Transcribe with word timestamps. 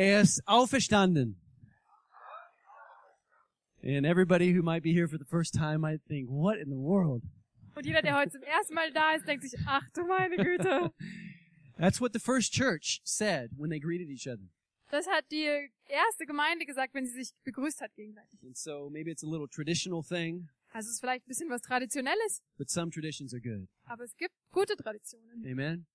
Er 0.00 0.22
ist 0.22 0.40
auferstanden. 0.46 1.36
And 3.82 4.06
everybody 4.06 4.54
who 4.56 4.62
might 4.62 4.82
be 4.82 4.92
here 4.94 5.06
for 5.06 5.18
the 5.18 5.26
first 5.26 5.52
time 5.52 5.82
might 5.82 6.00
think, 6.08 6.30
what 6.30 6.58
in 6.58 6.70
the 6.70 6.76
world? 6.76 7.22
Und 7.74 7.84
jeder, 7.84 8.00
der 8.00 8.16
heute 8.16 8.30
zum 8.30 8.42
ersten 8.42 8.72
Mal 8.74 8.90
da 8.94 9.14
ist, 9.14 9.26
denkt 9.28 9.42
sich, 9.42 9.54
ach 9.66 9.84
du 9.94 10.06
meine 10.06 10.36
Güte. 10.36 10.90
That's 11.78 12.00
what 12.00 12.14
the 12.14 12.18
first 12.18 12.50
church 12.54 13.02
said 13.04 13.50
when 13.58 13.68
they 13.68 13.78
greeted 13.78 14.08
each 14.08 14.26
other. 14.26 14.48
Das 14.90 15.06
hat 15.06 15.24
die 15.30 15.44
erste 15.88 16.24
Gemeinde 16.24 16.64
gesagt, 16.64 16.94
wenn 16.94 17.04
sie 17.04 17.12
sich 17.22 17.32
begrüßt 17.44 17.82
hat 17.82 17.94
gegenseitig. 17.94 18.42
And 18.42 18.56
so 18.56 18.88
maybe 18.90 19.10
it's 19.10 19.22
a 19.22 19.28
little 19.28 19.48
traditional 19.48 20.02
thing, 20.02 20.48
Also 20.72 20.88
es 20.88 20.94
ist 20.94 21.00
vielleicht 21.00 21.26
ein 21.26 21.28
bisschen 21.28 21.50
was 21.50 21.60
Traditionelles, 21.60 22.40
but 22.56 22.70
some 22.70 22.90
traditions 22.90 23.34
are 23.34 23.40
good. 23.42 23.68
aber 23.84 24.04
es 24.04 24.16
gibt 24.16 24.32
gute 24.50 24.76
Traditionen. 24.76 25.44
Amen. 25.46 25.86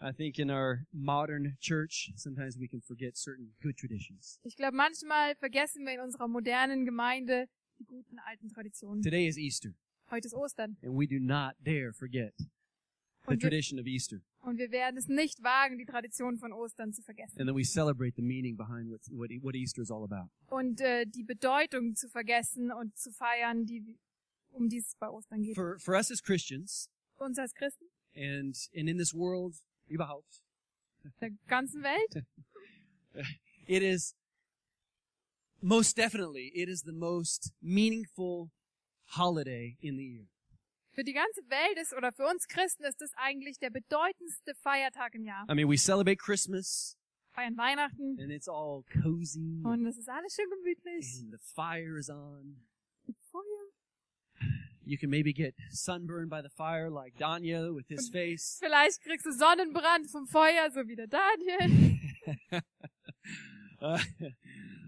I 0.00 0.12
think 0.12 0.38
in 0.38 0.50
our 0.50 0.84
modern 0.92 1.56
church, 1.60 2.10
sometimes 2.16 2.58
we 2.58 2.68
can 2.68 2.80
forget 2.80 3.16
certain 3.16 3.54
good 3.62 3.76
traditions. 3.76 4.38
ich 4.44 4.56
glaube, 4.56 4.76
manchmal 4.76 5.34
vergessen 5.36 5.84
wir 5.86 5.94
in 5.94 6.00
unserer 6.00 6.28
modernen 6.28 6.84
Gemeinde 6.84 7.46
die 7.78 7.84
guten 7.84 8.18
alten 8.18 8.48
Traditionen. 8.48 9.02
Today 9.02 9.26
is 9.26 9.36
Easter, 9.38 9.70
Heute 10.10 10.26
ist 10.26 10.34
Ostern 10.34 10.76
and 10.82 10.94
we 10.98 11.06
do 11.06 11.18
not 11.20 11.54
dare 11.64 11.92
forget 11.92 12.34
the 12.38 12.46
wir, 13.30 13.38
tradition 13.38 13.78
of 13.78 13.86
Easter. 13.86 14.20
und 14.40 14.58
wir 14.58 14.70
werden 14.72 14.96
es 14.98 15.06
nicht 15.08 15.42
wagen, 15.42 15.78
die 15.78 15.86
Tradition 15.86 16.36
von 16.38 16.52
Ostern 16.52 16.92
zu 16.92 17.02
vergessen. 17.02 17.38
And 17.38 17.48
then 17.48 17.56
we 17.56 17.64
celebrate 17.64 18.14
the 18.16 18.22
meaning 18.22 18.56
behind 18.56 18.90
what, 18.90 19.00
what, 19.10 19.30
what 19.42 19.54
Easter 19.54 19.80
is 19.82 19.90
all 19.90 20.02
about. 20.04 20.28
Und 20.48 20.80
äh, 20.80 21.06
die 21.06 21.22
Bedeutung 21.24 21.94
zu 21.94 22.08
vergessen 22.08 22.72
und 22.72 22.96
zu 22.98 23.10
feiern, 23.12 23.64
die, 23.64 23.96
um 24.50 24.68
die 24.68 24.78
es 24.78 24.96
bei 24.98 25.08
Ostern 25.08 25.42
geht. 25.42 25.54
For, 25.54 25.78
for 25.78 25.94
us 25.94 26.10
as 26.10 26.20
Christians, 26.22 26.90
Für 27.16 27.24
uns 27.24 27.38
als 27.38 27.54
Christen 27.54 27.84
and, 28.14 28.54
and 28.74 28.88
in 28.88 28.98
this 28.98 29.12
world, 29.14 29.54
überhaupt, 29.88 30.42
der 31.20 31.30
ganzen 31.48 31.82
Welt 31.82 32.24
it 33.66 33.82
is 33.82 34.14
most 35.60 35.96
definitely, 35.96 36.50
it 36.54 36.68
is 36.68 36.82
the 36.82 36.92
most 36.92 37.52
meaningful 37.60 38.50
holiday 39.16 39.76
in 39.80 39.96
the 39.96 40.04
year. 40.04 40.26
Für 40.94 41.04
die 41.04 41.14
ganze 41.14 41.40
Welt 41.48 41.78
ist, 41.80 41.94
oder 41.94 42.12
für 42.12 42.26
uns 42.26 42.46
Christen 42.48 42.84
ist 42.84 43.00
das 43.00 43.10
eigentlich 43.16 43.58
der 43.58 43.70
bedeutendste 43.70 44.54
Feiertag 44.54 45.14
im 45.14 45.24
Jahr. 45.24 45.46
I 45.48 45.54
mean, 45.54 45.68
we 45.68 45.78
celebrate 45.78 46.18
Christmas, 46.18 46.98
Feiern 47.34 47.56
Weihnachten 47.56 48.18
and 48.20 48.30
it's 48.30 48.46
all 48.48 48.84
cozy, 49.02 49.62
und 49.64 49.86
es 49.86 49.96
ist 49.96 50.08
alles 50.08 50.34
schön 50.34 50.50
gemütlich. 50.50 51.20
and 51.22 51.32
the 51.32 51.38
fire 51.38 51.96
is 51.98 52.10
on. 52.10 52.56
You 54.84 54.98
can 54.98 55.10
maybe 55.10 55.32
get 55.32 55.54
sunburned 55.70 56.30
by 56.30 56.42
the 56.42 56.48
fire 56.48 56.90
like 56.90 57.16
Daniel 57.18 57.72
with 57.74 57.88
his 57.88 58.08
face. 58.08 58.58
Vielleicht 58.62 59.00
kriegst 59.02 59.24
du 59.24 59.32
Sonnenbrand 59.32 60.10
vom 60.10 60.26
Feuer, 60.26 60.70
so 60.72 60.86
wie 60.86 60.96
der 60.96 61.06
Daniel. 61.06 61.98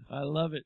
I 0.09 0.21
love 0.23 0.53
it. 0.53 0.65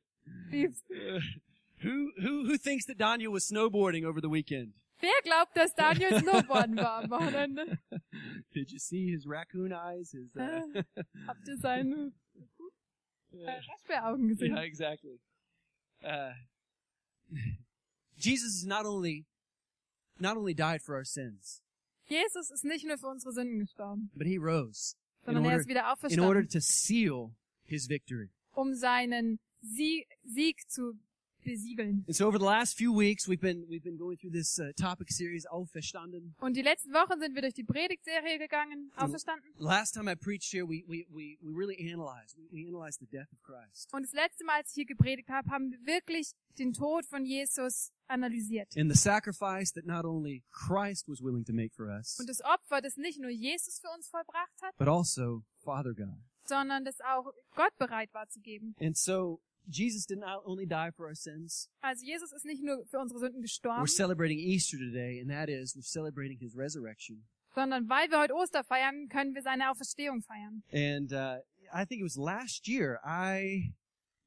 Who 1.82 2.12
who 2.20 2.44
who 2.46 2.56
thinks 2.58 2.86
that 2.86 2.98
Daniel 2.98 3.32
was 3.32 3.48
snowboarding 3.48 4.04
over 4.04 4.20
the 4.20 4.28
weekend? 4.28 4.74
Wer 5.00 5.22
glaubt, 5.22 5.56
dass 5.56 5.74
Daniel 5.74 6.18
Snowboarden 6.20 6.76
war 6.76 7.02
am 7.02 7.10
Wochenende? 7.10 7.78
Did 8.54 8.70
you 8.70 8.78
see 8.78 9.10
his 9.10 9.26
raccoon 9.26 9.72
eyes? 9.72 10.10
His 10.12 10.36
uh, 10.36 10.82
Habt 11.26 11.48
ihr 11.48 11.56
seine 11.56 12.12
yeah, 13.32 13.48
äh, 13.48 13.62
Waschbäraugen 13.66 14.28
gesehen? 14.28 14.54
yeah, 14.54 14.62
exactly. 14.62 15.18
Uh, 16.02 16.32
Jesus 18.20 18.54
is 18.54 18.66
not 18.66 18.84
only 18.86 19.26
not 20.18 20.36
only 20.36 20.54
died 20.54 20.82
for 20.82 20.94
our 20.94 21.04
sins, 21.04 21.62
Jesus 22.06 22.50
ist 22.50 22.64
nicht 22.64 22.84
nur 22.84 22.98
für 22.98 23.06
unsere 23.08 23.32
Sünden 23.32 23.58
gestorben, 23.60 24.10
but 24.14 24.26
he 24.26 24.36
rose 24.36 24.94
in 25.22 25.34
sondern 25.34 25.44
er 25.44 25.50
order 25.52 25.60
ist 25.60 25.68
wieder 25.68 25.80
in 25.80 26.20
order 26.20 26.40
auferstanden, 26.40 26.48
to 26.48 26.60
seal 26.60 27.30
his 27.64 27.88
victory. 27.88 28.30
um 28.52 28.74
seinen 28.74 29.38
Sie 29.62 30.06
Sieg 30.24 30.56
zu 30.70 30.94
besiegeln. 31.42 32.04
And 32.06 32.14
so 32.16 32.26
over 32.26 32.38
the 32.38 32.44
last 32.44 32.76
few 32.76 32.92
weeks, 32.96 33.26
we've 33.28 33.40
been 33.40 33.66
we've 33.68 33.82
been 33.82 33.96
going 33.98 34.18
through 34.18 34.32
this 34.32 34.58
uh, 34.58 34.72
topic 34.80 35.10
series, 35.12 35.46
Auferstanden. 35.46 36.34
Und 36.40 36.56
die 36.56 36.62
letzten 36.62 36.92
Wochen 36.92 37.20
sind 37.20 37.34
wir 37.34 37.42
durch 37.42 37.54
die 37.54 37.64
Predigtserie 37.64 38.38
gegangen, 38.38 38.90
auferstanden. 38.96 39.50
Last 39.58 39.94
time 39.94 40.10
I 40.10 40.14
preached 40.16 40.52
here, 40.52 40.66
we 40.66 40.84
we 40.86 41.06
we, 41.10 41.38
we 41.40 41.52
really 41.54 41.76
analyzed 41.92 42.36
we, 42.36 42.48
we 42.50 42.68
analyzed 42.68 43.00
the 43.00 43.06
death 43.06 43.32
of 43.32 43.42
Christ 43.42 43.92
Und 43.92 44.02
das 44.02 44.12
letzte 44.12 44.44
Mal, 44.44 44.56
als 44.58 44.68
ich 44.70 44.74
hier 44.74 44.86
gepredigt 44.86 45.28
habe, 45.28 45.48
haben 45.50 45.70
wir 45.72 45.78
wirklich 45.86 46.32
den 46.58 46.72
Tod 46.72 47.06
von 47.06 47.24
Jesus 47.24 47.92
analysiert. 48.08 48.76
and 48.76 48.90
the 48.90 48.98
sacrifice 48.98 49.72
that 49.72 49.86
not 49.86 50.04
only 50.04 50.42
Christ 50.50 51.08
was 51.08 51.20
willing 51.22 51.44
to 51.44 51.52
make 51.52 51.74
for 51.74 51.86
us, 51.86 52.18
Und 52.18 52.28
das 52.28 52.40
Opfer, 52.42 52.80
das 52.80 52.96
nicht 52.96 53.18
nur 53.20 53.30
Jesus 53.30 53.78
für 53.80 53.88
uns 53.96 54.08
vollbracht 54.08 54.60
hat, 54.62 54.76
but 54.78 54.88
also 54.88 55.42
Father 55.64 55.94
God. 55.94 56.18
sondern 56.44 56.84
das 56.84 57.00
auch 57.00 57.32
Gott 57.54 57.76
bereit 57.78 58.12
war 58.12 58.28
zu 58.28 58.40
geben. 58.40 58.74
And 58.80 58.96
so 58.96 59.40
Jesus 59.66 60.06
did 60.06 60.18
not 60.18 60.42
only 60.44 60.66
die 60.66 60.90
for 60.90 61.06
our 61.06 61.14
sins. 61.14 61.68
Also 61.80 62.04
Jesus 62.04 62.32
ist 62.32 62.44
nicht 62.44 62.62
nur 62.62 62.84
für 62.86 62.98
unsere 62.98 63.20
Sünden 63.20 63.40
We're 63.40 63.42
gestorben, 63.42 63.86
celebrating 63.86 64.38
Easter 64.38 64.78
today, 64.78 65.20
and 65.20 65.30
that 65.30 65.48
is 65.48 65.76
we're 65.76 65.82
celebrating 65.82 66.38
His 66.38 66.56
resurrection. 66.56 67.24
sondern 67.54 67.88
weil 67.88 68.08
wir 68.10 68.20
heute 68.20 68.34
Oster 68.34 68.62
feiern, 68.64 69.08
können 69.08 69.34
wir 69.34 69.42
seine 69.42 69.70
Auferstehung 69.70 70.22
feiern. 70.22 70.62
And 70.72 71.12
uh, 71.12 71.40
I 71.72 71.84
think 71.84 72.00
it 72.00 72.04
was 72.04 72.16
last 72.16 72.66
year 72.68 73.00
I 73.04 73.72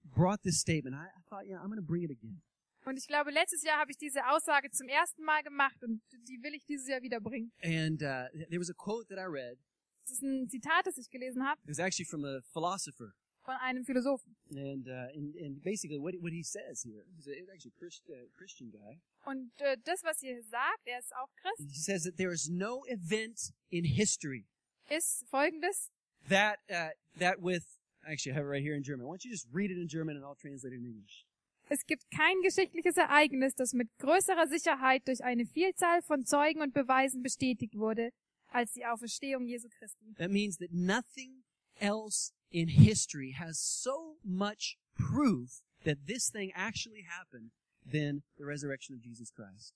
brought 0.04 0.42
this 0.44 0.60
statement. 0.60 0.96
I, 0.96 1.08
I 1.08 1.22
thought, 1.30 1.46
yeah, 1.48 1.58
I'm 1.60 1.70
going 1.70 1.80
to 1.80 1.86
bring 1.86 2.04
it 2.04 2.12
again. 2.12 2.42
Und 2.86 2.98
ich 2.98 3.08
glaube, 3.08 3.32
letztes 3.32 3.64
Jahr 3.64 3.80
habe 3.80 3.92
ich 3.92 3.98
diese 3.98 4.28
Aussage 4.28 4.70
zum 4.72 4.90
ersten 4.90 5.24
Mal 5.24 5.42
gemacht 5.44 5.82
und 5.84 6.02
die 6.28 6.44
will 6.44 6.54
ich 6.54 6.66
dieses 6.66 6.88
Jahr 6.90 7.02
wieder 7.02 7.22
bringen. 7.22 7.52
And 7.64 8.02
uh, 8.02 8.28
there 8.50 8.60
was 8.60 8.70
a 8.70 8.74
quote 8.74 9.08
that 9.08 9.18
I 9.18 9.26
read. 9.26 9.58
Das 10.04 10.12
ist 10.12 10.22
ein 10.22 10.50
Zitat, 10.50 10.86
das 10.86 10.98
ich 10.98 11.10
gelesen 11.10 11.44
habe 11.48 11.62
It 11.64 11.70
was 11.70 11.80
actually 11.80 12.06
from 12.06 12.26
a 12.26 12.42
philosopher. 12.52 13.14
Von 13.44 13.56
einem 13.56 13.84
Philosophen. 13.86 14.36
And, 14.52 14.88
uh, 14.88 15.10
and, 15.16 15.36
and 15.36 15.62
basically 15.62 15.98
what, 16.00 16.14
what 16.22 16.32
he 16.32 16.44
says 16.44 16.84
here, 16.84 17.04
he's, 17.16 17.28
actually 17.28 17.72
a 17.76 17.80
Christ, 17.80 18.04
uh, 18.10 18.16
Christian 18.38 18.72
guy. 18.72 19.00
Und 19.26 19.52
äh, 19.62 19.78
das, 19.84 20.04
was 20.04 20.22
ihr 20.24 20.42
sagt, 20.44 20.86
er 20.86 21.00
ist 21.00 21.14
auch 21.16 21.30
Christ, 21.42 21.70
He 21.70 21.80
says 21.80 22.04
that 22.04 22.18
there 22.18 22.32
is 22.32 22.50
no 22.50 22.84
event 22.88 23.54
in 23.70 23.86
history 23.86 24.46
ist 24.90 25.26
folgendes. 25.30 25.90
that, 26.30 26.60
uh, 26.70 26.90
that 27.20 27.42
with, 27.42 27.64
actually 28.08 28.32
I 28.34 28.36
have 28.36 28.46
it 28.46 28.50
right 28.50 28.64
here 28.64 28.76
in 28.76 28.84
German. 28.84 29.06
Why 29.08 29.14
don't 29.14 29.26
you 29.26 29.32
just 29.32 29.48
read 29.52 29.72
it 29.72 29.78
in 29.78 29.88
German 29.88 30.16
and 30.16 30.26
I'll 30.26 30.36
translate 30.36 30.74
it 30.74 30.80
in 30.80 30.86
English. 30.86 31.26
Es 31.70 31.86
gibt 31.86 32.04
kein 32.12 32.42
geschichtliches 32.42 32.98
Ereignis, 32.98 33.56
das 33.56 33.74
mit 33.74 33.90
größerer 33.98 34.48
Sicherheit 34.48 35.08
durch 35.08 35.24
eine 35.24 35.46
Vielzahl 35.46 36.02
von 36.02 36.26
Zeugen 36.26 36.62
und 36.62 36.74
Beweisen 36.74 37.24
bestätigt 37.24 37.76
wurde, 37.78 38.12
als 38.48 38.74
die 38.74 38.86
Auferstehung 38.86 39.48
Jesu 39.48 39.70
Christi. 39.70 40.14
That 40.18 40.30
means 40.30 40.58
that 40.58 40.72
nothing 40.72 41.44
else 41.80 42.34
in 42.54 42.70
history 42.70 43.32
has 43.38 43.60
so 43.60 44.14
much 44.24 44.78
proof 44.98 45.62
that 45.84 46.06
this 46.08 46.30
thing 46.30 46.52
actually 46.56 47.04
happened 47.10 47.52
than 47.86 48.24
the 48.38 48.46
resurrection 48.46 48.96
of 48.96 49.02
Jesus 49.02 49.30
Christ. 49.30 49.74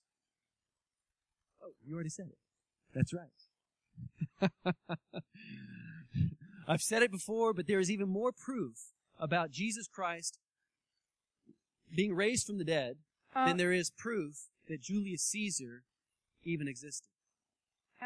Oh, 1.62 1.72
you 1.84 1.94
already 1.94 2.08
said 2.08 2.28
it. 2.28 2.38
That's 2.94 3.12
right. 3.12 3.28
I've 6.68 6.80
said 6.80 7.02
it 7.02 7.10
before, 7.10 7.52
but 7.52 7.66
there 7.66 7.80
is 7.80 7.90
even 7.90 8.08
more 8.08 8.32
proof 8.32 8.92
about 9.18 9.50
Jesus 9.50 9.88
Christ 9.88 10.38
being 11.94 12.14
raised 12.14 12.46
from 12.46 12.58
the 12.58 12.64
dead 12.64 12.98
Äh, 13.34 13.46
than 13.46 13.56
there 13.56 13.72
is 13.72 13.90
proof 13.90 14.48
that 14.68 14.80
Julius 14.80 15.22
Caesar 15.22 15.84
even 16.44 16.68
existed. 16.68 17.08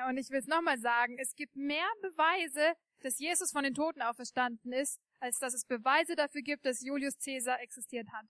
Und 0.08 0.18
ich 0.18 0.30
will 0.30 0.38
es 0.38 0.46
nochmal 0.46 0.78
sagen, 0.78 1.18
es 1.18 1.34
gibt 1.34 1.54
mehr 1.54 1.86
Beweise, 2.00 2.74
dass 3.04 3.18
Jesus 3.18 3.50
von 3.50 3.64
den 3.64 3.74
Toten 3.74 4.02
auferstanden 4.02 4.72
ist, 4.72 5.00
als 5.20 5.38
dass 5.38 5.54
es 5.54 5.64
Beweise 5.64 6.14
dafür 6.16 6.42
gibt, 6.42 6.64
dass 6.64 6.80
Julius 6.82 7.18
Caesar 7.18 7.60
existiert 7.60 8.08
hat. 8.12 8.26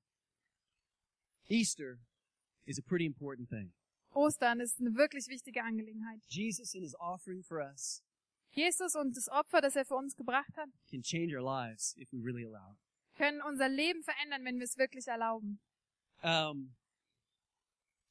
Easter 1.48 1.98
is 2.64 2.78
a 2.78 2.82
pretty 2.82 3.04
important 3.04 3.48
thing. 3.48 3.72
Ostern 4.14 4.60
ist 4.60 4.78
eine 4.80 4.94
wirklich 4.94 5.28
wichtige 5.28 5.62
Angelegenheit. 5.62 6.20
Jesus 6.28 6.74
and 6.74 6.84
his 6.84 6.94
offering 6.98 7.42
for 7.42 7.58
us 7.58 8.02
Jesus 8.54 8.94
und 8.94 9.16
das 9.16 9.28
Opfer, 9.30 9.62
das 9.62 9.76
er 9.76 9.86
für 9.86 9.94
uns 9.94 10.14
gebracht 10.14 10.54
hat, 10.56 10.68
can 10.90 11.02
change 11.02 11.34
our 11.34 11.42
lives 11.42 11.96
if 11.96 12.12
we 12.12 12.18
really 12.22 12.44
allow 12.44 12.72
it. 12.72 12.78
können 13.16 13.40
unser 13.42 13.68
Leben 13.68 14.02
verändern, 14.02 14.44
wenn 14.44 14.58
wir 14.58 14.64
es 14.64 14.76
wirklich 14.76 15.06
erlauben. 15.06 15.60
Um, 16.22 16.74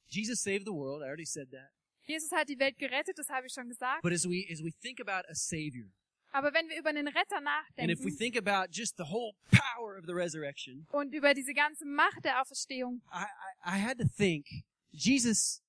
Jesus 0.08 0.42
saved 0.42 0.66
the 0.66 0.72
world. 0.72 1.02
I 1.02 1.06
already 1.06 1.24
said 1.24 1.50
that. 1.52 1.70
Jesus 2.04 2.32
hat 2.32 2.48
die 2.48 2.58
Welt 2.58 2.76
gerettet, 2.78 3.16
das 3.16 3.28
habe 3.28 3.46
ich 3.46 3.52
schon 3.52 3.68
gesagt. 3.68 4.02
But 4.02 4.12
as 4.12 4.24
we 4.24 4.44
as 4.50 4.62
we 4.62 4.72
think 4.72 5.00
about 5.00 5.26
a 5.28 5.34
Savior, 5.34 5.88
Aber 6.32 6.52
wenn 6.54 6.68
wir 6.68 6.78
über 6.78 6.88
einen 6.88 7.08
Retter 7.08 7.36
and 7.36 7.90
if 7.90 8.00
we 8.00 8.10
nachdenken 8.10 8.18
think 8.18 8.36
about 8.36 8.70
just 8.72 8.96
the 8.96 9.04
whole 9.04 9.34
power 9.50 9.98
of 9.98 10.06
the 10.06 10.12
resurrection, 10.14 10.86
und 10.90 11.14
über 11.14 11.34
diese 11.34 11.52
ganze 11.54 11.84
Macht 11.84 12.24
der 12.24 12.40
Auferstehung, 12.40 13.02
I 13.12 13.24
I, 13.64 13.76
I 13.76 13.80
had 13.80 13.98
to 13.98 14.04
think 14.16 14.46
Jesus. 14.90 15.62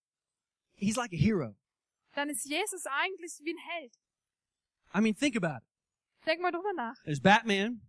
He's 0.75 0.95
like 0.95 1.13
a 1.13 1.17
hero. 1.17 1.55
dann 2.13 2.29
ist 2.29 2.45
Jesus 2.45 2.85
eigentlich 2.85 3.39
wie 3.43 3.51
ein 3.53 3.57
Held. 3.57 3.93
I 4.95 5.01
mean, 5.01 5.15
think 5.15 5.35
about 5.35 5.57
it. 5.57 6.25
Denk 6.25 6.41
mal 6.41 6.51
drüber 6.51 6.73
nach. 6.75 6.95
There's 7.03 7.19
Batman. 7.21 7.81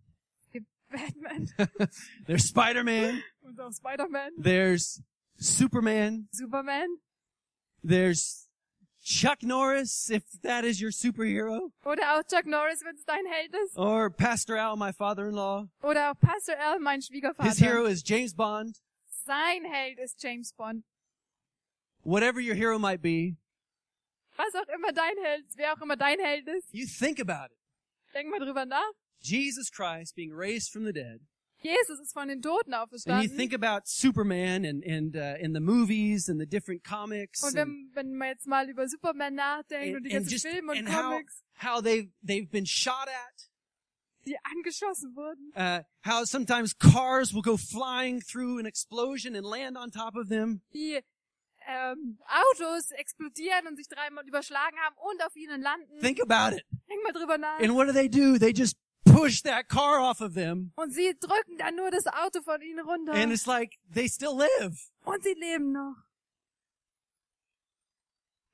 Batman 0.89 1.49
There's 2.27 2.47
Spider-Man. 2.47 3.21
und 3.41 3.59
auch 3.59 3.71
Spider-Man, 3.71 4.31
There's 4.41 5.01
Superman. 5.37 6.27
Superman, 6.31 6.87
There's 7.83 8.44
Chuck 9.05 9.43
Norris, 9.43 10.09
if 10.09 10.23
that 10.41 10.65
is 10.65 10.81
your 10.81 10.89
superhero, 10.91 11.71
Oder 11.85 12.01
auch 12.17 12.23
Chuck 12.27 12.47
Norris, 12.47 12.81
wenn 12.83 12.95
es 12.95 13.05
dein 13.05 13.23
Held 13.27 13.53
ist. 13.63 13.77
or 13.77 14.09
Pastor 14.09 14.57
Al, 14.57 14.75
my 14.75 14.91
father-in-law. 14.91 15.67
Oder 15.83 16.09
auch 16.11 16.19
Pastor 16.19 16.55
Al, 16.59 16.79
mein 16.79 17.01
Schwiegervater. 17.03 17.47
His 17.47 17.59
hero 17.59 17.85
is 17.85 18.01
James 18.03 18.33
Bond. 18.33 18.77
Sein 19.25 19.63
Held 19.65 19.99
ist 19.99 20.21
James 20.23 20.51
Bond. 20.53 20.83
Whatever 22.03 22.39
your 22.41 22.55
hero 22.55 22.79
might 22.79 23.01
be, 23.03 23.37
Was 24.37 24.53
auch 24.55 24.67
immer 24.73 24.91
dein 24.91 25.15
Held, 25.23 25.45
wer 25.55 25.73
auch 25.73 25.81
immer 25.81 25.95
dein 25.95 26.19
Held 26.19 26.47
ist, 26.47 26.73
you 26.73 26.85
think 26.87 27.19
about 27.19 27.51
it. 27.51 27.57
denk 28.15 28.29
mal 28.31 28.39
drüber 28.39 28.65
nach. 28.65 28.91
Jesus 29.21 29.69
Christ 29.71 30.15
being 30.15 30.33
raised 30.33 30.71
from 30.71 30.83
the 30.83 30.91
dead. 30.93 31.19
Jesus 31.61 31.99
ist 31.99 32.13
von 32.13 32.27
den 32.27 32.41
Toten 32.41 32.73
And 32.73 32.81
you 32.81 32.83
auferstanden. 32.83 33.37
think 33.37 33.53
about 33.53 33.85
Superman 33.85 34.65
and, 34.65 34.85
and, 34.85 35.15
uh, 35.15 35.35
in 35.39 35.53
the 35.53 35.59
movies 35.59 36.29
and 36.29 36.39
the 36.39 36.45
different 36.45 36.83
comics. 36.83 37.41
Und 37.43 37.57
and- 37.57 37.57
wenn, 37.57 37.91
wenn 37.95 38.15
man 38.17 38.27
jetzt 38.29 38.45
mal 38.47 38.69
über 38.69 38.87
Superman 38.87 39.35
nachdenkt 39.35 39.97
und 39.97 40.03
die 40.03 40.09
ganzen 40.09 40.39
Filme 40.39 40.71
und 40.73 40.77
and 40.79 40.89
how, 40.89 41.01
Comics, 41.03 41.43
how 41.63 41.81
they've, 41.81 42.09
they've 42.21 42.49
been 42.51 42.65
shot 42.65 43.07
at. 43.07 43.49
die 44.27 44.37
angeschossen 44.43 45.15
wurden. 45.15 45.51
Uh, 45.55 45.83
how 46.03 46.25
sometimes 46.25 46.75
cars 46.77 47.33
will 47.33 47.43
go 47.43 47.57
flying 47.57 48.19
through 48.21 48.59
an 48.59 48.65
explosion 48.65 49.35
and 49.35 49.45
land 49.45 49.77
on 49.77 49.91
top 49.91 50.15
of 50.15 50.29
them. 50.29 50.61
Wie 50.71 50.99
ähm, 51.67 52.19
Autos 52.27 52.91
explodieren 52.91 53.67
und 53.67 53.75
sich 53.75 53.87
dreimal 53.87 54.27
überschlagen 54.27 54.77
haben 54.79 54.95
und 54.97 55.23
auf 55.25 55.35
ihnen 55.35 55.61
landen. 55.61 55.99
Think 55.99 56.19
about 56.21 56.55
it. 56.57 56.65
Denk 56.89 57.03
mal 57.03 57.11
drüber 57.13 57.37
nach. 57.37 57.59
And 57.59 57.73
what 57.73 57.87
do 57.87 57.93
they 57.93 58.09
do? 58.09 58.37
They 58.37 58.51
just 58.51 58.77
push 59.15 59.41
that 59.43 59.67
car 59.67 59.99
off 59.99 60.21
of 60.21 60.33
them. 60.33 60.71
Und 60.75 60.91
sie 60.93 61.13
drücken 61.19 61.57
dann 61.57 61.75
nur 61.75 61.91
das 61.91 62.05
Auto 62.07 62.41
von 62.41 62.61
ihnen 62.61 62.79
runter. 62.79 63.13
And 63.13 63.31
it's 63.31 63.45
like 63.45 63.77
they 63.93 64.07
still 64.07 64.35
live. 64.35 64.91
Und 65.03 65.23
sie 65.23 65.33
leben 65.33 65.71
noch. 65.71 65.95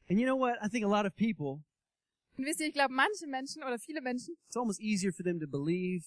And 0.09 0.19
you 0.19 0.25
know 0.25 0.35
what? 0.37 0.57
I 0.61 0.67
think 0.67 0.85
a 0.85 0.89
lot 0.89 1.05
of 1.05 1.15
people, 1.15 1.63
Und 2.37 2.45
wisst 2.45 2.59
ihr, 2.59 2.67
ich 2.67 2.73
glaube, 2.73 2.93
manche 2.93 3.27
Menschen 3.27 3.63
oder 3.63 3.77
viele 3.79 4.01
Menschen, 4.01 4.35
it's 4.47 4.57
almost 4.57 4.79
easier 4.81 5.11
for 5.13 5.23
them 5.23 5.39
to 5.39 5.47
believe 5.47 6.05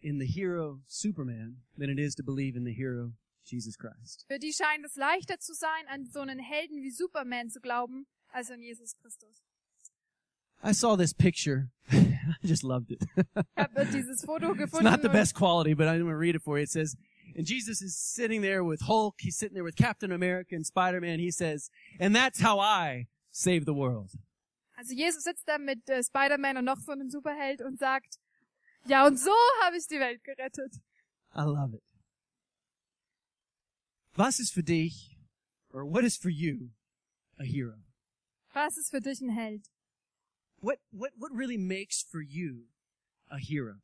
in 0.00 0.18
the 0.18 0.26
hero 0.26 0.80
Superman 0.86 1.62
than 1.78 1.90
it 1.90 1.98
is 1.98 2.14
to 2.14 2.22
believe 2.22 2.56
in 2.56 2.64
the 2.64 2.72
hero 2.72 3.12
Jesus 3.44 3.76
Christ. 3.76 4.24
für 4.28 4.38
die 4.38 4.52
scheint 4.52 4.84
es 4.84 4.96
leichter 4.96 5.38
zu 5.38 5.54
sein, 5.54 5.86
an 5.88 6.06
so 6.06 6.20
einen 6.20 6.38
Helden 6.38 6.82
wie 6.82 6.90
Superman 6.90 7.50
zu 7.50 7.60
glauben, 7.60 8.06
als 8.28 8.50
an 8.50 8.62
Jesus 8.62 8.94
Christus. 8.96 9.42
I 10.64 10.72
saw 10.72 10.96
this 10.96 11.12
picture. 11.12 11.68
I 11.92 12.46
just 12.46 12.64
loved 12.64 12.90
it. 12.90 13.02
Ich 13.16 13.24
habe 13.56 13.86
dieses 13.92 14.24
Foto 14.26 14.54
it's 14.58 14.80
not 14.80 15.02
the 15.02 15.10
best 15.10 15.34
quality, 15.34 15.74
but 15.74 15.86
I'm 15.86 15.98
going 15.98 16.10
to 16.10 16.16
read 16.16 16.34
it 16.34 16.42
for 16.42 16.56
you. 16.56 16.62
It 16.62 16.70
says, 16.70 16.96
and 17.36 17.46
Jesus 17.46 17.82
is 17.82 17.98
sitting 17.98 18.40
there 18.40 18.64
with 18.64 18.80
Hulk. 18.82 19.16
He's 19.18 19.36
sitting 19.36 19.54
there 19.54 19.64
with 19.64 19.76
Captain 19.76 20.10
America 20.10 20.54
and 20.54 20.64
Spider-Man. 20.64 21.18
He 21.18 21.30
says, 21.30 21.68
and 22.00 22.16
that's 22.16 22.40
how 22.40 22.58
I 22.60 23.08
save 23.30 23.66
the 23.66 23.74
world. 23.74 24.12
Also 24.78 24.94
Jesus 24.94 25.24
sitzt 25.24 25.46
da 25.46 25.58
mit 25.58 25.86
äh, 25.88 26.02
Spider-Man 26.02 26.56
und 26.56 26.64
noch 26.64 26.80
so 26.80 26.92
einem 26.92 27.10
Superheld 27.10 27.60
und 27.60 27.78
sagt, 27.78 28.18
ja, 28.86 29.06
und 29.06 29.18
so 29.18 29.34
habe 29.62 29.76
ich 29.76 29.86
die 29.86 30.00
Welt 30.00 30.24
gerettet. 30.24 30.80
I 31.36 31.42
love 31.42 31.76
it. 31.76 31.82
Was 34.16 34.38
ist 34.38 34.52
für 34.52 34.62
dich, 34.62 35.18
or 35.72 35.84
what 35.84 36.04
is 36.04 36.16
for 36.16 36.30
you, 36.30 36.70
a 37.38 37.44
hero? 37.44 37.74
Was 38.54 38.78
ist 38.78 38.90
für 38.90 39.00
dich 39.00 39.20
ein 39.20 39.30
Held? 39.30 39.73
What, 40.64 40.78
what, 40.92 41.10
what 41.18 41.30
really 41.30 41.58
makes 41.58 42.02
for 42.02 42.22
you 42.22 42.68
a 43.30 43.36
hero? 43.38 43.82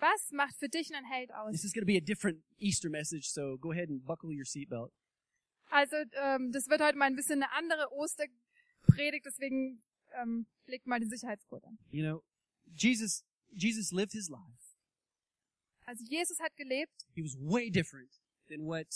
Was 0.00 0.32
macht 0.32 0.56
für 0.58 0.68
dich 0.68 0.90
einen 0.90 1.04
Held 1.04 1.30
aus? 1.30 1.52
This 1.52 1.64
is 1.64 1.74
going 1.74 1.82
to 1.82 1.86
be 1.86 1.98
a 1.98 2.00
different 2.00 2.38
Easter 2.58 2.88
message, 2.88 3.28
so 3.30 3.58
go 3.58 3.70
ahead 3.70 3.90
and 3.90 4.02
buckle 4.02 4.30
your 4.32 4.46
seatbelt. 4.46 4.90
Also, 5.70 5.96
ähm, 6.14 6.50
das 6.50 6.68
wird 6.68 6.80
heute 6.80 6.96
mal 6.96 7.04
ein 7.04 7.16
bisschen 7.16 7.42
eine 7.42 7.52
andere 7.52 7.92
Osterpredigt, 7.92 9.26
deswegen 9.26 9.82
ähm, 10.14 10.46
legt 10.66 10.86
mal 10.86 11.00
die 11.00 11.06
Sicherheitsgurt 11.06 11.64
an. 11.64 11.78
You 11.90 12.02
know, 12.02 12.22
Jesus, 12.74 13.24
Jesus 13.50 13.92
lived 13.92 14.12
his 14.12 14.30
life. 14.30 14.78
Also 15.84 16.02
Jesus 16.08 16.38
hat 16.40 16.56
gelebt 16.56 17.06
He 17.14 17.22
was 17.22 17.36
way 17.38 17.68
different 17.68 18.10
than 18.48 18.64
what 18.64 18.86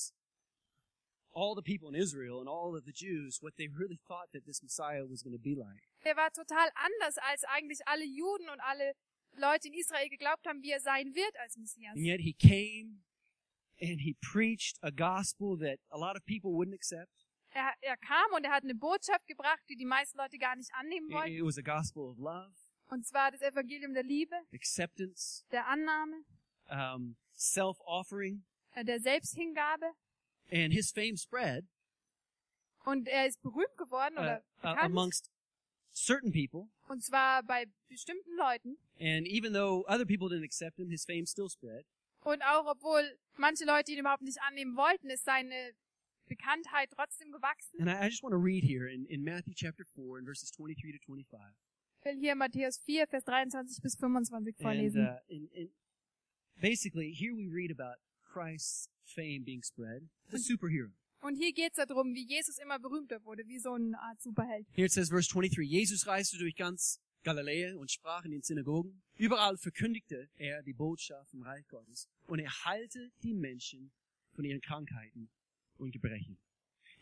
all 1.37 1.55
the 1.55 1.63
people 1.63 1.89
in 1.89 1.95
Israel 1.95 2.41
and 2.41 2.49
all 2.49 2.75
of 2.75 2.85
the 2.87 2.93
Jews, 2.93 3.39
what 3.43 3.53
they 3.59 3.69
really 3.69 4.01
thought 4.09 4.29
that 4.33 4.45
this 4.47 4.63
Messiah 4.63 5.05
was 5.05 5.23
going 5.23 5.37
to 5.37 5.43
be 5.43 5.55
like. 5.55 5.83
Er 6.05 6.17
war 6.17 6.31
total 6.33 6.69
anders, 6.87 7.19
als 7.19 7.45
eigentlich 7.45 7.81
alle 7.87 8.05
Juden 8.07 8.49
und 8.49 8.61
alle 8.61 8.95
Leute 9.37 9.69
in 9.69 9.75
Israel 9.75 10.09
geglaubt 10.09 10.47
haben, 10.47 10.63
wie 10.63 10.71
er 10.73 10.81
sein 10.81 11.15
wird 11.15 11.37
als 11.39 11.57
Messias. 11.59 11.95
And 11.95 12.07
yet 12.07 12.21
he 12.21 12.33
came 12.33 13.03
and 13.81 14.01
he 14.01 14.17
preached 14.33 14.79
a 14.83 14.91
gospel 14.91 15.59
that 15.59 15.79
a 15.91 15.99
lot 15.99 16.17
of 16.17 16.25
people 16.25 16.53
wouldn't 16.53 16.75
accept. 16.75 17.13
Er, 17.53 17.73
er 17.83 17.97
kam 17.99 18.33
und 18.35 18.45
er 18.45 18.53
hat 18.53 18.65
eine 18.65 18.75
Botschaft 18.75 19.27
gebracht, 19.27 19.63
die 19.69 19.77
die 19.77 19.85
meisten 19.85 20.17
Leute 20.19 20.39
gar 20.39 20.57
nicht 20.57 20.71
annehmen 20.75 21.09
It, 21.11 21.15
wollten. 21.15 21.33
it 21.37 21.45
was 21.45 21.59
a 21.59 21.63
gospel 21.63 22.05
of 22.09 22.19
love, 22.19 22.55
Und 22.89 23.07
zwar 23.07 23.31
das 23.31 23.43
Evangelium 23.43 23.93
der 23.93 24.05
Liebe, 24.05 24.37
acceptance, 24.55 25.45
der 25.51 25.67
Annahme, 25.67 26.17
um, 26.71 27.17
self-offering, 27.35 28.43
äh, 28.73 28.85
der 28.85 29.01
Selbsthingabe. 29.01 29.93
And 30.51 30.73
his 30.73 30.91
fame 30.93 31.17
spread 31.17 31.65
Und 32.85 33.09
er 33.09 33.27
ist 33.27 33.41
berühmt 33.43 33.77
geworden 33.77 34.17
uh, 34.17 34.21
oder 34.21 34.39
uh, 34.59 34.61
bekannt. 34.63 34.81
amongst 34.85 35.31
certain 35.93 36.31
people. 36.31 36.69
Und 36.89 37.03
zwar 37.03 37.43
bei 37.43 37.67
bestimmten 37.89 38.37
Leuten. 38.37 38.77
And 39.01 39.27
even 39.27 39.53
though 39.53 39.85
other 39.89 40.05
people 40.07 40.29
didn't 40.29 40.45
accept 40.45 40.79
him, 40.79 40.89
his 40.91 41.05
fame 41.05 41.27
still 41.27 41.49
spread. 41.49 41.85
Und 42.21 42.43
auch 42.43 42.67
obwohl 42.67 43.19
manche 43.37 43.65
Leute 43.65 43.93
ihn 43.93 43.99
überhaupt 43.99 44.23
nicht 44.23 44.41
annehmen 44.43 44.77
wollten, 44.77 45.11
ist 45.11 45.25
seine 45.25 45.73
Bekanntheit 46.27 46.91
trotzdem 46.91 47.31
gewachsen. 47.33 47.81
And 47.81 47.89
I, 47.89 48.05
I 48.05 48.09
just 48.09 48.23
want 48.23 48.33
to 48.33 48.39
read 48.39 48.65
here 48.65 48.89
in, 48.89 49.05
in 49.07 49.23
Matthew 49.25 49.55
chapter 49.55 49.85
4 49.85 50.19
in 50.19 50.25
verses 50.25 50.51
23 50.53 50.93
to 50.93 50.99
25. 51.07 51.41
Ich 52.01 52.05
will 52.05 52.19
hier 52.21 52.35
Matthäus 52.37 52.79
4, 52.85 53.07
Vers 53.09 53.25
23 53.25 53.81
bis 53.83 53.97
25 53.97 54.55
And, 54.59 54.63
vorlesen. 54.65 55.07
uh, 55.07 55.19
and, 55.29 55.51
and 55.57 55.71
basically, 56.61 57.13
here 57.13 57.35
we 57.35 57.49
read 57.49 57.71
about 57.71 57.97
Christ's 58.25 58.89
fame 59.07 59.45
being 59.45 59.63
spread. 59.63 60.03
The 60.31 60.39
superhero. 60.39 60.91
Und 61.21 61.37
hier 61.37 61.53
geht's 61.53 61.77
darum, 61.77 62.15
wie 62.15 62.27
Jesus 62.27 62.59
immer 62.59 62.79
berühmter 62.79 63.25
wurde, 63.25 63.47
wie 63.47 63.59
so 63.59 63.73
eine 63.73 63.99
Art 63.99 64.21
Superheld. 64.21 64.67
Here 64.73 64.87
it 64.87 64.93
says, 64.93 65.09
verse 65.09 65.29
23, 65.29 65.69
Jesus 65.69 66.07
reiste 66.07 66.39
durch 66.39 66.55
ganz 66.55 67.01
Galiläa 67.25 67.77
und 67.77 67.91
sprach 67.91 68.25
in 68.25 68.31
den 68.31 68.43
Synagogen. 68.43 69.03
Überall 69.17 69.57
verkündigte 69.59 70.29
er 70.37 70.63
die 70.63 70.73
Botschaft 70.73 71.31
vom 71.31 71.43
Reich 71.43 71.67
Gottes 71.67 72.09
und 72.29 72.39
er 72.39 72.53
heilte 72.65 73.11
die 73.23 73.35
Menschen 73.35 73.91
von 74.35 74.45
ihren 74.45 74.61
Krankheiten 74.61 75.29
und 75.79 75.91
Gebrechen. 75.91 76.39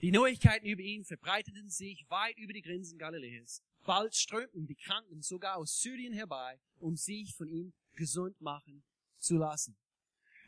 Die 0.01 0.11
Neuigkeiten 0.11 0.67
über 0.67 0.81
ihn 0.81 1.05
verbreiteten 1.05 1.69
sich 1.69 2.05
weit 2.09 2.39
über 2.39 2.53
die 2.53 2.63
Grenzen 2.63 2.99
Galiläas. 2.99 3.63
Bald 3.85 4.15
strömten 4.15 4.67
die 4.67 4.75
Kranken 4.75 5.21
sogar 5.21 5.57
aus 5.57 5.81
Syrien 5.81 6.15
herbei, 6.15 6.59
um 6.79 6.97
sich 6.97 7.35
von 7.35 7.49
ihm 7.49 7.75
gesund 7.93 8.41
machen 8.41 8.83
zu 9.19 9.37
lassen. 9.37 9.77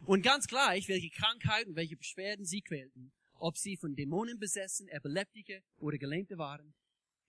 Und 0.06 0.22
ganz 0.22 0.46
gleich, 0.46 0.86
welche 0.86 1.10
Krankheiten, 1.10 1.75
welche 1.75 1.96
Beschwerden 1.96 2.46
sie 2.46 2.62
quälten, 2.62 3.12
ob 3.34 3.58
sie 3.58 3.76
von 3.76 3.96
Dämonen 3.96 4.38
besessen, 4.38 4.86
Epileptiker 4.86 5.58
oder 5.78 5.98
Gelähmte 5.98 6.38
waren, 6.38 6.75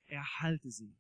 er 0.05 0.41
heilte 0.41 0.69
sie. 0.69 0.96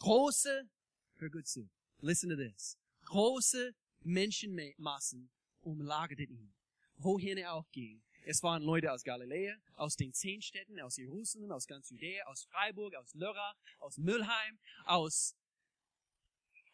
Große, 0.00 0.68
hör 1.14 1.30
gut 1.30 1.46
zu, 1.46 1.70
listen 2.00 2.28
to 2.28 2.36
this. 2.36 2.76
Große 3.06 3.74
Menschenmassen 4.00 5.30
umlagerten 5.62 6.36
ihn, 6.36 6.54
wohin 6.96 7.38
er 7.38 7.54
auch 7.54 7.70
ging. 7.70 8.02
Es 8.26 8.42
waren 8.42 8.62
Leute 8.62 8.92
aus 8.92 9.04
Galiläa, 9.04 9.56
aus 9.76 9.96
den 9.96 10.12
zehn 10.12 10.42
Städten, 10.42 10.78
aus 10.78 10.98
Jerusalem, 10.98 11.52
aus 11.52 11.66
ganz 11.66 11.88
Judäa, 11.88 12.26
aus 12.26 12.44
Freiburg, 12.44 12.94
aus 12.96 13.14
Lörrach, 13.14 13.56
aus 13.78 13.96
Müllheim, 13.96 14.58
aus, 14.84 15.34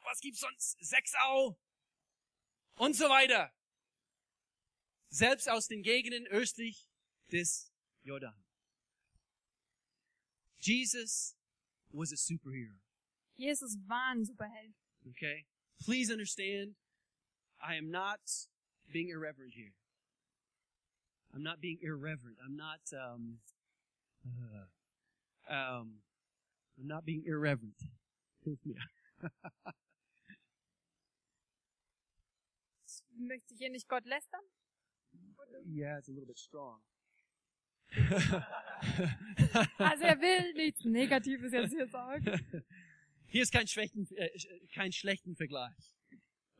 was 0.02 0.18
gibt's 0.18 0.40
sonst? 0.40 0.76
Sechsau 0.80 1.56
und 2.76 2.94
so 2.94 3.08
weiter. 3.08 3.52
Selbst 5.08 5.48
aus 5.48 5.68
den 5.68 5.82
Gegenden 5.82 6.26
östlich 6.26 6.88
des 7.30 7.72
Jordan. 8.02 8.34
Jesus 10.58 11.36
was 11.92 12.12
a 12.12 12.16
superhero. 12.16 12.80
Jesus 13.36 13.76
war 13.86 14.12
ein 14.12 14.24
Superheld. 14.24 14.74
Okay? 15.08 15.46
Please 15.84 16.10
understand, 16.10 16.74
I 17.60 17.76
am 17.76 17.90
not 17.90 18.20
being 18.92 19.08
irreverent 19.10 19.54
here. 19.54 19.74
I'm 21.34 21.42
not 21.42 21.60
being 21.60 21.78
irreverent. 21.82 22.38
I'm 22.44 22.56
not, 22.56 22.80
um, 22.92 23.38
uh, 24.24 25.52
um, 25.52 26.02
I'm 26.78 26.86
not 26.86 27.04
being 27.04 27.24
irreverent. 27.26 27.76
Möchte 33.16 33.54
hier 33.54 33.70
nicht 33.70 33.88
Gott 33.88 34.04
lästern? 34.04 34.40
Yeah, 35.66 35.98
it's 35.98 36.08
a 36.08 36.12
little 36.12 36.26
bit 36.26 36.38
strong. 36.38 36.82
Also 39.78 40.04
er 40.04 40.20
will 40.20 40.52
nichts 40.54 40.84
Negatives 40.84 41.52
jetzt 41.52 41.70
hier 41.70 41.86
sagen. 41.86 42.24
Hier 43.26 43.42
ist 43.42 43.52
kein 43.52 43.66
schlechten, 43.66 44.06
äh, 44.16 44.30
kein 44.72 44.92
schlechten 44.92 45.34
Vergleich. 45.34 45.96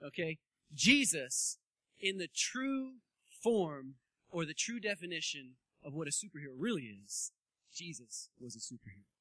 Okay? 0.01 0.39
Jesus, 0.71 1.61
in 1.99 2.19
the 2.19 2.29
true 2.29 3.01
form 3.43 3.97
or 4.29 4.45
the 4.45 4.55
true 4.55 4.81
definition 4.81 5.57
of 5.83 5.95
what 5.95 6.09
a 6.09 6.11
superhero 6.11 6.55
really 6.57 6.87
is, 7.05 7.33
Jesus 7.71 8.31
was 8.41 8.57
a 8.57 8.61
superhero. 8.61 9.14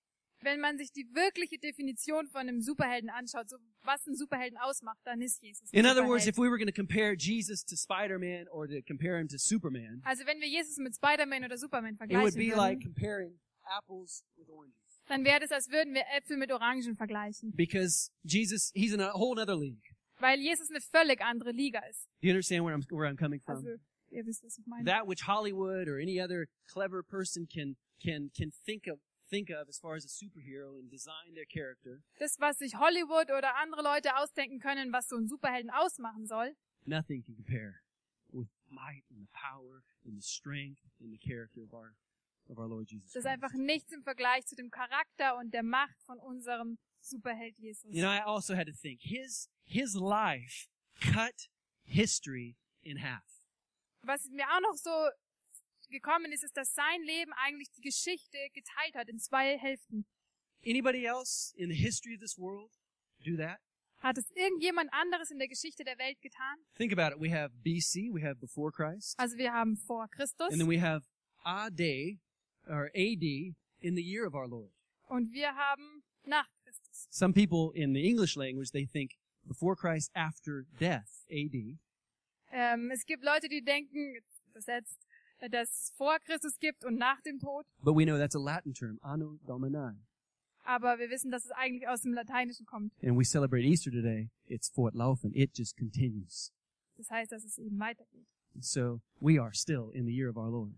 Wenn 0.44 0.60
man 0.60 0.78
sich 0.78 0.92
die 0.92 1.06
wirkliche 1.14 1.58
Definition 1.58 2.28
von 2.28 2.42
einem 2.42 2.62
Superhelden 2.62 3.10
anschaut, 3.10 3.50
so 3.50 3.58
was 3.84 4.06
einen 4.08 4.16
Superhelden 4.16 4.58
ausmacht, 4.58 5.00
dann 5.04 5.22
ist 5.22 5.42
Jesus. 5.42 5.72
In 5.72 5.86
other 5.86 6.08
words, 6.08 6.28
if 6.28 6.38
we 6.38 6.50
were 6.50 6.58
going 6.58 6.68
to 6.68 6.74
compare 6.74 7.16
Jesus 7.18 7.64
to 7.66 7.76
Spider-Man 7.76 8.48
or 8.50 8.68
to 8.68 8.82
compare 8.86 9.20
him 9.20 9.28
to 9.28 9.38
Superman, 9.38 10.02
also 10.06 10.26
wenn 10.26 10.40
wir 10.40 10.48
Jesus 10.48 10.78
mit 10.78 10.96
Spider-Man 10.96 11.44
oder 11.46 11.58
Superman 11.58 11.94
it 11.94 12.00
would 12.00 12.10
vergleichen 12.10 12.38
be 12.38 12.48
würden, 12.48 12.58
like 12.58 12.82
comparing 12.82 13.40
apples 13.78 14.24
with 14.36 14.50
oranges. 14.50 15.02
dann 15.08 15.24
wäre 15.26 15.40
das, 15.40 15.52
als 15.52 15.70
würden 15.70 15.94
wir 15.94 16.04
Äpfel 16.16 16.38
mit 16.38 16.52
Orangen 16.52 16.96
vergleichen. 16.96 17.54
Because 17.56 18.10
Jesus, 18.24 18.72
he's 18.74 18.94
in 18.94 19.02
a 19.02 19.14
whole 19.14 19.40
other 19.40 19.56
league. 19.56 19.96
Weil 20.20 20.40
Jesus 20.40 20.70
eine 20.70 20.80
völlig 20.82 21.22
andere 21.22 21.52
Liga 21.52 21.80
ist. 21.90 22.08
Do 22.22 22.28
you 22.28 22.34
understand 22.34 22.66
where 22.66 22.76
I'm, 22.76 22.84
where 22.90 23.10
I'm 23.10 23.18
coming 23.18 23.42
from? 23.42 23.58
Also, 23.58 23.78
ihr 24.10 24.26
wisst, 24.26 24.44
was 24.44 24.58
ich 24.58 24.66
meine. 24.66 24.86
that 24.86 25.08
which 25.08 25.28
Hollywood 25.28 25.88
or 25.88 26.00
any 26.00 26.22
other 26.22 26.48
clever 26.72 27.04
person 27.04 27.48
can 27.48 27.76
can 28.02 28.32
can 28.36 28.52
think 28.66 28.88
of 28.88 29.00
think 29.34 29.50
of 29.50 29.68
as 29.68 29.80
far 29.80 29.96
as 29.96 30.06
a 30.06 30.10
superhero 30.10 30.78
and 30.78 30.90
design 30.92 31.34
their 31.34 31.46
character, 31.46 32.02
Das, 32.20 32.40
was 32.40 32.58
sich 32.60 32.76
Hollywood 32.76 33.32
oder 33.32 33.56
andere 33.62 33.82
Leute 33.82 34.16
ausdenken 34.16 34.60
können, 34.60 34.94
was 34.94 35.08
so 35.08 35.16
einen 35.18 35.28
Superhelden 35.28 35.72
ausmachen 35.72 36.28
soll, 36.28 36.56
nothing 36.86 37.24
can 37.24 37.36
compare 37.36 37.82
with 38.32 38.48
might 38.70 39.04
and 39.10 39.22
the 39.22 39.30
power 39.34 39.84
and 40.06 40.16
the 40.16 40.22
strength 40.22 40.82
and 41.02 41.12
the 41.12 41.18
character 41.18 41.62
of 41.64 41.74
our 41.74 41.96
of 42.50 42.60
our 42.60 42.68
Lord 42.68 42.90
Jesus. 42.90 43.12
das 43.14 43.24
ist 43.24 43.26
einfach 43.26 43.54
nichts 43.54 43.92
im 43.92 44.04
Vergleich 44.04 44.46
zu 44.46 44.56
dem 44.56 44.70
Charakter 44.70 45.38
und 45.38 45.54
der 45.54 45.64
Macht 45.64 46.00
von 46.04 46.20
unserem 46.20 46.78
Superheld 47.02 47.58
Jesus. 47.58 47.90
You 47.92 48.02
know, 48.02 48.12
I 48.12 48.22
also 48.24 48.56
had 48.56 48.68
to 48.68 48.74
think 48.74 49.02
his 49.02 49.50
his 49.64 49.96
life 49.96 50.68
cut 51.02 51.50
history 51.86 52.56
in 52.84 53.02
half. 53.02 53.24
Was 54.04 54.30
mir 54.30 54.46
auch 54.46 54.62
noch 54.62 54.76
so 54.76 54.92
gekommen 55.94 56.32
ist, 56.34 56.44
ist, 56.44 56.58
dass 56.58 56.74
sein 56.74 57.02
Leben 57.04 57.32
eigentlich 57.34 57.70
die 57.72 57.82
Geschichte 57.82 58.38
geteilt 58.54 58.96
hat 58.96 59.08
in 59.08 59.20
zwei 59.20 59.58
Hälften. 59.58 60.06
Anybody 60.66 61.06
else 61.06 61.54
in 61.56 61.70
the 61.70 61.76
history 61.76 62.16
of 62.16 62.20
this 62.22 62.38
world 62.38 62.72
do 63.26 63.38
that? 63.38 63.60
Hat 64.00 64.18
es 64.18 64.30
irgendjemand 64.36 64.92
anderes 64.92 65.32
in 65.32 65.40
der 65.40 65.48
Geschichte 65.48 65.86
der 65.86 65.98
Welt 65.98 66.22
getan? 66.22 66.58
Think 66.76 66.92
about 66.92 67.16
it. 67.16 67.22
We 67.22 67.32
have 67.34 67.54
BC, 67.64 68.12
we 68.14 68.22
have 68.22 68.36
before 68.40 68.70
Christ, 68.72 69.18
Also 69.18 69.38
wir 69.38 69.54
haben 69.54 69.78
vor 69.78 70.10
Christus 70.10 70.50
and 70.52 70.60
then 70.60 70.68
we 70.68 70.82
have 70.82 71.06
AD 71.46 71.80
or 72.68 72.90
AD 72.94 73.24
in 73.80 73.96
the 73.96 74.04
year 74.04 74.26
of 74.28 74.34
our 74.34 74.48
Lord. 74.48 74.72
und 75.08 75.32
wir 75.32 75.56
haben 75.56 76.04
nach 76.26 76.48
Christus. 76.64 77.08
Some 77.12 77.34
people 77.34 77.72
in 77.74 77.94
the 77.94 78.06
English 78.06 78.36
language 78.36 78.72
they 78.72 78.86
think 78.86 79.12
before 79.46 79.76
Christ, 79.76 80.10
after 80.16 80.66
death, 80.80 81.26
AD. 81.30 81.78
Ähm, 82.52 82.92
es 82.92 83.06
gibt 83.06 83.24
Leute, 83.24 83.48
die 83.50 83.62
denken, 83.62 84.16
übersetzt, 84.50 84.98
äh, 85.44 85.50
dass 85.50 85.70
es 85.70 85.94
vor 85.98 86.18
Christus 86.20 86.58
gibt 86.60 86.86
und 86.86 86.96
nach 86.96 87.22
dem 87.22 87.40
Tod. 87.40 87.66
But 87.84 87.96
we 87.96 88.06
know 88.06 88.18
that's 88.18 88.36
a 88.36 88.40
Latin 88.40 88.74
term, 88.74 89.00
Anno 89.02 89.38
Domini. 89.46 90.00
Aber 90.66 90.98
wir 90.98 91.10
wissen, 91.10 91.30
dass 91.30 91.44
es 91.44 91.52
eigentlich 91.52 91.88
aus 91.88 92.04
dem 92.04 92.14
Lateinischen 92.14 92.66
kommt. 92.66 92.94
And 93.04 93.18
we 93.18 93.26
celebrate 93.26 93.66
Easter 93.66 93.92
today. 93.92 94.30
It's 94.46 94.70
fortlaufen. 94.70 95.34
It 95.34 95.58
just 95.58 95.76
continues. 95.78 96.54
Das 96.96 97.10
heißt, 97.10 97.32
dass 97.32 97.44
es 97.44 97.58
eben 97.58 97.78
weitergeht. 97.80 98.26
So 98.60 99.02
we 99.20 99.42
are 99.42 99.54
still 99.54 99.92
in 99.94 100.06
the 100.06 100.14
year 100.14 100.30
of 100.30 100.38
our 100.38 100.50
Lord. 100.50 100.76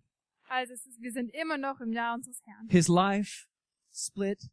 Also 0.47 0.73
ist, 0.73 1.01
wir 1.01 1.11
sind 1.11 1.31
immer 1.33 1.57
noch 1.57 1.79
im 1.81 1.91
Jahr 1.91 2.15
unseres 2.15 2.41
Herrn. 2.45 2.67
His 2.69 2.87
life 2.87 3.47
split 3.93 4.49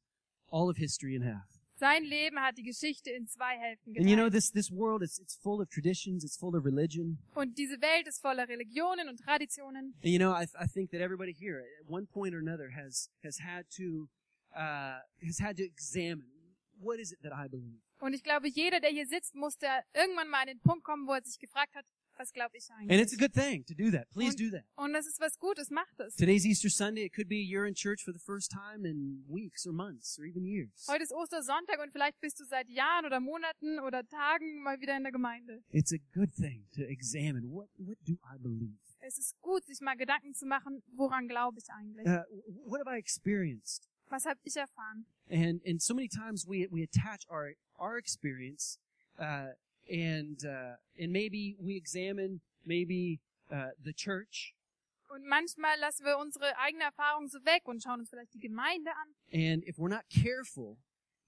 all 0.50 0.68
of 0.68 0.76
history 0.76 1.14
in 1.14 1.24
half. 1.24 1.61
Sein 1.82 2.04
Leben 2.04 2.38
hat 2.38 2.56
die 2.58 2.62
Geschichte 2.62 3.10
in 3.10 3.26
zwei 3.26 3.58
Hälften 3.58 3.96
And 3.96 4.08
you 4.08 4.14
know, 4.14 4.26
geteilt. 4.26 4.34
this, 4.34 4.52
this 4.52 4.70
world, 4.70 5.02
it's, 5.02 5.18
it's 5.18 5.34
full 5.34 5.60
of 5.60 5.68
traditions. 5.68 6.22
It's 6.22 6.36
full 6.36 6.54
of 6.54 6.64
religion. 6.64 7.18
Und 7.34 7.58
diese 7.58 7.80
Welt 7.80 8.06
ist 8.06 8.20
voller 8.20 8.48
Religionen 8.48 9.08
und 9.08 9.18
Traditionen. 9.18 9.92
And 9.96 10.12
you 10.12 10.20
know, 10.20 10.30
I, 10.30 10.44
I 10.56 10.68
think 10.68 10.92
that 10.92 11.00
everybody 11.00 11.32
here 11.32 11.58
at 11.58 11.90
one 11.90 12.06
point 12.06 12.36
or 12.36 12.38
another 12.38 12.70
has, 12.70 13.10
has 13.24 13.40
had 13.40 13.66
to, 13.78 14.08
uh, 14.54 15.00
has 15.26 15.40
had 15.40 15.56
to 15.56 15.64
examine 15.64 16.22
what 16.78 17.00
is 17.00 17.10
it 17.10 17.18
that 17.24 17.32
I 17.32 17.48
believe? 17.48 17.80
Und 17.98 18.14
ich 18.14 18.22
glaube, 18.22 18.46
jeder, 18.46 18.78
der 18.78 18.90
hier 18.90 19.08
sitzt, 19.08 19.34
musste 19.34 19.66
irgendwann 19.92 20.28
mal 20.28 20.42
an 20.42 20.46
den 20.48 20.60
Punkt 20.60 20.84
kommen, 20.84 21.08
wo 21.08 21.14
er 21.14 21.24
sich 21.24 21.40
gefragt 21.40 21.74
hat, 21.74 21.84
was 22.18 22.32
glaube 22.32 22.56
ich 22.56 22.68
And 22.70 22.90
it's 22.92 23.12
a 23.12 23.16
eigentlich? 23.16 23.18
good 23.18 23.32
thing 23.34 23.64
to 23.66 23.74
do 23.74 23.90
that. 23.90 24.08
Please 24.10 24.30
Und- 24.36 24.40
do 24.40 24.50
that. 24.56 24.64
Und 24.76 24.92
das 24.92 25.06
ist 25.06 25.20
was 25.20 25.38
Gutes, 25.38 25.70
macht 25.70 25.98
es. 26.00 26.14
Today's 26.16 26.44
Easter 26.44 26.68
Sunday. 26.70 27.04
It 27.06 27.12
could 27.14 27.28
be 27.28 27.36
you're 27.36 27.66
in 27.66 27.74
church 27.74 28.02
for 28.04 28.12
the 28.12 28.18
first 28.20 28.50
time 28.50 28.84
in 28.88 29.24
weeks 29.28 29.66
or 29.66 29.72
months 29.72 30.18
or 30.18 30.24
even 30.24 30.44
years. 30.44 30.86
Heute 30.88 31.02
ist 31.04 31.12
Ostersonntag 31.12 31.80
und 31.82 31.90
vielleicht 31.92 32.20
bist 32.20 32.38
du 32.40 32.44
seit 32.44 32.68
Jahren 32.68 33.06
oder 33.06 33.20
Monaten 33.20 33.78
oder 33.80 34.06
Tagen 34.06 34.62
mal 34.62 34.80
wieder 34.80 34.96
in 34.96 35.02
der 35.04 35.12
Gemeinde. 35.12 35.62
It's 35.70 35.92
a 35.92 35.98
good 36.12 36.32
thing 36.34 36.66
to 36.74 36.82
examine 36.82 37.48
what, 37.50 37.68
what 37.78 37.96
do 38.06 38.14
I 38.24 38.38
believe? 38.38 38.78
Es 39.04 39.18
ist 39.18 39.40
gut, 39.40 39.64
sich 39.64 39.80
mal 39.80 39.96
Gedanken 39.96 40.32
zu 40.34 40.46
machen, 40.46 40.82
woran 40.94 41.26
glaube 41.26 41.58
ich 41.58 41.68
eigentlich? 41.70 42.06
Uh, 42.06 42.22
what 42.64 42.78
have 42.80 42.88
I 42.88 42.98
experienced? 42.98 43.88
Was 44.08 44.26
habe 44.26 44.38
ich 44.44 44.54
erfahren? 44.56 45.06
And, 45.28 45.60
and 45.66 45.80
so 45.82 45.92
many 45.94 46.06
times 46.08 46.46
we, 46.46 46.68
we 46.70 46.82
attach 46.84 47.26
our, 47.28 47.52
our 47.80 47.96
experience, 47.96 48.78
uh, 49.18 49.54
and, 49.92 50.42
uh, 50.44 50.76
and 50.98 51.12
maybe 51.12 51.56
we 51.60 51.76
examine 51.76 52.40
maybe, 52.64 53.20
uh, 53.50 53.70
the 53.84 53.92
church 53.92 54.54
Und 55.10 55.26
manchmal 55.26 55.78
lassen 55.78 56.06
wir 56.06 56.16
unsere 56.18 56.56
eigene 56.58 56.84
Erfahrung 56.84 57.28
so 57.28 57.38
weg 57.44 57.68
und 57.68 57.82
schauen 57.82 58.00
uns 58.00 58.08
vielleicht 58.08 58.32
die 58.32 58.40
Gemeinde 58.40 58.90
an. 58.90 59.14
and 59.32 59.62
if 59.68 59.76
we're 59.76 59.90
not 59.90 60.04
careful, 60.08 60.78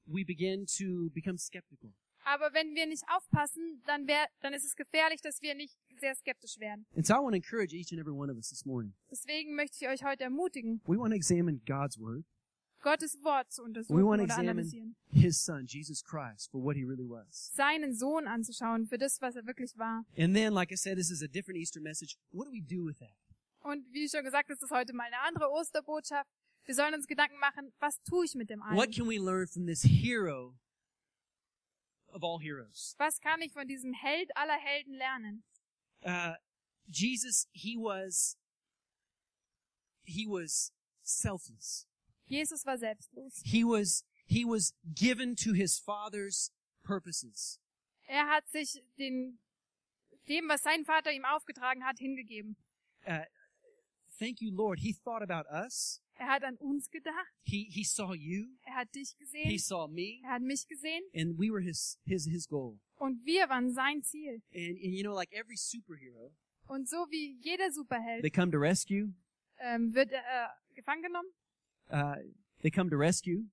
we 0.07 0.25
begin 0.25 0.65
to 0.79 1.11
become 1.13 1.37
skeptical. 1.37 1.93
Aber 2.27 2.55
wenn 2.55 2.75
wir 2.75 2.87
nicht 2.87 3.03
aufpassen, 3.15 3.83
dann, 3.85 4.07
wär, 4.07 4.27
dann 4.41 4.55
ist 4.55 4.65
es 4.65 4.75
gefährlich, 4.75 5.21
dass 5.21 5.43
wir 5.43 5.55
nicht 5.55 5.77
sehr 6.01 6.15
skeptisch 6.15 6.59
werden. 6.59 6.87
And 6.97 7.05
so 7.07 7.13
I 7.13 7.19
want 7.19 7.33
to 7.33 7.37
encourage 7.37 7.75
each 7.75 7.93
and 7.93 8.01
every 8.01 8.15
one 8.15 8.31
of 8.31 8.37
us 8.39 8.49
this 8.49 8.65
morning. 8.65 8.95
Deswegen 9.11 9.55
möchte 9.55 9.77
ich 9.85 9.89
euch 9.91 10.03
heute 10.03 10.25
ermutigen, 10.25 10.81
We 10.87 10.97
want 10.97 11.11
to 11.13 11.17
examine 11.17 11.61
God's 11.67 11.99
Word, 12.01 12.25
Gottes 12.85 13.17
Wort 13.25 13.51
zu 13.51 13.63
We 13.63 13.67
untersuchen 13.67 14.03
oder 14.05 14.23
examine- 14.25 14.51
analysieren. 14.51 14.97
His 15.11 15.43
Son, 15.43 15.65
Jesus 15.67 16.03
Christ, 16.05 16.51
for 16.51 16.63
what 16.63 16.77
He 16.77 16.85
really 16.85 17.09
was. 17.09 17.51
Seinen 17.55 17.95
Sohn 17.95 18.27
anzuschauen 18.29 18.87
für 18.87 18.99
das, 18.99 19.21
was 19.23 19.35
er 19.37 19.47
wirklich 19.47 19.77
war. 19.79 20.05
And 20.19 20.35
then, 20.37 20.53
like 20.53 20.71
I 20.71 20.77
said, 20.77 20.97
this 20.99 21.11
is 21.11 21.23
a 21.23 21.27
different 21.27 21.59
Easter 21.59 21.81
message. 21.81 22.17
What 22.31 22.47
do 22.47 22.53
we 22.53 22.61
do 22.61 22.85
with 22.85 22.99
that? 22.99 23.17
Und 23.61 23.91
wie 23.93 24.07
schon 24.09 24.23
gesagt, 24.23 24.51
ist 24.51 24.63
das 24.63 24.71
heute 24.71 24.93
mal 24.93 25.07
eine 25.07 25.19
andere 25.21 25.51
Osterbotschaft. 25.51 26.29
Wir 26.67 26.75
sollen 26.75 26.95
uns 26.95 27.07
Gedanken 27.07 27.39
machen, 27.39 27.73
was 27.81 28.01
tue 28.03 28.27
ich 28.27 28.35
mit 28.35 28.51
dem 28.51 28.61
What 28.61 28.79
allen? 28.79 28.91
can 28.93 29.09
we 29.09 29.19
learn 29.19 29.47
from 29.49 29.67
this 29.67 29.83
hero 29.83 30.55
of 32.09 32.23
all 32.23 32.39
heroes? 32.39 32.95
Was 32.99 33.19
kann 33.21 33.41
ich 33.41 33.53
von 33.53 33.67
diesem 33.67 33.95
Held 33.95 34.31
aller 34.37 34.59
Helden 34.59 34.95
lernen? 34.95 35.43
Uh, 36.05 36.35
Jesus, 36.87 37.49
he 37.53 37.77
was, 37.79 38.37
he 40.05 40.27
was 40.27 40.71
selfless. 41.03 41.87
Jesus 42.27 42.65
war 42.65 42.79
selbstlos. 42.79 43.41
He 43.45 43.65
was, 43.65 44.05
he 44.27 44.45
was 44.45 44.75
given 44.95 45.37
to 45.37 45.53
his 45.53 45.79
father's 45.79 46.51
purposes. 46.83 47.61
Er 48.07 48.29
hat 48.29 48.49
sich 48.49 48.83
den, 48.99 49.39
dem, 50.29 50.49
was 50.49 50.63
sein 50.63 50.85
Vater 50.85 51.13
ihm 51.13 51.25
aufgetragen 51.25 51.85
hat, 51.85 51.99
hingegeben. 51.99 52.57
Uh, 53.07 53.25
thank 54.19 54.41
you, 54.41 54.51
Lord. 54.55 54.79
He 54.81 54.93
thought 54.95 55.23
about 55.23 55.49
us. 55.51 56.01
Er 56.17 56.29
hat 56.29 56.45
an 56.45 56.57
uns 56.59 56.89
gedacht. 56.91 57.27
He, 57.43 57.65
he 57.71 57.83
saw 57.85 58.15
you. 58.15 58.47
Er 58.67 58.75
hat 58.77 58.95
dich 58.95 59.15
He 59.19 59.25
gesehen. 59.25 59.59
saw 59.59 59.89
me. 59.89 60.21
Er 60.23 60.33
hat 60.35 60.43
mich 60.43 60.67
gesehen. 60.69 61.03
And 61.15 61.37
we 61.39 61.51
were 61.51 61.61
his, 61.63 61.99
his, 62.05 62.25
his 62.27 62.47
goal. 62.47 62.79
Und 62.97 63.25
wir 63.25 63.49
waren 63.49 63.73
sein 63.75 64.03
Ziel. 64.03 64.43
And, 64.55 64.79
and 64.83 64.95
you 64.95 65.03
know, 65.03 65.15
like 65.15 65.33
every 65.33 65.57
superhero, 65.57 66.33
Und 66.67 66.89
so 66.89 67.07
wie 67.11 67.37
jeder 67.43 67.71
Superheld 67.73 68.23
they 68.23 68.31
come 68.31 68.51
to 68.53 68.59
rescue. 68.59 69.13
ähm, 69.59 69.93
wird 69.95 70.13
er 70.13 70.23
äh, 70.23 70.75
gefangen 70.75 71.03
genommen. 71.03 71.29
Uh, 71.91 72.15
they 72.63 72.71
come 72.71 72.91
to 72.91 72.97
rescue. 72.97 73.45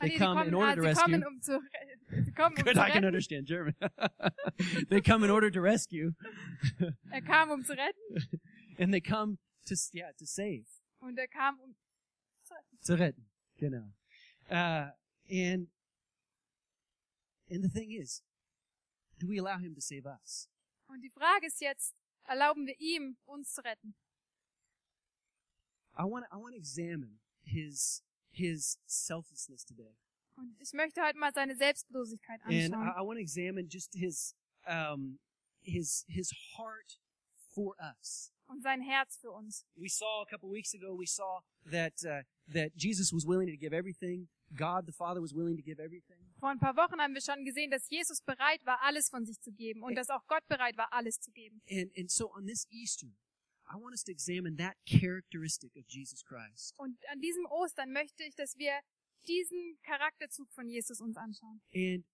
They 0.00 0.10
come 0.16 0.38
in 0.38 0.54
order 0.54 0.76
to 0.76 0.82
rescue. 0.82 1.18
kommen, 1.18 1.42
zu, 1.42 1.52
re- 1.52 2.24
sie 2.24 2.32
kommen, 2.32 2.56
Good, 2.64 2.78
I 2.78 2.90
can 2.90 3.04
understand 3.04 3.46
German. 3.46 3.74
they 4.88 5.00
come 5.00 5.24
in 5.24 5.30
order 5.30 5.50
to 5.50 5.60
rescue, 5.60 6.12
Er 7.12 7.20
kam, 7.20 7.50
um 7.50 7.62
zu 7.62 7.74
retten. 7.74 8.40
and 8.78 8.94
they 8.94 9.00
come 9.00 9.38
to 9.66 9.76
yeah 9.92 10.10
to 10.18 10.26
save. 10.26 10.64
Und 11.02 11.18
er 11.18 11.26
kam, 11.28 11.58
um 11.60 11.74
zu 12.42 12.54
retten. 12.54 12.78
Zu 12.80 12.94
retten, 12.96 13.24
genau. 13.58 13.92
Uh, 14.50 14.90
and 15.30 15.68
and 17.50 17.62
the 17.62 17.68
thing 17.68 17.92
is, 17.92 18.22
do 19.18 19.28
we 19.28 19.38
allow 19.38 19.58
him 19.58 19.74
to 19.74 19.82
save 19.82 20.06
us? 20.06 20.48
Und 20.88 21.02
die 21.02 21.10
Frage 21.10 21.46
ist 21.46 21.60
jetzt, 21.60 21.94
erlauben 22.26 22.66
wir 22.66 22.74
ihm, 22.80 23.16
uns 23.26 23.52
zu 23.52 23.62
retten? 23.62 23.94
I 25.96 26.04
want 26.04 26.24
I 26.32 26.36
want 26.36 26.54
to 26.54 26.58
examine 26.58 27.19
his 27.44 28.02
his 28.32 28.78
selflessness 28.86 29.64
today, 29.64 29.96
Und 30.36 30.56
ich 30.60 30.72
möchte 30.72 31.02
heute 31.02 31.18
mal 31.18 31.32
seine 31.32 31.56
Selbstlosigkeit 31.56 32.40
and 32.42 32.52
I, 32.52 32.64
anschauen. 32.64 32.88
I 32.88 33.06
want 33.06 33.16
to 33.18 33.22
examine 33.22 33.68
just 33.68 33.92
his 33.94 34.34
um 34.66 35.18
his 35.62 36.04
his 36.08 36.30
heart 36.56 37.00
for 37.54 37.76
us. 37.80 38.32
Und 38.46 38.62
sein 38.62 38.80
Herz 38.82 39.16
für 39.16 39.30
uns. 39.30 39.64
We 39.76 39.88
saw 39.88 40.22
a 40.22 40.26
couple 40.26 40.50
weeks 40.50 40.74
ago. 40.74 40.96
We 40.98 41.06
saw 41.06 41.40
that 41.70 41.94
uh, 42.04 42.22
that 42.52 42.72
Jesus 42.74 43.12
was 43.12 43.24
willing 43.24 43.48
to 43.48 43.56
give 43.56 43.72
everything. 43.72 44.28
God 44.56 44.86
the 44.86 44.92
Father 44.92 45.20
was 45.20 45.32
willing 45.32 45.56
to 45.56 45.62
give 45.62 45.80
everything. 45.80 46.18
Vor 46.40 46.48
ein 46.48 46.58
paar 46.58 46.74
Wochen 46.76 47.00
haben 47.00 47.14
wir 47.14 47.20
schon 47.20 47.44
gesehen, 47.44 47.70
dass 47.70 47.88
Jesus 47.88 48.20
bereit 48.22 48.64
war, 48.66 48.80
alles 48.82 49.08
von 49.08 49.24
sich 49.24 49.40
zu 49.40 49.52
geben. 49.52 49.82
Und 49.82 49.94
dass 49.94 50.08
auch 50.10 50.26
Gott 50.26 50.46
bereit 50.48 50.76
war, 50.76 50.92
alles 50.92 51.20
zu 51.20 51.30
geben. 51.30 51.62
And 51.70 51.96
and 51.96 52.10
so 52.10 52.32
on 52.34 52.46
this 52.46 52.66
Easter, 52.70 53.06
I 53.72 53.76
want 53.76 53.94
us 53.94 54.02
to 54.04 54.10
examine 54.12 54.56
that 54.56 54.76
characteristic 54.84 55.76
of 55.76 55.84
Jesus 55.88 56.24
Christ. 56.24 56.74
Und 56.76 56.98
an 57.12 57.20
diesem 57.20 57.46
Ostern 57.46 57.92
möchte 57.92 58.24
ich, 58.24 58.34
dass 58.34 58.58
wir 58.58 58.72
diesen 59.28 59.78
Charakterzug 59.82 60.50
von 60.52 60.68
Jesus 60.68 61.00
uns 61.00 61.16
anschauen. 61.16 61.60
And 61.74 62.04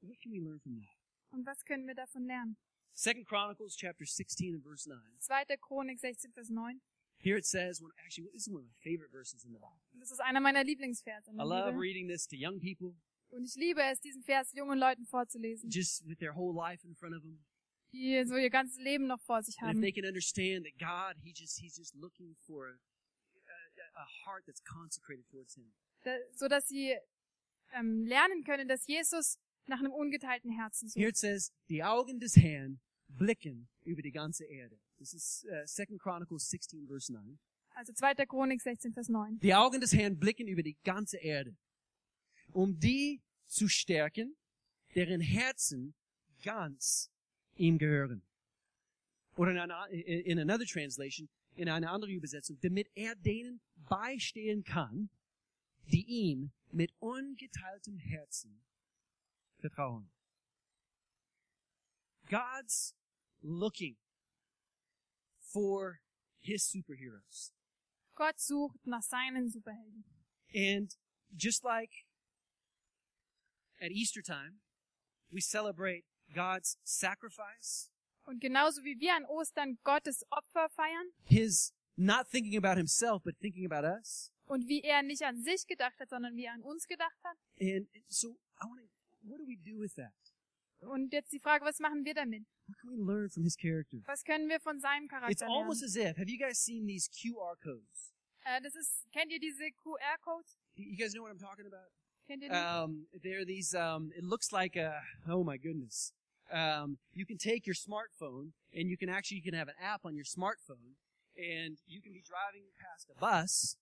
what 0.00 0.18
can 0.22 0.32
we 0.32 0.40
learn 0.40 0.58
from 0.60 0.76
that? 0.80 0.88
Und 1.30 1.44
was 1.46 1.64
können 1.64 1.86
wir 1.86 1.94
davon 1.94 2.24
lernen? 2.24 2.56
Second 2.94 3.26
Chronicles 3.26 3.76
chapter 3.76 4.04
16 4.04 4.54
and 4.54 4.62
verse 4.64 4.86
9. 4.88 4.98
2. 5.20 5.56
Chronik 5.60 5.98
16, 5.98 6.32
Vers 6.32 6.50
9. 6.50 6.80
Here 7.18 7.36
it 7.36 7.46
says, 7.46 7.80
when, 7.80 7.90
actually, 8.04 8.28
this 8.32 8.42
is 8.42 8.48
one 8.48 8.60
of 8.60 8.66
my 8.66 8.74
favorite 8.82 9.10
verses 9.12 9.44
in 9.44 9.52
the 9.52 9.58
Bible. 9.58 9.80
Das 9.98 10.10
ist 10.10 10.20
einer 10.20 10.40
meiner 10.40 10.64
Lieblingsverse. 10.64 11.30
in 11.30 11.38
I 11.38 11.44
love 11.44 11.70
Bibel. 11.72 11.80
reading 11.80 12.08
this 12.08 12.26
to 12.26 12.36
young 12.36 12.58
people, 12.60 12.94
Und 13.30 13.44
ich 13.44 13.54
liebe 13.54 13.80
es, 13.82 14.00
diesen 14.00 14.22
Vers 14.22 14.52
jungen 14.54 14.78
Leuten 14.78 15.06
vorzulesen, 15.06 15.70
just 15.70 16.06
with 16.06 16.18
their 16.18 16.34
whole 16.34 16.52
life 16.54 16.84
in 16.86 16.94
front 16.94 17.14
of 17.14 17.22
them. 17.22 17.38
Die 17.92 18.24
so 18.26 18.36
ihr 18.36 18.50
ganzes 18.50 18.78
Leben 18.78 19.06
noch 19.06 19.20
vor 19.20 19.42
sich 19.42 19.56
And 19.60 19.70
if 19.70 19.74
haben. 19.76 19.80
they 19.82 19.92
can 19.92 20.04
understand 20.06 20.64
that 20.64 20.78
God, 20.78 21.16
He 21.22 21.32
just 21.34 21.58
He's 21.60 21.76
just 21.76 21.94
looking 21.94 22.34
for 22.46 22.68
a, 22.68 22.72
a, 22.74 24.02
a 24.02 24.06
heart 24.24 24.44
that's 24.46 24.62
consecrated 24.64 25.26
towards 25.28 25.54
Him. 25.54 25.72
Da, 26.04 26.16
so 26.34 26.48
dass 26.48 26.66
sie 26.68 26.96
ähm, 27.74 28.04
lernen 28.06 28.44
können, 28.44 28.66
dass 28.68 28.86
Jesus 28.86 29.38
nach 29.66 29.78
einem 29.78 29.92
ungeteilten 29.92 30.50
Herzen 30.50 30.88
Here 30.94 31.06
sucht. 31.06 31.08
it 31.10 31.16
says, 31.16 31.52
die 31.68 31.84
Augen 31.84 32.18
des 32.18 32.36
Herrn 32.36 32.80
blicken 33.08 33.68
über 33.84 34.02
die 34.02 34.10
ganze 34.10 34.44
Erde. 34.44 34.78
This 34.98 35.12
is 35.14 35.46
uh, 35.50 35.66
Second 35.66 36.00
Chronicles 36.00 36.48
16 36.50 36.86
verse 36.88 37.12
9. 37.12 37.38
Also 37.74 37.92
2. 37.94 38.14
Chronik 38.26 38.60
16, 38.60 38.92
Vers 38.92 39.08
9. 39.08 39.38
Die 39.40 39.54
Augen 39.54 39.80
des 39.80 39.94
Herrn 39.94 40.18
blicken 40.18 40.46
über 40.46 40.62
die 40.62 40.76
ganze 40.84 41.16
Erde, 41.18 41.56
um 42.52 42.78
die 42.78 43.22
zu 43.46 43.68
stärken, 43.68 44.36
deren 44.94 45.20
Herzen 45.22 45.94
ganz 46.44 47.10
ihm 47.56 47.78
gehören. 47.78 48.22
Oder 49.36 49.52
in 49.52 49.58
einer, 49.58 49.88
in 49.88 50.38
another 50.38 50.66
translation, 50.66 51.28
in 51.54 51.68
einer 51.68 51.90
anderen 51.90 52.14
Übersetzung, 52.14 52.58
damit 52.60 52.90
er 52.94 53.14
denen 53.16 53.60
beistehen 53.88 54.64
kann, 54.64 55.10
die 55.86 56.04
ihm 56.06 56.52
mit 56.70 56.92
ungeteiltem 57.00 57.98
Herzen 57.98 58.62
vertrauen. 59.58 60.10
God's 62.28 62.94
looking 63.42 63.96
for 65.38 66.00
his 66.40 66.64
superheroes. 66.64 67.52
Gott 68.14 68.38
sucht 68.38 68.86
nach 68.86 69.02
seinen 69.02 69.50
Superhelden. 69.50 70.04
And 70.54 70.96
just 71.34 71.64
like 71.64 72.06
at 73.80 73.90
Easter 73.90 74.22
time, 74.22 74.60
we 75.30 75.40
celebrate 75.40 76.04
God's 76.32 76.78
sacrifice, 76.84 77.90
Und 78.24 78.40
genauso 78.40 78.82
wie 78.84 78.98
wir 79.00 79.14
an 79.14 79.24
Ostern 79.26 79.78
Gottes 79.84 80.24
Opfer 80.30 80.68
feiern 80.70 81.06
His 81.24 81.72
not 81.96 82.28
thinking 82.30 82.56
about 82.56 82.76
Himself, 82.78 83.22
but 83.22 83.38
thinking 83.40 83.70
about 83.70 83.86
us. 83.86 84.32
und 84.46 84.66
wie 84.68 84.82
er 84.82 85.02
nicht 85.02 85.22
an 85.22 85.42
sich 85.42 85.66
gedacht 85.66 85.98
hat, 85.98 86.08
sondern 86.10 86.34
wie 86.36 86.44
er 86.44 86.52
an 86.54 86.62
uns 86.62 86.86
gedacht 86.86 87.18
hat. 87.24 87.36
And 87.60 87.88
so 88.08 88.30
I 88.60 88.66
want 88.66 88.80
what 89.22 89.38
do 89.40 89.46
we 89.46 89.56
do 89.56 89.78
with 89.80 89.94
that? 89.94 90.12
Und 90.80 91.12
jetzt 91.12 91.32
die 91.32 91.38
Frage, 91.38 91.64
was 91.64 91.78
machen 91.78 92.04
wir 92.04 92.14
damit? 92.14 92.44
What 92.66 92.78
can 92.78 92.90
we 92.90 92.96
learn 92.96 93.30
from 93.30 93.44
His 93.44 93.56
character? 93.56 93.98
Was 94.06 94.24
können 94.24 94.48
wir 94.48 94.58
von 94.60 94.80
seinem 94.80 95.04
It's 95.04 95.10
Charakter 95.12 95.46
lernen? 95.46 95.56
almost 95.62 95.82
as 95.84 95.94
if, 95.96 96.16
have 96.18 96.28
you 96.28 96.38
guys 96.38 96.58
seen 96.58 96.86
these 96.86 97.08
QR 97.10 97.56
codes? 97.62 98.12
Äh, 98.44 98.60
das 98.60 98.74
ist, 98.74 99.06
kennt 99.12 99.30
ihr 99.30 99.38
diese 99.38 99.62
QR-Codes? 99.70 100.58
You 100.74 100.96
guys 100.96 101.12
know 101.12 101.22
what 101.22 101.30
I'm 101.30 101.38
talking 101.38 101.66
about? 101.66 101.86
Kennt 102.26 102.42
ihr 102.42 102.48
die? 102.48 102.82
Um, 102.84 103.06
they're 103.22 103.44
these, 103.44 103.72
um, 103.76 104.10
it 104.16 104.24
looks 104.24 104.50
like 104.50 104.76
a, 104.76 105.00
oh 105.28 105.44
my 105.44 105.56
goodness. 105.58 106.12
Um, 106.52 106.98
you 107.14 107.24
can 107.24 107.38
take 107.38 107.66
your 107.66 107.74
smartphone 107.74 108.52
and 108.74 108.88
you 108.90 108.98
can 108.98 109.08
actually, 109.08 109.38
you 109.38 109.42
can 109.42 109.54
have 109.54 109.68
an 109.68 109.74
app 109.80 110.04
on 110.04 110.14
your 110.14 110.26
smartphone 110.26 110.96
and 111.36 111.78
you 111.86 112.02
can 112.02 112.12
be 112.12 112.22
driving 112.22 112.64
past 112.78 113.08
a 113.10 113.18
bus. 113.18 113.78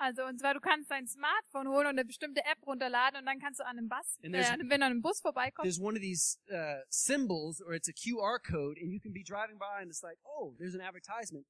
Also, 0.00 0.24
und 0.26 0.38
zwar, 0.38 0.54
du 0.54 0.60
kannst 0.60 0.90
dein 0.90 1.06
Smartphone 1.08 1.68
holen 1.68 1.86
und 1.86 1.98
eine 1.98 2.04
bestimmte 2.04 2.40
App 2.44 2.64
runterladen 2.64 3.18
und 3.20 3.26
dann 3.26 3.40
kannst 3.40 3.58
du 3.58 3.64
an 3.64 3.78
einem 3.78 3.88
Bus, 3.88 4.16
äh, 4.22 4.30
wenn 4.30 4.68
du 4.68 4.74
an 4.74 4.82
einem 4.82 5.02
Bus 5.02 5.20
vorbeikommst, 5.20 5.64
there's 5.64 5.80
one 5.80 5.96
of 5.96 6.02
these 6.02 6.38
uh, 6.52 6.82
symbols 6.88 7.60
or 7.60 7.74
it's 7.74 7.88
a 7.88 7.92
QR 7.92 8.38
code 8.38 8.78
and 8.80 8.92
you 8.92 9.00
can 9.00 9.12
be 9.12 9.24
driving 9.24 9.58
by 9.58 9.80
and 9.80 9.90
it's 9.90 10.02
like, 10.02 10.18
oh, 10.24 10.54
there's 10.58 10.74
an 10.74 10.80
advertisement. 10.80 11.46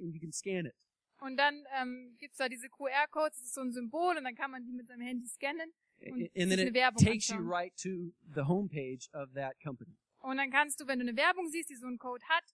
And 0.00 0.12
you 0.12 0.20
can 0.20 0.32
scan 0.32 0.66
it. 0.66 0.74
und 1.20 1.36
dann 1.36 1.64
ähm, 1.80 2.16
gibt's 2.18 2.36
da 2.36 2.48
diese 2.48 2.68
QR-Codes, 2.68 3.38
das 3.38 3.46
ist 3.46 3.54
so 3.54 3.62
ein 3.62 3.72
Symbol 3.72 4.16
und 4.16 4.24
dann 4.24 4.34
kann 4.34 4.50
man 4.50 4.64
die 4.64 4.72
mit 4.72 4.86
seinem 4.86 5.06
Handy 5.06 5.26
scannen 5.26 5.72
And, 6.02 6.50
then 6.50 6.58
it 6.58 6.74
Werbung 6.74 7.02
takes 7.02 7.28
you 7.30 7.38
right 7.38 7.72
to 7.78 8.12
the 8.34 8.42
homepage 8.42 9.08
of 9.12 9.32
that 9.34 9.54
company. 9.62 9.96
und 10.20 10.36
dann 10.36 10.50
kannst 10.50 10.80
du, 10.80 10.86
wenn 10.86 10.98
du 10.98 11.06
eine 11.06 11.16
Werbung 11.16 11.48
siehst, 11.48 11.70
die 11.70 11.76
so 11.76 11.86
einen 11.86 11.98
Code 11.98 12.22
hat, 12.28 12.44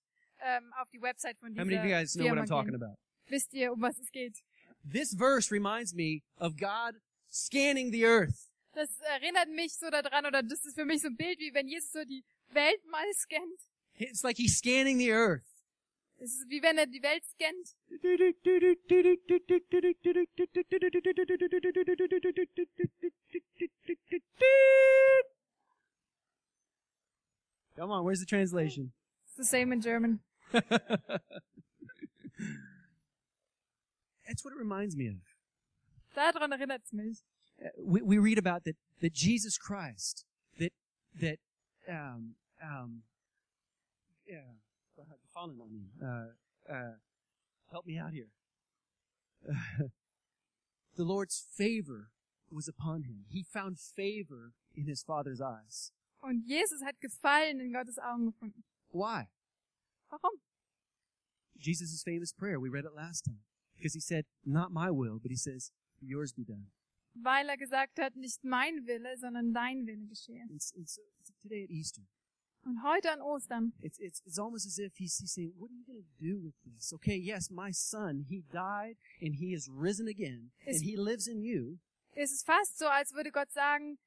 ähm, 0.40 0.72
auf 0.80 0.88
die 0.90 1.00
Website 1.00 1.38
von 1.38 1.48
How 1.50 1.54
dieser 1.54 1.64
many 1.64 1.76
of 1.78 1.84
you 1.84 1.90
guys 1.90 2.14
know 2.14 2.24
what 2.24 2.28
Firma 2.30 2.42
I'm 2.42 2.48
talking 2.48 2.72
gehen. 2.72 2.82
about? 2.82 2.96
Wisst 3.28 3.52
ihr, 3.54 3.72
um 3.72 3.80
was 3.80 3.98
es 3.98 4.10
geht? 4.10 4.38
This 4.84 5.14
verse 5.14 5.50
reminds 5.50 5.94
me 5.94 6.22
of 6.38 6.56
God 6.56 6.94
scanning 7.30 7.90
the 7.92 8.04
earth. 8.04 8.48
Das 8.74 8.88
erinnert 9.00 9.48
mich 9.50 9.74
so 9.76 9.90
daran, 9.90 10.26
oder 10.26 10.42
das 10.42 10.64
ist 10.64 10.74
für 10.74 10.84
mich 10.84 11.02
so 11.02 11.08
ein 11.08 11.16
Bild, 11.16 11.38
wie 11.38 11.52
wenn 11.52 11.68
Jesus 11.68 11.92
so 11.92 12.04
die 12.04 12.24
Welt 12.50 12.84
mal 12.90 13.04
scannt. 13.14 13.60
It's 13.94 14.22
like 14.22 14.36
he's 14.38 14.56
scanning 14.56 14.98
the 14.98 15.12
earth. 15.12 15.44
Es 16.22 16.34
ist 16.34 16.48
wie 16.48 16.62
wenn 16.62 16.78
er 16.78 16.86
die 16.86 17.02
Welt 17.02 17.24
scannt. 17.24 17.74
Come 27.74 27.90
on, 27.90 28.04
where's 28.04 28.20
the 28.20 28.26
translation? 28.26 28.92
It's 29.26 29.34
the 29.36 29.44
same 29.44 29.72
in 29.72 29.80
German. 29.80 30.20
That's 30.52 30.70
what 34.44 34.52
it 34.52 34.58
reminds 34.58 34.94
me 34.94 35.08
of. 35.08 35.16
Daran 36.14 36.52
erinnert 36.52 36.84
es 36.84 36.92
mich. 36.92 37.24
Uh, 37.60 37.70
We, 37.78 38.00
we 38.02 38.18
read 38.18 38.38
about 38.38 38.62
that, 38.64 38.76
that 39.00 39.12
Jesus 39.12 39.58
Christ, 39.58 40.24
that, 40.60 40.72
that, 41.20 41.38
um, 41.88 42.36
um, 42.62 43.02
yeah, 44.24 44.54
had 44.96 45.18
fallen 45.32 45.58
on 45.60 45.72
me. 45.72 45.90
Uh, 46.02 46.72
uh, 46.72 46.92
help 47.70 47.86
me 47.86 47.98
out 47.98 48.12
here. 48.12 48.28
the 50.96 51.04
Lord's 51.04 51.44
favor 51.56 52.10
was 52.50 52.68
upon 52.68 53.02
him. 53.04 53.24
He 53.28 53.42
found 53.42 53.78
favor 53.78 54.52
in 54.74 54.86
his 54.86 55.02
Father's 55.02 55.40
eyes. 55.40 55.92
Und 56.22 56.44
Jesus 56.46 56.82
hat 56.82 57.00
Gefallen 57.00 57.60
in 57.60 57.72
Gottes 57.72 57.98
Augen 57.98 58.26
gefunden. 58.26 58.62
Why? 58.90 59.28
Warum? 60.10 60.38
Jesus' 61.58 62.02
famous 62.04 62.32
prayer. 62.32 62.60
We 62.60 62.68
read 62.68 62.84
it 62.84 62.94
last 62.94 63.22
time. 63.24 63.40
Because 63.76 63.94
he 63.94 64.00
said, 64.00 64.24
not 64.44 64.70
my 64.70 64.90
will, 64.90 65.18
but 65.20 65.30
he 65.30 65.36
says, 65.36 65.72
yours 66.00 66.32
be 66.32 66.44
done. 66.44 66.66
Weil 67.14 67.48
er 67.50 67.56
gesagt 67.56 67.98
hat, 67.98 68.14
nicht 68.16 68.42
mein 68.44 68.86
Wille, 68.86 69.16
sondern 69.18 69.52
dein 69.52 69.86
Wille 69.86 70.06
geschehe. 70.06 70.42
And, 70.48 70.60
s- 70.60 70.72
and 70.76 70.88
so 70.88 71.00
today 71.42 71.64
at 71.64 71.70
Easter, 71.70 72.02
Und 72.64 72.82
heute 72.84 73.10
an 73.12 73.20
Ostern 73.20 73.72
it's, 73.80 73.98
it's, 73.98 74.20
it's 74.24 74.38
almost 74.38 74.66
as 74.66 74.78
if 74.78 74.94
he's, 74.96 75.16
he's 75.18 75.32
saying, 75.32 75.52
what 75.58 75.70
are 75.70 75.74
you 75.74 75.84
going 75.84 76.02
to 76.02 76.24
do 76.24 76.40
with 76.44 76.54
this? 76.64 76.92
Okay, 76.92 77.16
yes, 77.16 77.50
my 77.50 77.72
son, 77.72 78.24
he 78.28 78.44
died 78.52 78.96
and 79.20 79.34
he 79.34 79.52
is 79.52 79.68
risen 79.68 80.06
again 80.08 80.52
Is- 80.66 80.76
and 80.76 80.84
he 80.84 80.96
lives 80.96 81.26
in 81.26 81.42
you. 81.42 81.78
ist 82.14 82.32
es 82.32 82.42
fast 82.44 82.78
so, 82.78 82.86
als 82.86 83.12
würde 83.14 83.30
Gott 83.32 83.50
sagen, 83.52 83.98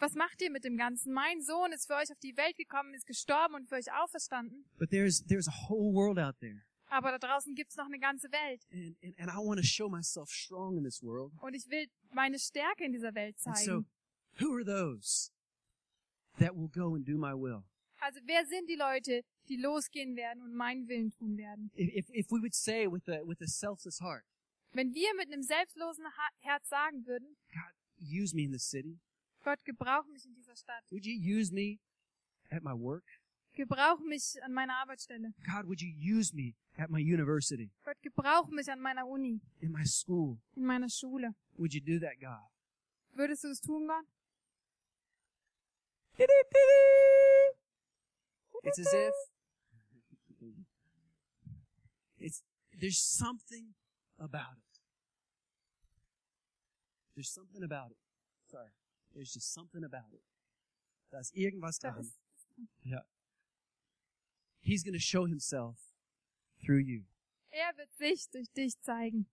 was 0.00 0.14
macht 0.14 0.42
ihr 0.42 0.50
mit 0.50 0.64
dem 0.64 0.76
Ganzen? 0.76 1.12
Mein 1.12 1.40
Sohn 1.40 1.72
ist 1.72 1.86
für 1.86 1.94
euch 1.94 2.10
auf 2.10 2.18
die 2.18 2.36
Welt 2.36 2.56
gekommen, 2.56 2.92
ist 2.94 3.06
gestorben 3.06 3.54
und 3.54 3.68
für 3.68 3.76
euch 3.76 3.92
auferstanden. 3.92 4.64
But 4.78 4.90
there's, 4.90 5.22
there's 5.26 5.46
a 5.48 5.68
whole 5.68 5.94
world 5.94 6.18
out 6.18 6.34
there. 6.40 6.62
Aber 6.88 7.10
da 7.12 7.18
draußen 7.18 7.54
gibt's 7.54 7.76
noch 7.76 7.86
eine 7.86 7.98
ganze 8.00 8.30
Welt. 8.32 8.60
And, 8.72 8.96
and, 9.02 9.18
and 9.18 9.30
I 9.30 9.38
want 9.38 9.58
to 9.60 9.64
show 9.66 9.88
myself 9.88 10.28
strong 10.30 10.76
in 10.76 10.84
this 10.84 11.00
world. 11.02 11.32
Und 11.40 11.54
ich 11.54 11.66
will 11.70 11.86
meine 12.12 12.38
Stärke 12.38 12.84
in 12.84 12.92
dieser 12.92 13.14
Welt 13.14 13.36
And 13.46 13.56
so, 13.56 13.64
zeigen. 13.64 13.86
who 14.40 14.52
are 14.56 14.64
those 14.64 15.30
that 16.38 16.54
will 16.54 16.68
go 16.68 16.94
and 16.96 17.06
do 17.08 17.16
my 17.16 17.32
will? 17.32 17.62
Also 18.04 18.20
wer 18.26 18.44
sind 18.44 18.68
die 18.68 18.76
Leute, 18.76 19.22
die 19.48 19.56
losgehen 19.56 20.14
werden 20.14 20.42
und 20.42 20.54
meinen 20.54 20.86
Willen 20.88 21.10
tun 21.10 21.38
werden? 21.38 21.70
If, 21.74 22.10
if 22.10 22.30
we 22.30 22.38
would 22.38 22.54
say 22.54 22.86
with 22.86 23.08
a, 23.08 23.26
with 23.26 23.40
a 23.40 23.46
selfless 23.46 23.98
heart, 23.98 24.24
Wenn 24.72 24.92
wir 24.92 25.14
mit 25.14 25.32
einem 25.32 25.42
selbstlosen 25.42 26.04
Herz 26.40 26.68
sagen 26.68 27.06
würden, 27.06 27.34
God, 27.50 27.72
use 27.98 28.36
me 28.36 28.42
in 28.42 28.52
the 28.52 28.58
city. 28.58 29.00
Gott, 29.42 29.64
gebrauch 29.64 30.04
mich 30.12 30.26
in 30.26 30.34
dieser 30.34 30.54
Stadt. 30.54 30.84
Would 30.90 31.06
you 31.06 31.14
use 31.14 31.50
me 31.50 31.78
at 32.50 32.62
my 32.62 32.74
work? 32.74 33.04
Gebrauch 33.54 34.00
mich 34.00 34.36
an 34.42 34.52
meiner 34.52 34.74
Arbeitsstelle. 34.74 35.32
God, 35.46 35.66
would 35.66 35.80
you 35.80 35.88
use 35.88 36.34
me 36.34 36.54
at 36.76 36.90
my 36.90 37.00
university, 37.00 37.70
Gott, 37.84 37.96
gebrauch 38.02 38.48
mich 38.50 38.70
an 38.70 38.80
meiner 38.80 39.06
Uni, 39.06 39.40
in 39.60 39.72
my 39.72 39.84
school? 39.86 40.36
in 40.56 40.66
meiner 40.66 40.90
Schule. 40.90 41.34
Would 41.56 41.72
you 41.72 41.80
do 41.80 41.98
that, 42.00 42.20
God? 42.20 42.50
Würdest 43.14 43.44
du 43.44 43.48
es 43.48 43.60
tun, 43.60 43.86
Gott? 43.86 44.04
It's 48.64 48.78
as 48.78 48.92
if 48.92 49.14
it's 52.18 52.42
there's 52.80 52.98
something 52.98 53.74
about 54.18 54.56
it. 54.56 54.80
There's 57.14 57.30
something 57.30 57.62
about 57.62 57.90
it. 57.90 57.98
Sorry. 58.50 58.70
There's 59.14 59.32
just 59.32 59.52
something 59.52 59.84
about 59.84 60.12
it. 60.12 60.22
Da 61.10 61.18
ist 61.20 61.32
irgendwas 61.34 61.78
dran. 61.78 62.10
Yeah. 62.84 63.02
He's 64.60 64.82
going 64.82 64.94
to 64.94 65.00
show 65.00 65.26
himself 65.26 65.76
through 66.64 66.80
you. 66.84 67.04
er 67.50 67.76
wird 67.76 67.92
sich 67.94 68.28
durch 68.30 68.48
dich 68.56 68.80
zeigen. 68.80 69.26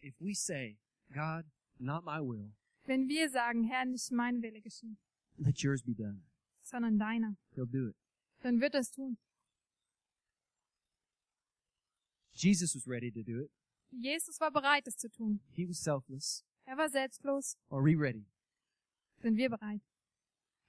If 0.00 0.14
we 0.20 0.34
say, 0.34 0.76
God, 1.12 1.44
not 1.78 2.04
my 2.04 2.20
will, 2.20 2.52
Wenn 2.86 3.08
wir 3.08 3.30
sagen, 3.30 3.64
Herr, 3.64 3.84
nicht 3.86 4.10
mein 4.10 4.42
Wille 4.42 4.60
geschehen, 4.60 4.98
let 5.38 5.62
yours 5.62 5.82
be 5.82 5.94
done. 5.94 6.22
sondern 6.62 6.98
deiner, 6.98 7.36
He'll 7.54 7.66
do 7.66 7.88
it. 7.88 7.96
Dann 8.44 8.60
wird 8.60 8.74
er 8.74 8.80
es 8.80 8.90
tun. 8.90 9.16
Jesus 12.32 12.74
was 12.74 12.86
ready 12.86 13.10
to 13.10 13.22
do 13.22 13.40
it. 13.40 13.50
Jesus 13.90 14.40
war 14.40 14.50
bereit, 14.50 14.86
es 14.86 14.96
zu 14.96 15.08
tun. 15.08 15.40
He 15.52 15.66
was 15.66 15.78
selfless. 15.80 16.44
Er 16.66 16.76
war 16.76 16.88
selbstlos. 16.88 17.56
Are 17.70 17.82
we 17.82 17.94
ready? 17.96 18.26
Sind 19.22 19.36
wir 19.36 19.48
bereit? 19.48 19.80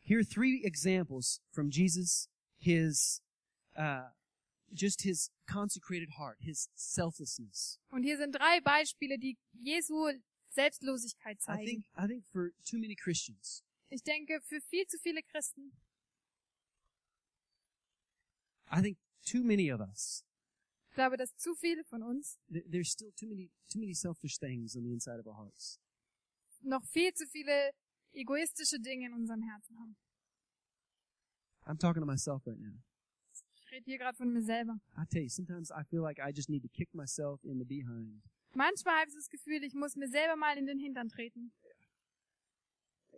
Here 0.01 0.19
are 0.19 0.23
three 0.25 0.61
examples 0.63 1.41
from 1.51 1.69
Jesus, 1.71 2.29
his, 2.57 3.21
uh, 3.75 4.09
just 4.71 5.01
his 5.01 5.31
consecrated 5.47 6.11
heart, 6.17 6.37
his 6.39 6.69
selflessness. 6.75 7.79
Und 7.89 8.03
hier 8.03 8.17
sind 8.17 8.33
drei 8.35 8.61
Beispiele, 8.61 9.17
die 9.17 9.37
Jesu 9.53 10.11
Selbstlosigkeit 10.51 11.37
I 11.37 11.43
zeigen. 11.43 11.65
think, 11.65 11.85
I 11.97 12.07
think 12.07 12.25
for 12.31 12.51
too 12.63 12.77
many 12.77 12.95
Christians, 12.95 13.63
Ich 13.89 14.03
denke, 14.03 14.39
für 14.41 14.61
viel 14.61 14.85
zu 14.87 14.97
viele 14.99 15.21
Christen, 15.23 15.71
I 18.71 18.81
think 18.81 18.97
too 19.23 19.43
many 19.43 19.71
of 19.71 19.79
us, 19.79 20.23
ich 20.89 20.95
glaube, 20.95 21.17
dass 21.17 21.35
zu 21.37 21.53
viele 21.55 21.83
von 21.83 22.01
uns 22.03 22.39
th- 22.51 22.65
there's 22.71 22.89
still 22.91 23.11
too 23.13 23.27
many, 23.27 23.51
too 23.71 23.79
many 23.79 23.93
selfish 23.93 24.37
things 24.37 24.75
on 24.75 24.83
the 24.83 24.91
inside 24.91 25.19
of 25.19 25.27
our 25.27 25.35
hearts. 25.37 25.79
noch 26.61 26.83
viel 26.85 27.13
zu 27.13 27.27
viele 27.27 27.71
egoistische 28.13 28.79
Dinge 28.79 29.07
in 29.07 29.13
unserem 29.13 29.41
Herzen 29.43 29.77
haben. 29.79 29.95
I'm 31.65 31.77
talking 31.77 32.01
to 32.01 32.05
myself 32.07 32.45
right 32.47 32.59
now. 32.59 32.73
Ich 33.55 33.71
rede 33.71 33.83
hier 33.85 33.97
gerade 33.97 34.15
von 34.17 34.31
mir 34.31 34.41
selber. 34.43 34.79
I 34.97 35.05
tell 35.09 35.21
you, 35.23 35.29
sometimes 35.29 35.69
I 35.71 35.83
feel 35.83 36.01
like 36.01 36.19
I 36.19 36.31
just 36.31 36.49
need 36.49 36.61
to 36.63 36.69
kick 36.69 36.93
myself 36.93 37.43
in 37.43 37.57
the 37.59 37.65
behind. 37.65 38.23
Manchmal 38.53 38.99
habe 38.99 39.09
ich 39.09 39.15
das 39.15 39.29
Gefühl, 39.29 39.63
ich 39.63 39.73
muss 39.73 39.95
mir 39.95 40.07
selber 40.07 40.35
mal 40.37 40.57
in 40.57 40.65
den 40.65 40.79
Hintern 40.79 41.09
treten. 41.09 41.51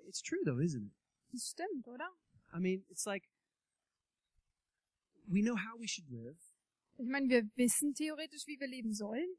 It's 0.08 0.22
true 0.22 0.40
though, 0.46 0.60
isn't 0.60 0.86
it? 0.88 0.94
Das 1.32 1.50
stimmt, 1.52 1.88
oder? 1.88 2.10
I 2.54 2.60
mean, 2.60 2.86
it's 2.90 3.06
like, 3.06 3.28
we 5.28 5.42
know 5.42 5.56
how 5.56 5.78
we 5.78 5.88
should 5.88 6.10
live. 6.10 6.38
Ich 6.98 7.08
meine, 7.08 7.30
wir 7.30 7.44
wissen 7.56 7.94
theoretisch, 7.94 8.48
wie 8.48 8.60
wir 8.60 8.68
leben 8.68 8.94
sollen. 8.94 9.38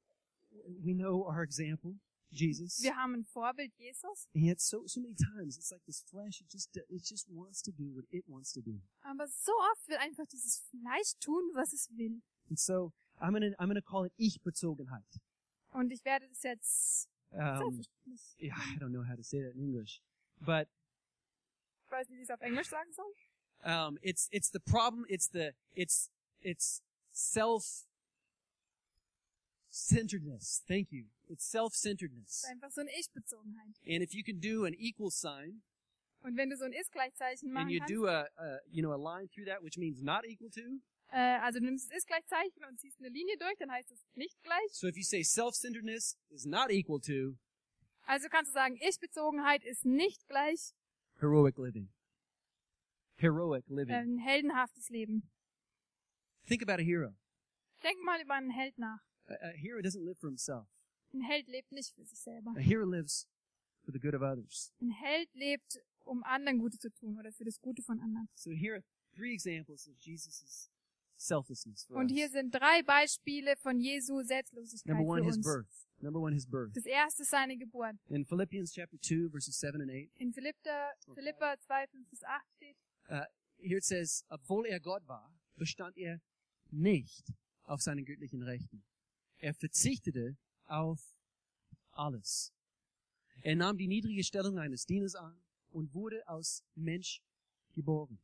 We 0.85 0.95
know 0.95 1.27
our 1.27 1.43
example, 1.43 1.99
Jesus. 2.31 2.81
Wir 2.83 2.97
haben 2.97 3.15
ein 3.15 3.25
Vorbild, 3.25 3.73
Jesus. 3.77 4.29
And 4.35 4.45
yet 4.45 4.61
so, 4.61 4.87
so 4.87 5.01
many 5.01 5.15
times 5.15 5.57
it's 5.57 5.71
like 5.71 5.85
this 5.85 6.03
flesh, 6.09 6.41
it 6.41 6.49
just, 6.49 6.77
it 6.77 7.03
just 7.03 7.29
wants 7.29 7.63
to 7.63 7.73
do 7.73 7.93
what 7.95 8.05
it 8.11 8.25
wants 8.29 8.53
to 8.53 8.61
do. 8.61 8.81
Aber 9.03 9.27
so 9.29 9.53
oft 9.53 9.89
will 9.89 9.99
einfach 9.99 10.27
dieses 10.27 10.65
Fleisch 10.71 11.15
tun, 11.21 11.51
was 11.55 11.73
es 11.73 11.89
will. 11.97 12.23
And 12.49 12.59
so 12.59 12.93
I'm 13.21 13.33
gonna, 13.33 13.55
I'm 13.59 13.69
gonna 13.69 13.83
call 13.83 14.05
it 14.07 14.13
Ich-Bezogenheit. 14.17 15.21
Und 15.73 15.91
ich 15.93 16.05
werde 16.05 16.29
das 16.29 16.43
jetzt 16.43 17.09
Um, 17.31 17.83
yeah, 18.39 18.55
I 18.57 18.79
don't 18.79 18.91
know 18.91 19.03
how 19.03 19.15
to 19.15 19.23
say 19.23 19.43
that 19.43 19.55
in 19.55 19.61
English, 19.61 20.01
but 20.41 20.67
Ich 21.85 21.93
weiß 21.93 22.09
nicht, 22.09 22.19
wie 22.19 22.23
ich 22.23 22.29
es 22.29 22.35
auf 22.35 22.41
Englisch 22.41 22.69
sagen 22.69 22.93
soll. 22.93 23.13
Um, 23.65 23.99
it's 24.03 24.29
it's 24.31 24.51
the 24.51 24.61
problem. 24.61 25.05
It's 25.09 25.29
the 25.29 25.53
it's 25.75 26.11
it's 26.41 26.83
self 27.13 27.87
centeredness. 29.71 30.63
Thank 30.67 30.93
you. 30.93 31.05
It's 31.29 31.45
self 31.45 31.73
Es 31.75 31.81
centeredness. 31.83 32.45
einfach 32.51 32.71
so 32.71 32.81
eine 32.81 32.91
Ich-Bezogenheit. 32.99 33.75
And 33.87 34.03
if 34.03 34.15
you 34.15 34.23
can 34.25 34.41
do 34.41 34.65
an 34.65 34.75
equal 34.79 35.11
sign 35.11 35.63
Und 36.23 36.37
wenn 36.37 36.51
du 36.51 36.57
so 36.57 36.65
ein 36.65 36.73
Ist-Gleichzeichen 36.73 37.47
and 37.49 37.55
machen 37.55 37.69
you 37.71 37.79
kannst, 37.79 37.95
do 37.95 38.07
a, 38.09 38.27
a 38.39 38.59
you 38.71 38.83
know 38.83 38.93
a 38.93 38.97
line 38.97 39.29
through 39.29 39.47
that, 39.47 39.63
which 39.63 39.77
means 39.79 40.03
not 40.03 40.25
equal 40.27 40.51
to. 40.51 40.81
äh, 41.13 41.39
also 41.41 41.59
du 41.61 41.67
nimmst 41.67 41.91
das 41.91 41.99
Ist-Gleichzeichen 41.99 42.65
und 42.69 42.79
ziehst 42.81 42.99
eine 42.99 43.09
Linie 43.11 43.37
durch, 43.39 43.57
dann 43.59 43.71
heißt 43.71 43.91
es 43.93 44.01
nicht 44.15 44.43
gleich. 44.43 44.73
So 44.73 44.89
if 44.89 44.97
you 44.97 45.05
say 45.05 45.23
self 45.23 45.55
centeredness 45.55 46.17
is 46.31 46.45
not 46.47 46.71
equal 46.71 47.01
to 47.01 47.37
Also 48.07 48.29
kannst 48.31 48.51
du 48.51 48.55
sagen, 48.55 48.79
Ich-Bezogenheit 48.81 49.65
ist 49.65 49.85
nicht 49.85 50.27
gleich 50.29 50.73
heroic 51.21 51.57
living. 51.59 51.89
Heroic 53.19 53.65
living. 53.69 53.95
ein 53.95 54.19
heldenhaftes 54.19 54.89
Leben. 54.91 55.29
Think 56.47 56.63
about 56.63 56.81
a 56.81 56.85
hero. 56.85 57.15
Denk 57.83 58.03
mal 58.05 58.21
über 58.23 58.35
einen 58.35 58.51
Held 58.51 58.79
nach. 58.79 59.01
A, 59.27 59.35
a 59.35 59.51
hero 59.53 59.81
doesn't 59.81 60.05
live 60.05 60.19
for 60.19 60.29
himself. 60.29 60.67
Ein 61.13 61.21
Held 61.23 61.49
lebt 61.49 61.73
nicht 61.73 61.95
für 61.95 62.05
sich 62.05 62.19
selber. 62.19 62.53
A 62.57 62.61
hero 62.61 62.85
lives 62.85 63.27
for 63.85 63.93
the 63.93 63.99
good 63.99 64.15
of 64.15 64.23
others. 64.23 64.73
Ein 64.81 64.91
Held 64.91 65.29
lebt, 65.35 65.79
um 66.05 66.23
anderen 66.25 66.59
Gutes 66.59 66.81
zu 66.81 66.91
tun 66.91 67.19
oder 67.19 67.33
für 67.33 67.45
das 67.45 67.61
Gute 67.61 67.83
von 67.83 68.01
anderen. 68.01 68.29
So 68.35 68.51
here 68.51 68.75
are 68.77 68.85
three 69.15 69.33
examples 69.35 69.89
of 69.89 69.97
Jesus' 69.99 70.71
selflessness 71.17 71.85
for 71.87 71.97
Und 71.97 72.09
hier 72.11 72.29
sind 72.29 72.55
drei 72.55 72.83
Beispiele 72.83 73.57
von 73.57 73.81
Jesu 73.81 74.23
Selbstlosigkeit 74.23 74.95
Number 74.95 75.11
one, 75.11 75.23
für 75.23 75.27
his 75.27 75.37
uns. 75.39 75.47
birth. 75.47 75.87
Number 76.01 76.21
one, 76.21 76.33
his 76.33 76.47
birth. 76.47 76.77
Das 76.77 76.87
erste 76.87 77.23
ist 77.23 77.31
seine 77.31 77.57
Geburt. 77.57 77.97
In 78.09 78.25
Philippians 78.25 78.73
chapter 78.73 78.97
2, 79.01 79.29
verses 79.31 79.59
7 79.59 79.81
and 79.81 79.91
8, 79.91 80.11
In 80.21 80.33
Philippa, 80.33 80.93
Philippa 81.15 81.57
2, 81.59 81.87
5 81.89 82.09
bis 82.09 82.23
8 82.23 82.45
steht, 82.57 82.77
here 83.09 83.79
it 83.79 83.85
says, 83.85 84.25
obwohl 84.29 84.67
er 84.67 84.81
Gott 84.81 85.07
war, 85.07 85.33
bestand 85.57 85.97
er 85.97 86.21
nicht 86.71 87.33
auf 87.65 87.81
seinen 87.81 88.05
göttlichen 88.05 88.43
Rechten. 88.43 88.85
Er 89.39 89.55
verzichtete 89.55 90.37
auf 90.67 91.01
alles. 91.93 92.53
Er 93.43 93.57
nahm 93.57 93.79
die 93.79 93.89
niedrige 93.89 94.25
Stellung 94.25 94.59
eines 94.59 94.85
Dieners 94.85 95.15
an 95.15 95.41
und 95.71 95.95
wurde 95.95 96.27
aus 96.29 96.65
Mensch 96.75 97.23
geboren 97.73 98.19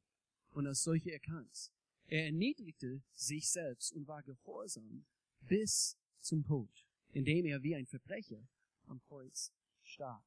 und 0.50 0.66
als 0.66 0.82
solche 0.82 1.12
erkannt. 1.12 1.70
Er 2.06 2.26
erniedrigte 2.26 3.02
sich 3.12 3.48
selbst 3.48 3.92
und 3.92 4.06
war 4.06 4.22
gehorsam 4.22 5.06
bis 5.40 5.96
zum 6.20 6.44
Tod, 6.44 6.70
indem 7.12 7.46
er 7.46 7.62
wie 7.62 7.74
ein 7.74 7.86
Verbrecher 7.86 8.46
am 8.86 9.00
Kreuz 9.00 9.52
starb. 9.82 10.24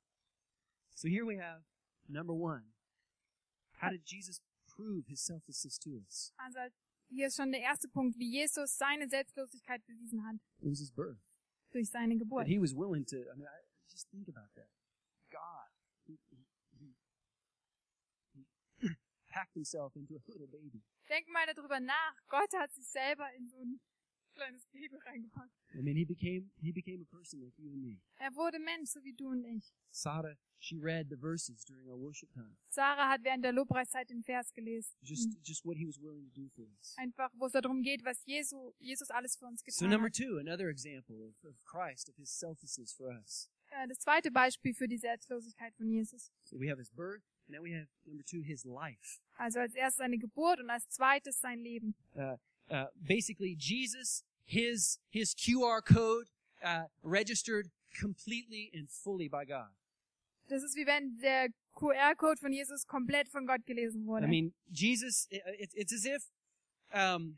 So 0.95 1.07
here 1.07 1.25
we 1.25 1.41
have 1.41 1.63
number 2.07 2.33
one. 2.33 2.76
How 3.79 3.89
did 3.91 4.03
Jesus 4.05 4.41
prove 4.67 5.05
his 5.07 5.21
selflessness 5.23 5.77
to 5.79 5.89
us? 5.97 6.33
also 6.37 6.59
hier 7.09 7.27
ist 7.27 7.37
schon 7.37 7.51
der 7.51 7.61
erste 7.61 7.87
Punkt, 7.87 8.17
wie 8.17 8.29
Jesus 8.31 8.77
seine 8.77 9.07
Selbstlosigkeit 9.07 9.85
bewiesen 9.85 10.25
hat 10.25 10.35
It 10.59 10.69
was 10.69 10.79
his 10.79 10.91
birth. 10.91 11.17
durch 11.71 11.89
seine 11.89 12.17
Geburt. 12.17 12.47
he 12.47 12.59
was 12.59 12.73
willing 12.75 13.05
to, 13.05 13.17
I 13.17 13.35
mean, 13.35 13.47
I, 13.47 13.61
just 13.89 14.09
think 14.09 14.27
about 14.27 14.49
that. 14.55 14.69
God, 15.31 15.69
he, 16.05 16.19
he, 16.29 16.45
he, 16.79 16.95
he 18.33 18.89
packed 19.29 19.53
himself 19.53 19.95
into 19.95 20.15
a 20.15 20.21
little 20.27 20.47
baby. 20.47 20.81
Denk 21.09 21.27
mal 21.29 21.45
darüber 21.45 21.79
nach. 21.79 22.15
Gott 22.27 22.53
hat 22.57 22.71
sich 22.73 22.87
selber 22.87 23.31
in 23.33 23.47
so 23.47 23.57
ein 23.61 23.79
kleines 24.37 24.65
Baby 24.71 24.97
reingepackt. 25.05 25.51
I 25.73 25.81
mean, 25.81 25.95
he 25.97 26.05
became, 26.05 26.49
he 26.61 26.71
became 26.71 27.01
a 27.01 27.05
person 27.05 27.41
like 27.41 27.57
you 27.57 27.71
and 27.71 27.81
me. 27.83 27.99
Er 28.19 28.31
wurde 28.35 28.59
Mensch, 28.59 28.89
so 28.91 29.03
wie 29.03 29.13
du 29.13 29.29
und 29.29 29.43
ich. 29.45 29.73
Sarah, 29.91 30.35
she 30.59 30.77
read 30.79 31.07
the 31.09 31.17
verses 31.17 31.63
during 31.65 31.87
our 31.89 31.97
worship 31.99 32.31
time. 32.33 32.55
Sarah 32.69 33.09
hat 33.09 33.23
während 33.23 33.43
der 33.43 33.51
Lobpreiszeit 33.53 34.09
den 34.09 34.23
Vers 34.23 34.53
gelesen. 34.53 34.95
Just, 35.01 35.37
just 35.43 35.65
what 35.65 35.75
he 35.77 35.85
was 35.85 35.99
willing 35.99 36.23
to 36.31 36.41
do 36.41 36.47
for 36.55 36.65
us. 36.79 36.95
Einfach, 36.97 37.31
wo 37.35 37.45
es 37.47 37.51
darum 37.53 37.81
geht, 37.81 38.03
was 38.05 38.23
Jesu, 38.25 38.73
Jesus 38.79 39.09
alles 39.09 39.35
für 39.37 39.45
uns 39.45 39.59
So 39.61 39.65
getan 39.65 39.89
number 39.91 40.07
hat. 40.07 40.13
two, 40.15 40.37
another 40.37 40.69
example 40.69 41.15
of, 41.27 41.35
of 41.43 41.55
Christ, 41.65 42.09
of 42.09 42.15
his 42.15 42.29
selflessness 42.31 42.93
for 42.93 43.07
us. 43.09 43.49
Äh, 43.71 43.87
Das 43.87 43.99
zweite 43.99 44.31
Beispiel 44.31 44.73
für 44.73 44.87
die 44.87 44.97
Selbstlosigkeit 44.97 45.73
von 45.75 45.89
Jesus. 45.89 46.31
So 46.43 46.57
we 46.59 46.69
have 46.69 46.79
his 46.79 46.89
birth, 46.91 47.21
and 47.47 47.55
now 47.57 47.61
we 47.63 47.73
have 47.75 47.87
number 48.05 48.23
two, 48.23 48.41
his 48.41 48.63
life. 48.63 49.19
Also 49.37 49.59
als 49.59 49.75
erstes 49.75 49.97
seine 49.97 50.17
Geburt 50.17 50.59
und 50.59 50.69
als 50.69 50.87
zweites 50.89 51.39
sein 51.41 51.59
Leben. 51.59 51.93
uh, 52.15 52.37
uh, 52.71 52.85
basically 52.95 53.55
Jesus, 53.59 54.23
his 54.47 54.99
his 55.09 55.35
QR 55.35 55.81
code 55.83 56.27
uh, 56.63 56.85
registered 57.03 57.69
completely 57.99 58.71
and 58.73 58.89
fully 58.89 59.27
by 59.29 59.45
God. 59.45 59.69
Das 60.49 60.63
ist 60.63 60.75
wie 60.75 60.85
wenn 60.85 61.17
der 61.19 61.49
QR-Code 61.75 62.39
von 62.39 62.53
Jesus 62.53 62.85
komplett 62.87 63.27
von 63.29 63.45
Gott 63.45 63.65
gelesen 63.65 64.05
wurde. 64.07 64.25
I 64.25 64.29
mean, 64.29 64.53
Jesus. 64.71 65.27
i- 65.31 65.41
It's 65.59 65.75
it's 65.75 65.93
as 65.93 66.05
if 66.05 66.23
um, 66.93 67.35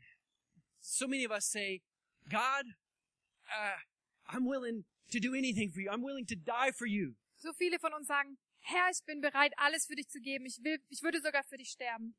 so 0.80 1.06
many 1.08 1.24
of 1.26 1.32
us 1.32 1.44
say, 1.50 1.82
God, 2.30 2.64
uh, 3.50 3.76
I'm 4.32 4.46
willing 4.46 4.84
to 5.10 5.18
do 5.18 5.34
anything 5.34 5.70
for 5.72 5.80
you. 5.80 5.90
I'm 5.90 6.02
willing 6.02 6.24
to 6.26 6.36
die 6.36 6.70
for 6.72 6.86
you. 6.86 7.16
so 7.36 7.52
viele 7.54 7.78
von 7.80 7.92
uns 7.94 8.06
sagen, 8.06 8.38
Herr, 8.60 8.90
ich 8.90 9.02
bin 9.04 9.20
bereit, 9.20 9.52
alles 9.56 9.86
für 9.86 9.96
dich 9.96 10.08
zu 10.08 10.20
geben. 10.20 10.46
Ich 10.46 10.62
will, 10.62 10.78
ich 10.88 11.02
würde 11.02 11.20
sogar 11.20 11.42
für 11.42 11.56
dich 11.56 11.70
sterben. 11.70 12.14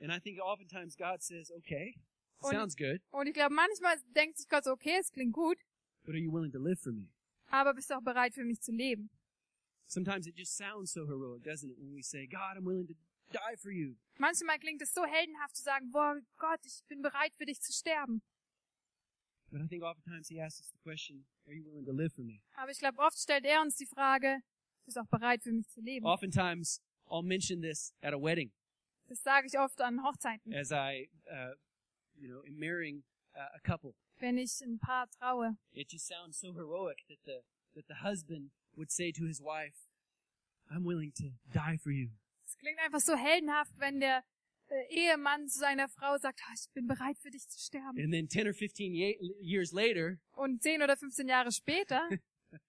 And 0.00 0.12
I 0.12 0.20
think 0.20 0.38
oftentimes 0.40 0.96
God 0.96 1.22
says, 1.22 1.50
okay, 1.50 1.94
Und- 2.40 2.52
sounds 2.54 2.76
good, 2.76 3.00
Und 3.10 3.26
ich 3.26 3.34
glaube, 3.34 3.54
manchmal 3.54 3.96
denkt 4.16 4.38
sich 4.38 4.48
Gott 4.48 4.64
so, 4.64 4.72
okay, 4.72 4.96
es 5.00 5.10
klingt 5.12 5.32
gut, 5.32 5.58
but 6.04 6.14
are 6.14 6.18
you 6.18 6.32
willing 6.32 6.52
to 6.52 6.58
live 6.58 6.80
for 6.80 6.92
me? 6.92 7.08
aber 7.48 7.74
bist 7.74 7.90
du 7.90 7.94
auch 7.94 8.02
bereit 8.02 8.34
für 8.34 8.44
mich 8.44 8.60
zu 8.60 8.72
leben? 8.72 9.10
Sometimes 9.86 10.26
it 10.26 10.38
just 10.38 10.56
sounds 10.56 10.92
so 10.92 11.06
heroic, 11.06 11.42
doesn't 11.42 11.68
it? 11.70 11.76
When 11.78 11.94
we 11.96 12.02
say, 12.02 12.26
God, 12.26 12.56
I'm 12.56 12.64
willing 12.64 12.86
to 12.86 12.94
die 13.32 13.56
for 13.56 13.70
you. 13.72 13.96
Manchmal 14.18 14.58
klingt 14.60 14.80
es 14.82 14.92
so 14.94 15.04
heldenhaft 15.04 15.56
zu 15.56 15.62
sagen, 15.62 15.90
boah, 15.90 16.16
Gott, 16.36 16.60
ich 16.64 16.84
bin 16.86 17.02
bereit 17.02 17.34
für 17.34 17.44
dich 17.46 17.60
zu 17.60 17.72
sterben. 17.72 18.22
But 19.50 19.62
I 19.62 19.66
think 19.66 19.82
oftentimes 19.82 20.28
He 20.28 20.40
asks 20.40 20.60
us 20.60 20.70
the 20.70 20.78
question, 20.78 21.26
Are 21.46 21.52
you 21.54 21.64
willing 21.64 21.84
to 21.86 21.92
live 21.92 22.12
for 22.14 22.22
me? 22.24 22.40
Aber 22.54 22.70
ich 22.70 22.78
glaube, 22.78 22.98
oft 22.98 23.18
stellt 23.18 23.44
er 23.44 23.60
uns 23.62 23.76
die 23.76 23.86
Frage, 23.86 24.38
bist 24.84 24.96
du 24.96 25.00
auch 25.00 25.08
bereit 25.08 25.42
für 25.42 25.50
mich 25.52 25.66
zu 25.68 25.80
leben? 25.80 26.06
Oftentimes, 26.06 26.80
I'll 27.06 27.24
mention 27.26 27.60
this 27.60 27.92
at 28.00 28.14
a 28.14 28.16
wedding 28.20 28.52
Das 29.08 29.20
sage 29.24 29.48
ich 29.48 29.58
oft 29.58 29.80
an 29.80 30.04
Hochzeiten, 30.04 30.54
as 30.54 30.70
I, 30.70 31.10
uh, 31.26 31.54
you 32.20 32.28
know, 32.28 32.42
am 32.46 32.58
marrying 32.58 33.02
uh, 33.34 33.48
a 33.56 33.60
couple. 33.60 33.94
wenn 34.20 34.36
ich 34.38 34.60
ein 34.62 34.78
Paar 34.78 35.08
traue. 35.18 35.56
It 35.72 35.88
just 35.90 36.06
sounds 36.06 36.38
so 36.38 36.52
heroic 36.52 36.98
that 37.08 37.18
the 37.24 37.40
that 37.74 37.86
the 37.88 38.02
husband 38.06 38.50
would 38.76 38.90
say 38.90 39.10
to 39.12 39.24
his 39.26 39.40
wife, 39.40 39.76
I'm 40.70 40.84
willing 40.84 41.12
to 41.16 41.30
die 41.52 41.78
for 41.82 41.90
you. 41.90 42.10
Es 42.44 42.56
klingt 42.58 42.78
einfach 42.80 43.00
so 43.00 43.16
heldenhaft, 43.16 43.72
wenn 43.78 44.00
der 44.00 44.22
äh, 44.68 44.86
Ehemann 44.94 45.48
zu 45.48 45.58
seiner 45.58 45.88
Frau 45.88 46.16
sagt, 46.18 46.40
"Ah, 46.46 46.52
ich 46.54 46.68
bin 46.74 46.86
bereit 46.86 47.18
für 47.18 47.30
dich 47.30 47.48
zu 47.48 47.58
sterben. 47.58 47.98
And 47.98 48.12
then 48.12 48.28
10 48.28 48.46
or 48.46 48.52
15 48.54 48.94
ye- 48.94 49.18
years 49.40 49.72
later, 49.72 50.18
Und 50.32 50.62
10 50.62 50.82
oder 50.82 50.96
15 50.96 51.26
Jahre 51.28 51.50
später 51.52 52.08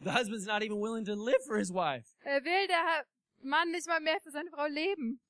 the 0.00 0.10
husband's 0.12 0.46
not 0.46 0.62
even 0.62 0.78
willing 0.80 1.04
to 1.06 1.14
live 1.14 1.42
for 1.46 1.56
his 1.58 1.72
wife. 1.72 2.06
äh, 2.24 2.42
will 2.44 2.66
der 2.68 3.04
Mann 3.42 3.70
nicht 3.70 3.86
mal 3.86 4.00
mehr 4.00 4.20
für 4.20 4.30
seine 4.30 4.50
Frau 4.50 4.66
leben. 4.66 5.20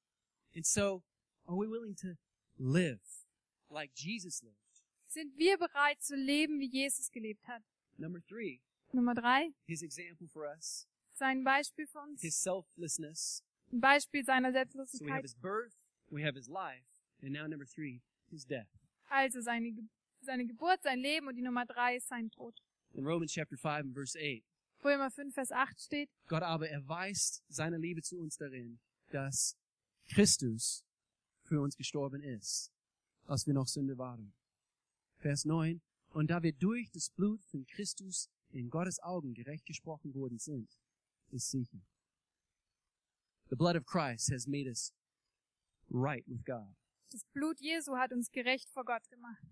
And 0.55 0.67
so, 0.67 1.03
are 1.47 1.57
we 1.57 1.69
willing 1.69 1.95
to 1.97 2.15
live 2.59 3.01
like 3.71 3.91
Jesus 3.95 4.43
lived? 4.43 4.57
Sind 5.09 5.37
wir 5.39 5.57
bereit 5.59 6.03
zu 6.03 6.17
leben, 6.17 6.59
wie 6.61 6.69
Jesus 6.69 7.11
gelebt 7.11 7.47
hat? 7.47 7.63
Number 7.97 8.21
three, 8.21 8.61
Nummer 8.93 9.15
drei, 9.15 9.51
his 9.67 9.83
example 9.83 10.29
for 10.29 10.45
us, 10.47 10.87
sein 11.15 11.43
Beispiel 11.45 11.87
für 11.87 12.01
uns, 12.01 12.21
his 12.21 12.37
selflessness. 12.41 13.43
ein 13.73 13.81
Beispiel 13.81 14.25
seiner 14.25 14.49
So 14.49 14.55
we 14.55 14.59
have 14.59 14.69
Selbstlosigkeit. 14.71 15.23
his 15.23 15.35
birth, 15.35 15.75
we 16.11 16.23
have 16.23 16.37
his 16.37 16.49
life, 16.49 16.87
and 17.23 17.33
now 17.33 17.47
number 17.47 17.67
three, 17.67 18.03
his 18.31 18.45
death. 18.45 18.69
Also 19.09 19.41
seine, 19.41 19.73
seine 20.21 20.47
Geburt, 20.47 20.83
sein 20.83 20.99
Leben 20.99 21.29
und 21.29 21.37
die 21.37 21.43
Nummer 21.43 21.65
drei 21.65 21.97
ist 21.97 22.09
sein 22.09 22.31
Tod. 22.31 22.61
In 22.93 23.05
Romans 23.07 23.33
chapter 23.33 23.57
5 23.57 23.87
and 23.87 23.95
verse 23.95 24.17
8, 24.19 24.43
Römer 24.85 25.11
5, 25.11 25.35
Vers 25.35 25.51
8 25.53 25.81
steht, 25.81 26.11
Gott 26.29 26.43
aber 26.43 26.69
erweist 26.69 27.43
seine 27.49 27.79
Liebe 27.79 28.03
zu 28.03 28.19
uns 28.19 28.37
darin, 28.37 28.79
dass 29.11 29.57
Christus 30.09 30.85
für 31.45 31.61
uns 31.61 31.77
gestorben 31.77 32.23
ist, 32.23 32.71
als 33.27 33.47
wir 33.47 33.55
noch 33.55 33.67
Sünde 33.67 33.99
waren. 33.99 34.33
Vers 35.19 35.45
9. 35.45 35.81
Und 36.11 36.29
da 36.31 36.43
wir 36.43 36.53
durch 36.53 36.91
das 36.91 37.11
Blut 37.11 37.43
von 37.45 37.67
Christus 37.67 38.31
in 38.51 38.71
Gottes 38.71 38.99
Augen 39.03 39.35
gerecht 39.35 39.67
gesprochen 39.67 40.15
worden 40.15 40.39
sind, 40.39 40.71
ist 41.31 41.51
sicher. 41.51 41.81
The 43.49 43.57
blood 43.57 43.77
of 43.77 43.85
Christ 43.85 44.31
has 44.33 44.47
made 44.47 44.69
us 44.69 44.93
right 45.91 46.27
with 46.27 46.45
God. 46.45 46.75
das 47.11 47.25
Blut 47.33 47.61
Jesu 47.61 47.97
hat 47.97 48.13
uns 48.13 48.31
gerecht 48.31 48.69
vor 48.71 48.85
Gott 48.85 49.09
gemacht. 49.09 49.45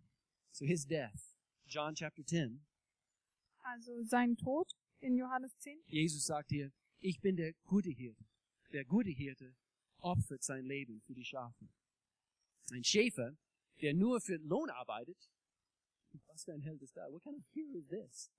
So 0.51 0.65
his 0.65 0.87
death, 0.87 1.37
John 1.67 1.95
chapter 1.95 2.25
10, 2.25 2.65
Also 3.63 4.03
sein 4.05 4.37
Tod 4.37 4.73
in 5.01 5.17
Johannes 5.17 5.57
10. 5.59 5.83
Jesus 5.87 6.27
sagt 6.27 6.51
hier, 6.51 6.73
ich 7.01 7.21
bin 7.21 7.37
der 7.37 7.53
gute 7.65 7.91
Hirte. 7.91 8.25
Der 8.73 8.85
gute 8.85 9.11
Hirte 9.11 9.55
opfert 9.99 10.43
sein 10.43 10.65
Leben 10.65 11.01
für 11.03 11.15
die 11.15 11.25
Schafe. 11.25 11.69
Ein 12.71 12.85
Schäfer, 12.85 13.37
der 13.81 13.95
nur 13.95 14.21
für 14.21 14.37
Lohn 14.37 14.71
arbeitet, 14.71 15.31
was 16.27 16.45
für 16.45 16.53
ein 16.53 16.61
Held 16.61 16.83
ist 16.83 16.97
da? 16.97 17.11
What 17.11 17.23
kind 17.23 17.37
of 17.37 17.45
hero 17.53 17.75
is 17.77 17.89
this? 17.89 18.31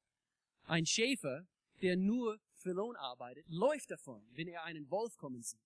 Ein 0.63 0.85
Schäfer, 0.85 1.47
der 1.81 1.97
nur 1.97 2.39
für 2.53 2.71
Lohn 2.71 2.95
arbeitet, 2.95 3.45
läuft 3.49 3.91
davon, 3.91 4.25
wenn 4.31 4.47
er 4.47 4.63
einen 4.63 4.89
Wolf 4.89 5.17
kommen 5.17 5.41
sieht. 5.41 5.59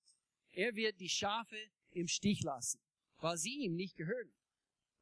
Er 0.52 0.76
wird 0.76 1.00
die 1.00 1.10
Schafe 1.10 1.58
im 1.92 2.08
Stich 2.08 2.42
lassen, 2.42 2.80
weil 3.18 3.38
sie 3.38 3.64
ihm 3.64 3.76
nicht 3.76 3.96
gehören 3.96 4.32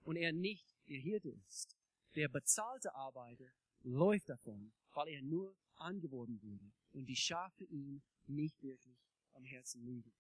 und 0.04 0.16
er 0.16 0.34
nicht 0.34 0.76
ihr 0.86 1.00
Hirte 1.00 1.30
ist. 1.48 1.76
Der 2.16 2.28
bezahlte 2.28 2.94
Arbeiter 2.94 3.52
läuft 3.84 4.30
davon, 4.30 4.74
weil 4.94 5.10
er 5.10 5.22
nur 5.22 5.56
angeworben 5.76 6.42
wurde 6.42 6.72
und 6.94 7.06
die 7.06 7.16
Schafe 7.16 7.64
ihm 7.66 8.02
nicht 8.26 8.62
wirklich 8.62 8.98
am 9.34 9.46
Herzen 9.46 9.84
liegen. 9.84 10.14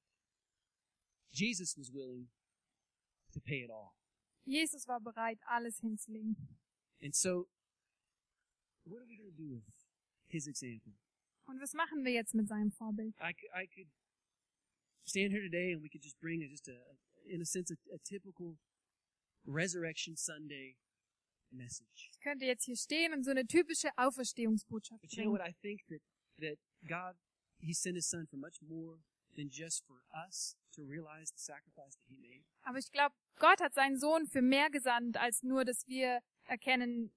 Jesus 1.31 1.77
was 1.77 1.91
willing 1.91 2.29
to 3.33 3.39
pay 3.41 3.63
it 3.63 3.69
all. 3.69 3.96
Jesus 4.47 4.87
war 4.87 4.99
bereit, 5.01 5.39
alles 5.45 5.79
hinzulegen. 5.79 6.35
And 7.01 7.13
so, 7.13 7.47
what 8.85 8.99
are 9.01 9.07
we 9.07 9.17
going 9.17 9.29
to 9.29 9.37
do 9.37 9.49
with 9.55 9.63
his 10.29 10.47
example? 10.47 10.93
Und 11.47 11.59
was 11.61 11.73
machen 11.73 12.03
wir 12.03 12.11
jetzt 12.13 12.33
mit 12.33 12.47
seinem 12.47 12.71
Vorbild? 12.71 13.13
I 13.19 13.33
could, 13.33 13.49
I 13.53 13.67
could 13.67 13.87
stand 15.05 15.31
here 15.31 15.41
today 15.41 15.73
and 15.73 15.81
we 15.81 15.89
could 15.89 16.01
just 16.03 16.19
bring 16.19 16.41
a, 16.43 16.47
just 16.47 16.67
a, 16.67 16.77
in 17.29 17.41
a 17.41 17.45
sense, 17.45 17.71
a, 17.71 17.75
a 17.93 17.97
typical 18.03 18.57
Resurrection 19.45 20.15
Sunday 20.17 20.75
message. 21.51 22.09
Ich 22.11 22.19
könnte 22.19 22.45
jetzt 22.45 22.65
hier 22.65 22.75
stehen 22.75 23.13
und 23.13 23.23
so 23.23 23.31
eine 23.31 23.45
typische 23.45 23.89
Auferstehungsbotschaft 23.97 25.01
But 25.01 25.13
you 25.13 25.23
know 25.23 25.31
bringen. 25.31 25.45
what? 25.45 25.49
I 25.49 25.53
think 25.61 25.81
that, 25.89 26.01
that 26.39 26.57
God, 26.87 27.15
He 27.59 27.73
sent 27.73 27.95
His 27.95 28.07
Son 28.09 28.27
for 28.27 28.37
much 28.37 28.61
more 28.61 28.99
than 29.37 29.49
just 29.49 29.85
for 29.85 30.01
us 30.27 30.57
to 30.75 30.83
realize 30.83 31.31
the 31.31 31.39
sacrifice 31.39 31.95
that 31.95 32.05
He 32.09 32.17
made. 32.17 32.43
Aber 32.63 32.77
ich 32.77 32.91
glaube, 32.91 33.15
Gott 33.39 33.61
hat 33.61 33.73
seinen 33.73 33.97
Sohn 33.97 34.27
für 34.27 34.41
mehr 34.41 34.69
gesandt, 34.69 35.17
als 35.17 35.43
nur, 35.43 35.63
dass 35.63 35.87
wir 35.87 36.19
erkennen, 36.45 37.11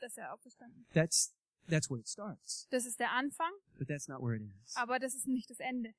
dass 0.00 0.16
er 0.16 0.32
auferstanden 0.32 0.82
ist. 0.88 0.94
That's, 0.94 1.34
that's 1.68 1.88
where 1.90 2.00
it 2.00 2.08
starts. 2.08 2.66
Das 2.70 2.86
ist 2.86 2.98
der 2.98 3.12
Anfang, 3.12 3.52
But 3.78 3.88
that's 3.88 4.08
not 4.08 4.20
where 4.22 4.34
it 4.36 4.42
is. 4.64 4.74
aber 4.76 4.98
das 4.98 5.14
ist 5.14 5.26
nicht 5.28 5.48
das 5.50 5.60
Ende. 5.60 5.92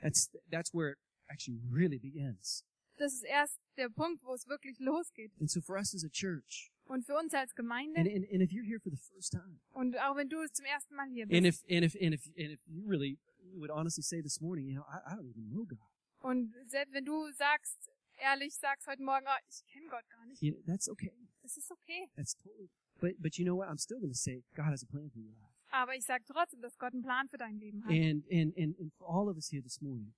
That's, 0.00 0.30
that's 0.50 0.72
where 0.74 0.92
it 0.92 0.98
actually 1.28 1.60
really 1.70 1.98
begins. 1.98 2.64
Das 2.96 3.14
ist 3.14 3.24
erst 3.24 3.58
der 3.76 3.88
Punkt, 3.88 4.22
wo 4.24 4.34
es 4.34 4.46
wirklich 4.46 4.78
losgeht. 4.78 5.32
And 5.40 5.50
so 5.50 5.60
for 5.60 5.76
us 5.76 5.94
as 5.94 6.04
a 6.04 6.08
church, 6.10 6.70
Und 6.84 7.04
für 7.06 7.16
uns 7.16 7.32
als 7.32 7.54
Gemeinde, 7.54 8.00
and, 8.00 8.08
and, 8.08 8.26
and 8.30 8.42
if 8.42 8.50
you're 8.50 8.66
here 8.66 8.80
for 8.80 8.90
the 8.90 8.96
first 8.98 9.32
time, 9.32 9.60
und 9.70 9.96
auch 9.98 10.16
wenn 10.16 10.28
du 10.28 10.44
zum 10.52 10.66
ersten 10.66 10.94
Mal 10.94 11.08
hier 11.08 11.24
and 11.24 11.30
bist, 11.30 11.64
if, 11.64 11.70
and 11.70 11.84
if, 11.84 11.94
and 11.94 12.14
if, 12.14 12.26
and 12.36 12.50
if 12.52 12.60
you 12.66 12.84
really 12.86 13.18
would 13.54 13.70
honestly 13.70 14.02
say 14.02 14.20
this 14.20 14.40
morning, 14.40 14.66
you 14.66 14.74
know, 14.74 14.84
I, 14.88 15.12
I 15.12 15.14
don't 15.16 15.26
even 15.26 15.48
know 15.50 15.64
God. 15.64 15.78
und 16.20 16.54
selbst 16.66 16.92
wenn 16.94 17.04
du 17.04 17.30
sagst, 17.32 17.90
ehrlich 18.20 18.54
sagst 18.56 18.86
heute 18.86 19.02
Morgen, 19.02 19.26
oh, 19.26 19.38
ich 19.48 19.64
kenne 19.66 19.88
Gott 19.88 20.08
gar 20.10 20.26
nicht, 20.26 20.40
You 20.42 20.52
know, 20.52 20.62
that's 20.66 20.88
okay. 20.88 21.12
das 21.42 21.56
ist 21.56 21.70
okay. 21.70 22.08
That's 22.16 22.34
totally, 22.36 22.70
but, 23.00 23.12
but 23.20 23.36
you 23.38 23.44
know 23.44 23.56
what? 23.56 23.68
I'm 23.68 23.78
still 23.78 23.98
going 23.98 24.12
to 24.12 24.18
say 24.18 24.42
God 24.54 24.70
has 24.70 24.82
a 24.82 24.86
plan 24.86 25.10
for 25.10 25.18
your 25.18 25.32
life. 25.32 25.52
Aber 25.70 25.94
ich 25.94 26.04
sage 26.04 26.22
trotzdem, 26.26 26.60
dass 26.60 26.76
Gott 26.78 26.92
einen 26.92 27.02
Plan 27.02 27.28
für 27.28 27.38
dein 27.38 27.56
Leben 27.58 27.82
hat. 27.84 27.90
And, 27.90 28.24
and, 28.30 28.54
and, 28.58 28.78
and 28.78 28.92
for 28.98 29.08
all 29.08 29.28
of 29.30 29.36
us 29.36 29.48
here 29.48 29.62
this 29.62 29.80
morning, 29.80 30.12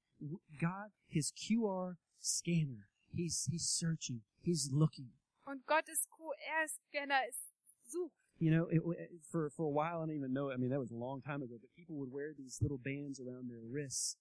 God, 0.59 0.91
His 1.09 1.33
QR 1.33 1.95
scanner, 2.21 2.89
He's, 3.13 3.47
He's 3.51 3.65
searching, 3.65 4.23
He's 4.43 4.71
looking. 4.73 5.13
Und 5.47 5.65
Gottes 5.67 6.09
QR-Scanner 6.09 7.21
ist 7.29 7.53
sucht. 7.85 8.24
You 8.39 8.51
know, 8.51 8.67
it, 8.69 8.83
for, 9.31 9.49
for 9.51 9.65
a 9.65 9.71
while, 9.71 10.03
I 10.03 10.07
don't 10.07 10.17
even 10.17 10.33
know, 10.33 10.51
I 10.51 10.57
mean, 10.57 10.71
that 10.71 10.81
was 10.81 10.91
a 10.91 10.97
long 10.97 11.23
time 11.23 11.43
ago, 11.43 11.55
but 11.61 11.71
people 11.77 11.97
would 11.97 12.11
wear 12.13 12.33
these 12.37 12.59
little 12.61 12.79
bands 12.79 13.21
around 13.21 13.49
their 13.49 13.63
wrists, 13.63 14.17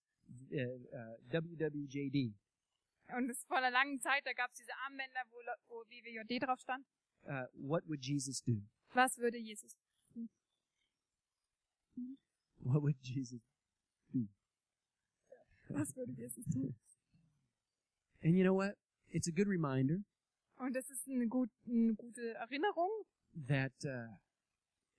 uh, 0.54 0.62
uh, 0.96 1.16
WWJD, 1.32 2.34
Und 3.16 3.30
es 3.30 3.44
vor 3.48 3.58
einer 3.58 3.72
langen 3.72 4.00
Zeit, 4.00 4.26
da 4.26 4.34
gab 4.34 4.50
es 4.52 4.58
diese 4.58 4.72
Armbänder, 4.86 5.20
wo, 5.32 5.38
wo 5.68 5.84
WWJD 5.90 6.40
drauf 6.46 6.60
stand. 6.60 6.86
uh, 7.28 7.46
what 7.54 7.84
would 7.88 8.02
Jesus 8.06 8.42
do? 8.42 8.62
Was 8.94 9.18
würde 9.18 9.38
Jesus? 9.38 9.76
What 12.62 12.82
would 12.82 12.96
Jesus 13.02 13.42
do? 14.14 14.28
Was 15.70 15.94
würde 15.96 16.14
Jesus 16.16 16.46
tun? 16.52 16.76
And 18.24 18.38
you 18.38 18.44
know 18.44 18.54
what? 18.54 18.76
It's 19.10 19.28
a 19.28 19.32
good 19.32 19.48
reminder 19.48 19.98
Und 20.58 20.76
das 20.76 20.90
ist 20.90 21.08
eine, 21.10 21.28
gut, 21.28 21.50
eine 21.68 21.94
gute 21.96 22.36
Erinnerung, 22.36 22.90
that, 23.48 23.74
uh, 23.86 24.08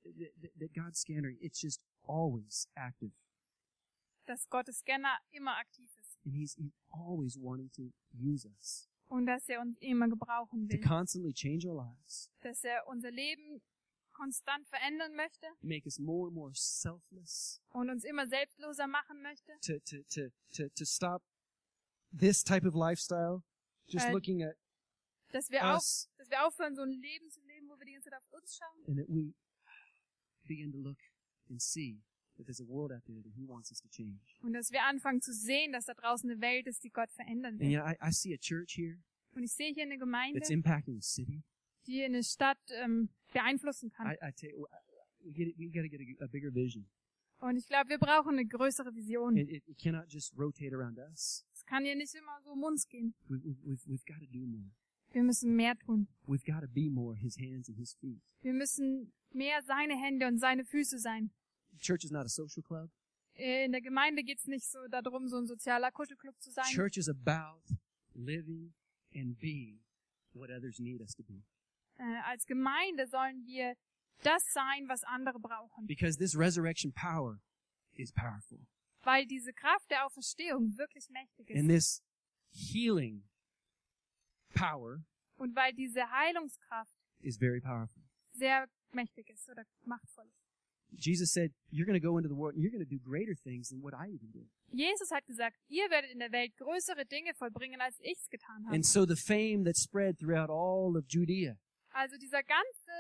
that, 0.05 0.51
that 0.59 0.73
God's 0.75 1.01
scanner, 1.01 1.31
it's 1.41 1.61
just 1.61 1.83
always 2.07 2.67
active. 2.77 3.13
dass 4.27 4.49
Gottes 4.49 4.79
Scanner 4.81 5.19
immer 5.33 5.57
aktiv 5.59 5.85
ist. 6.01 6.17
And 6.25 6.35
He's, 6.35 6.55
he's 6.57 6.73
always 6.91 7.37
wanting 7.39 7.71
to 7.73 7.93
use 8.13 8.47
us 8.47 8.89
Und 9.09 9.27
dass 9.27 9.47
er 9.49 9.61
uns 9.61 9.77
immer 9.81 10.09
gebrauchen 10.09 10.67
to 10.69 10.77
will. 10.77 10.81
constantly 10.83 11.33
change 11.35 11.67
our 11.69 11.77
lives, 11.77 12.31
Dass 12.41 12.65
er 12.65 12.87
unser 12.89 13.11
Leben 13.11 13.61
konstant 14.15 14.67
verändern 14.69 15.15
möchte 15.15 15.47
make 15.61 15.85
us 15.85 15.99
more 15.99 16.29
and 16.29 16.35
more 16.35 16.53
selfless, 16.55 17.61
und 17.71 17.91
uns 17.91 18.05
immer 18.05 18.27
selbstloser 18.27 18.87
machen 18.87 19.21
möchte. 19.23 19.53
to, 19.61 19.79
to, 19.81 20.03
to, 20.09 20.31
to, 20.55 20.69
to 20.71 20.85
stop 20.87 21.23
this 22.17 22.43
type 22.43 22.67
of 22.67 22.75
lifestyle, 22.75 23.43
just 23.89 24.07
Uh, 24.09 24.13
looking 24.13 24.43
at 24.43 24.57
Dass 25.33 25.51
wir, 25.51 25.65
auf, 25.67 25.75
us, 25.83 26.09
dass 26.17 26.31
wir 26.31 26.47
aufhören, 26.47 26.77
so 26.77 26.83
ein 26.83 26.93
Leben 26.93 27.29
zu 27.31 27.41
wir 27.85 27.87
die 27.87 27.93
ganze 27.93 28.11
Zeit 28.11 28.19
auf 28.19 28.33
uns 28.33 28.57
schauen. 28.57 28.85
and 28.89 28.99
that 28.99 29.09
we 29.09 29.35
begin 30.47 30.73
to 30.73 30.79
look 30.79 30.99
and 31.51 31.61
see 31.61 32.03
that 32.37 32.47
there's 32.47 32.61
a 32.61 32.67
world 32.67 32.91
out 32.93 33.05
there 33.07 33.23
that 33.23 33.33
He 33.35 33.47
wants 33.47 33.71
us 33.71 33.81
to 33.81 33.89
change. 33.89 34.21
Und 34.43 34.53
dass 34.55 34.71
wir 34.73 34.83
anfangen 34.85 35.21
zu 35.21 35.33
sehen, 35.33 35.73
dass 35.73 35.87
da 35.87 35.95
draußen 35.95 36.31
eine 36.31 36.41
Welt 36.41 36.67
ist, 36.67 36.83
die 36.85 36.91
Gott 36.91 37.11
verändern 37.13 37.55
And 37.55 37.61
will. 37.61 37.71
you 37.71 37.79
know, 37.81 37.87
I, 37.89 37.97
I 38.01 38.11
see 38.13 38.35
a 38.35 38.39
church 38.39 38.75
here 38.77 38.99
Und 39.35 39.43
ich 39.45 39.53
sehe 39.53 39.73
hier 39.73 39.85
eine 39.85 39.99
Gemeinde, 39.99 40.39
that's 40.41 40.51
impacting 40.51 40.95
the 41.01 41.07
city. 41.07 41.43
die 41.87 42.03
eine 42.03 42.23
Stadt 42.23 42.59
ähm, 42.71 43.11
beeinflussen 43.33 43.91
kann. 43.91 44.07
I, 44.07 44.17
I 44.29 44.33
tell 44.33 44.51
you, 44.51 44.67
we 45.21 45.33
get 45.33 45.57
we 45.59 45.69
got 45.71 45.83
to 45.83 45.89
get 45.89 46.01
a, 46.01 46.25
a 46.25 46.29
bigger 46.29 46.53
vision. 46.55 46.89
Und 47.39 47.57
ich 47.57 47.67
glaube, 47.67 47.91
wir 47.91 47.99
brauchen 47.99 48.39
eine 48.39 48.47
größere 48.47 48.95
Vision. 48.95 49.37
It, 49.37 49.51
it, 49.51 49.69
it 49.69 49.79
cannot 49.79 50.07
just 50.09 50.33
rotate 50.39 50.73
around 50.75 50.99
us. 50.99 51.45
Es 51.53 51.65
kann 51.67 51.85
hier 51.85 51.95
nicht 51.97 52.15
immer 52.15 52.41
so 52.43 52.53
um 52.53 52.63
uns 52.63 52.87
gehen. 52.89 53.15
We, 53.29 53.37
we, 53.43 53.57
we've 53.65 53.85
we've 53.87 54.05
got 54.07 54.19
to 54.21 54.27
do 54.33 54.47
more. 54.47 54.71
Wir 55.15 55.23
müssen 55.23 55.55
mehr 55.55 55.77
tun. 55.79 56.09
We've 56.27 56.45
got 56.45 56.61
to 56.63 56.69
be 56.69 56.91
more 56.91 57.15
His 57.17 57.39
hands 57.39 57.69
and 57.69 57.79
His 57.79 57.95
feet. 57.95 58.21
Wir 58.43 58.53
müssen 58.53 59.13
mehr 59.33 59.63
seine 59.63 59.95
Hände 59.97 60.27
und 60.27 60.39
seine 60.39 60.65
Füße 60.65 60.99
sein. 60.99 61.31
Church 61.79 62.05
is 62.05 62.11
not 62.11 62.27
a 62.27 62.29
social 62.29 62.63
club. 62.63 62.91
In 63.35 63.73
der 63.73 63.81
Gemeinde 63.81 64.23
geht's 64.23 64.47
nicht 64.47 64.67
so 64.67 64.79
darum, 64.89 65.29
so 65.29 65.39
ein 65.39 65.47
sozialer 65.47 65.91
Kuschelclub 65.93 66.41
zu 66.41 66.51
sein. 66.51 66.65
Church 66.67 66.97
is 66.97 67.09
about 67.09 67.63
living 68.15 68.75
and 69.15 69.39
being 69.39 69.81
what 70.33 70.51
others 70.51 70.79
need 70.79 71.01
us 71.01 71.15
to 71.15 71.23
be. 71.23 71.43
Äh, 71.99 72.21
als 72.25 72.45
Gemeinde 72.47 73.07
sollen 73.07 73.45
wir 73.47 73.75
das 74.23 74.43
sein, 74.53 74.89
was 74.89 75.05
andere 75.05 75.39
brauchen. 75.39 75.87
Because 75.87 76.19
this 76.19 76.37
resurrection 76.37 76.93
power 76.93 77.41
is 77.93 78.13
powerful. 78.13 78.59
Weil 79.03 79.27
diese 79.27 79.53
Kraft 79.53 79.91
der 79.91 80.07
Auferstehung 80.07 80.77
wirklich 80.77 81.09
mächtig 81.11 81.51
And 81.57 81.71
ist. 81.71 82.03
this 82.53 82.73
healing 82.73 83.23
power 84.55 85.03
Und 85.37 85.55
weil 85.57 85.73
diese 85.75 86.09
Heilungskraft 86.11 86.95
is 87.21 87.37
very 87.39 87.61
powerful. 87.61 88.03
sehr 88.33 88.67
mächtig 88.93 89.29
ist 89.31 89.49
oder 89.51 89.65
machtvoll 89.85 90.27
ist. 90.27 90.41
Jesus 90.97 91.33
said, 91.33 91.53
You're 91.73 91.87
going 91.87 92.01
to 92.01 92.07
go 92.07 92.19
into 92.19 92.29
the 92.29 92.37
world 92.37 92.55
and 92.55 92.63
you're 92.63 92.71
going 92.71 92.85
to 92.85 92.89
do 92.89 93.01
greater 93.01 93.35
things 93.35 93.69
than 93.71 93.83
what 93.83 93.95
I 93.95 94.09
even 94.13 94.31
did. 94.31 94.49
Jesus 94.71 95.11
hat 95.11 95.27
gesagt, 95.27 95.57
ihr 95.69 95.91
werdet 95.91 96.11
in 96.13 96.21
der 96.21 96.31
Welt 96.31 96.57
größere 96.57 97.05
Dinge 97.07 97.35
vollbringen, 97.35 97.81
als 97.81 97.99
ich's 98.01 98.29
getan 98.31 98.65
habe. 98.67 98.75
And 98.77 98.85
so 98.87 99.05
the 99.05 99.17
fame 99.17 99.65
that 99.65 99.77
spread 99.77 100.19
throughout 100.19 100.51
all 100.51 100.97
of 100.97 101.05
Judea 101.09 101.57
Also 101.91 102.17
dieser 102.19 102.43
ganze, 102.45 102.93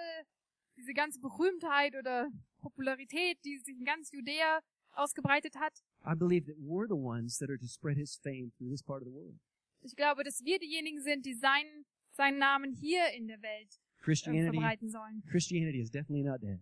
diese 0.76 0.92
ganze 0.92 1.20
Berühmtheit 1.20 1.94
oder 1.94 2.28
Popularität, 2.58 3.38
die 3.44 3.58
sich 3.58 3.76
in 3.78 3.84
ganz 3.84 4.10
Judäa 4.12 4.60
ausgebreitet 4.92 5.54
hat, 5.56 5.72
I 6.04 6.14
believe 6.16 6.46
that 6.46 6.56
we're 6.58 6.88
the 6.88 6.94
ones 7.00 7.38
that 7.38 7.48
are 7.48 7.58
to 7.58 7.66
spread 7.66 7.96
his 7.96 8.16
fame 8.22 8.50
through 8.58 8.70
this 8.70 8.82
part 8.82 9.02
of 9.02 9.06
the 9.08 9.12
world. 9.14 9.38
Ich 9.84 9.96
glaube, 9.96 10.24
dass 10.24 10.42
wir 10.44 10.58
diejenigen 10.58 11.00
sind, 11.02 11.26
die 11.26 11.34
seinen, 11.34 11.84
seinen 12.12 12.38
Namen 12.38 12.72
hier 12.72 13.12
in 13.14 13.28
der 13.28 13.40
Welt 13.42 13.68
äh, 13.74 14.02
Christianity, 14.02 14.56
verbreiten 14.56 14.88
sollen. 14.90 15.22
Christianity 15.30 15.80
is 15.80 15.90
definitely 15.90 16.22
not 16.24 16.40
dead. 16.42 16.60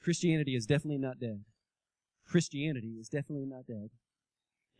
Christianity 0.00 0.54
is 0.54 0.66
definitely 0.66 0.98
not 0.98 1.18
dead. 1.20 1.44
Christianity 2.26 2.98
is 2.98 3.08
definitely 3.08 3.46
not 3.46 3.66
dead. 3.66 3.90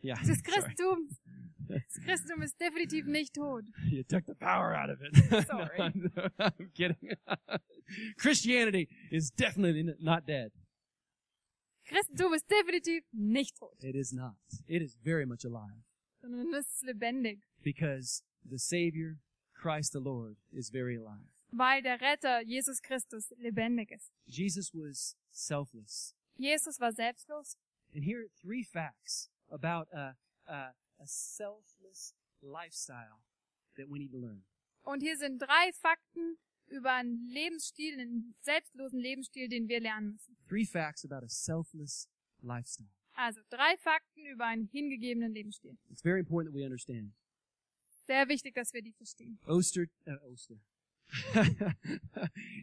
Yeah, 0.01 0.15
Das 0.15 0.25
sorry. 0.27 0.41
Christentum, 0.43 1.07
das 1.67 1.99
Christentum 2.03 2.41
ist 2.43 2.59
definitiv 2.59 3.05
nicht 3.05 3.33
tot. 3.33 3.63
You 3.89 4.03
took 4.03 4.25
the 4.25 4.35
power 4.35 4.75
out 4.75 4.89
of 4.89 5.01
it. 5.01 5.15
Sorry. 5.47 5.91
No, 5.95 6.29
I'm 6.37 6.71
kidding. 6.75 7.15
Christianity 8.17 8.87
is 9.09 9.31
definitely 9.31 9.83
not 9.99 10.27
dead. 10.27 10.51
Christentum 11.87 12.33
ist 12.33 12.45
definitiv 12.49 13.03
nicht 13.13 13.55
tot, 13.57 13.83
It 13.83 13.95
is 13.95 14.11
not. 14.11 14.35
It 14.67 14.81
is 14.81 14.95
very 15.03 15.25
much 15.25 15.43
alive 15.45 15.83
sondern 16.25 16.53
es 16.53 16.67
ist 16.67 16.83
lebendig, 16.83 17.39
because 17.61 18.23
the 18.43 18.57
Savior, 18.57 19.17
Christ 19.53 19.93
the 19.93 19.99
Lord, 19.99 20.37
is 20.51 20.69
very 20.69 20.95
alive. 20.97 21.29
weil 21.51 21.81
der 21.81 22.01
Retter, 22.01 22.41
Jesus 22.41 22.81
Christus, 22.81 23.31
lebendig 23.37 23.91
ist. 23.91 24.11
Jesus 24.25 24.73
was 24.73 25.15
selfless. 25.31 26.15
Jesus 26.37 26.79
war 26.79 26.91
selbstlos. 26.91 27.57
And 27.93 28.03
here 28.03 28.19
are 28.19 28.29
three 28.41 28.63
facts 28.63 29.29
about 29.49 29.87
a, 29.93 30.15
a, 30.47 30.73
a 30.99 31.05
selfless 31.07 32.13
lifestyle 32.41 33.21
that 33.77 33.87
we 33.89 33.99
need 33.99 34.11
to 34.11 34.17
learn. 34.17 34.43
Und 34.83 35.01
hier 35.01 35.17
sind 35.17 35.39
drei 35.39 35.71
Fakten 35.73 36.37
über 36.67 36.91
einen 36.93 37.27
Lebensstil, 37.29 37.99
einen 37.99 38.35
selbstlosen 38.41 38.99
Lebensstil, 38.99 39.47
den 39.47 39.67
wir 39.67 39.79
lernen 39.79 40.11
müssen. 40.11 40.35
Three 40.47 40.65
facts 40.65 41.05
about 41.05 41.23
a 41.23 41.29
selfless 41.29 42.09
lifestyle. 42.41 42.89
Also 43.15 43.41
drei 43.49 43.77
Fakten 43.77 44.25
über 44.25 44.45
einen 44.45 44.65
hingegebenen 44.67 45.31
Lebensstil. 45.33 45.77
It's 45.89 46.01
very 46.01 46.19
important 46.19 46.53
that 46.53 46.59
we 46.59 46.65
understand. 46.65 47.13
Sehr 48.07 48.27
wichtig, 48.27 48.53
dass 48.55 48.73
wir 48.73 48.81
die 48.81 48.91
verstehen. 48.93 49.39
Oster, 49.47 49.85
uh, 50.07 50.31
Oster. 50.31 50.55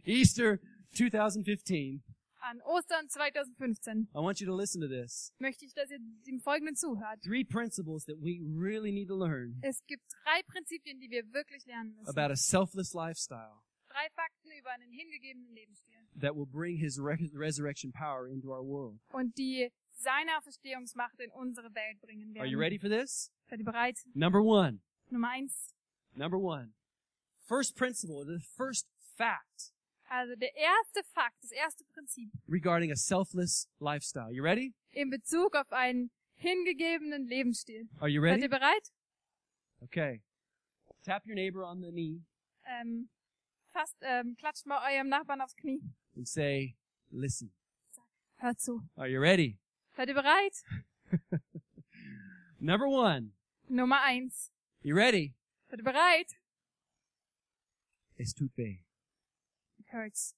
Easter 0.05 0.59
2015. 0.93 2.03
An 2.45 2.61
Ostern 2.65 3.07
2015 3.07 4.09
I 4.13 4.19
want 4.19 4.41
you 4.41 4.45
to 4.45 4.53
listen 4.55 4.81
to 4.81 4.87
this. 4.87 5.31
möchte 5.39 5.63
ich, 5.65 5.73
dass 5.73 5.89
ihr 5.89 5.99
dem 6.27 6.41
Folgenden 6.41 6.75
zuhört. 6.75 7.21
Three 7.23 7.45
principles 7.45 8.03
that 8.05 8.17
we 8.19 8.41
really 8.43 8.91
need 8.91 9.07
to 9.07 9.15
learn 9.15 9.57
Es 9.61 9.81
gibt 9.87 10.03
drei 10.25 10.41
Prinzipien, 10.43 10.99
die 10.99 11.09
wir 11.09 11.23
wirklich 11.33 11.65
lernen 11.65 11.95
müssen. 11.95 12.09
about 12.09 12.31
a 12.31 12.35
selfless 12.35 12.93
lifestyle 12.93 13.61
Drei 13.87 14.09
Fakten 14.13 14.51
über 14.59 14.71
einen 14.71 14.91
hingegebenen 14.91 15.53
Lebensstil. 15.53 15.95
that 16.19 16.35
will 16.35 16.45
bring 16.45 16.75
his 16.77 16.99
re- 16.99 17.17
resurrection 17.33 17.93
power 17.93 18.27
into 18.27 18.49
our 18.49 18.61
world. 18.65 18.99
Und 19.13 19.37
die 19.37 19.71
seine 20.03 20.37
Auferstehungsmacht 20.37 21.19
in 21.19 21.31
unsere 21.31 21.73
Welt 21.73 21.99
bringen 22.01 22.35
Are 22.37 22.45
you 22.45 22.59
werden. 22.59 22.59
ready 22.59 22.77
for 22.79 22.89
this? 22.89 23.31
Seid 23.49 23.59
ihr 23.59 23.65
bereit? 23.65 23.97
Number 24.13 24.41
one. 24.41 24.79
Nummer 25.09 25.29
eins. 25.31 25.73
Number 26.15 26.37
one. 26.37 26.73
First 27.47 27.75
principle, 27.75 28.23
the 28.25 28.39
first 28.55 28.87
fact 29.17 29.73
Also 30.09 30.35
der 30.35 30.53
erste 30.55 31.03
Fakt, 31.13 31.41
das 31.43 31.51
erste 31.51 31.83
Prinzip 31.85 32.29
regarding 32.47 32.91
a 32.91 32.95
selfless 32.95 33.67
lifestyle. 33.79 34.31
You 34.31 34.43
ready? 34.43 34.73
in 34.91 35.09
Bezug 35.09 35.55
auf 35.55 35.71
einen 35.71 36.11
hingegebenen 36.35 37.25
Lebensstil. 37.27 37.87
Are 37.99 38.07
you 38.09 38.21
Seid 38.21 38.31
ready? 38.33 38.43
ihr 38.43 38.49
bereit? 38.49 38.91
Okay. 39.81 40.21
Tap 41.03 41.25
your 41.25 41.35
neighbor 41.35 41.63
on 41.65 41.81
the 41.81 41.91
knee 41.91 42.21
Ähm, 42.65 43.09
fast 43.71 43.97
ähm, 44.01 44.35
klatscht 44.37 44.65
mal 44.65 44.81
eurem 44.93 45.09
Nachbarn 45.09 45.41
aufs 45.41 45.55
Knie. 45.55 45.81
and 46.15 46.27
say, 46.27 46.75
listen. 47.09 47.51
Hört 48.37 48.59
zu. 48.61 48.81
Are 48.95 49.07
you 49.09 49.19
ready? 49.19 49.57
Seid 49.95 50.09
ihr 50.09 50.15
bereit? 50.15 50.63
Number 52.59 52.87
one. 52.87 53.31
Nummer 53.69 53.97
eins. 53.97 54.49
You 54.81 54.95
ready? 54.95 55.33
Seid 55.69 55.79
ihr 55.79 55.83
bereit? 55.83 56.35
Es 58.19 58.33
tut 58.33 58.51
weh. 58.57 58.79
It 59.77 59.85
hurts. 59.91 60.33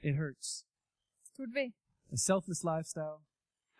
It 0.00 0.14
hurts. 0.14 0.64
Es 1.22 1.30
tut 1.36 1.54
weh. 1.54 1.72
A 2.10 2.16
selfless 2.16 2.64
lifestyle. 2.64 3.20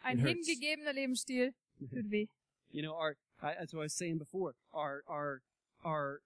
Ein 0.05 0.18
hingegebener 0.18 0.92
Lebensstil 0.92 1.55
tut 1.90 2.11
weh. 2.11 2.27
You 2.71 2.83
know, 2.83 2.94
our 2.94 3.16
I, 3.40 3.55
what 3.61 3.75
I 3.75 3.77
was 3.79 3.94
saying 3.94 4.18
before. 4.18 4.55
Our 4.75 5.03
our 5.09 5.40
our 5.83 6.21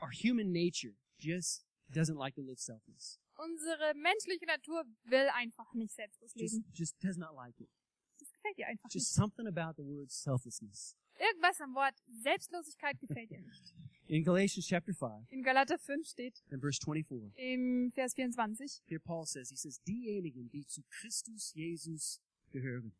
our 0.00 0.10
human 0.10 0.52
nature 0.52 0.94
just 1.18 1.64
doesn't 1.92 2.16
like 2.16 2.34
to 2.36 2.42
live 2.42 2.58
selfless. 2.58 3.18
Unsere 3.38 3.94
menschliche 3.94 4.46
Natur 4.46 4.84
will 5.04 5.28
einfach 5.34 5.72
nicht 5.74 5.94
selbstlos 5.94 6.32
Just 6.34 6.54
leben. 6.56 6.72
just 6.74 7.02
does 7.04 7.16
not 7.16 7.34
like 7.34 7.58
it. 7.60 7.70
Das 8.18 8.32
gefällt 8.32 8.58
ihr 8.58 8.66
einfach 8.66 8.88
Just 8.92 9.06
nicht. 9.06 9.14
something 9.14 9.46
about 9.46 9.80
the 9.80 9.86
word 9.88 10.10
selflessness. 10.10 10.96
Irgendwas 11.20 11.60
am 11.60 11.74
Wort 11.74 11.94
Selbstlosigkeit 12.22 12.98
gefällt 13.00 13.30
ihr 13.30 13.40
nicht. 13.40 13.74
In 14.06 14.24
Galatians 14.24 14.66
chapter 14.66 14.92
5 14.94 15.30
In 15.30 15.42
Galater 15.42 15.78
5 15.78 16.06
steht 16.08 16.42
and 16.50 16.60
verse 16.60 16.80
24, 16.82 17.32
im 17.36 17.90
Vers 17.92 18.14
24, 18.14 18.82
here 18.86 19.00
Paul 19.00 19.26
says, 19.26 19.50
he 19.50 19.56
says, 19.56 19.80
diejenigen, 19.82 20.48
die 20.50 20.64
zu 20.66 20.82
Christus 20.90 21.52
Jesus 21.54 22.20
gehören, 22.50 22.94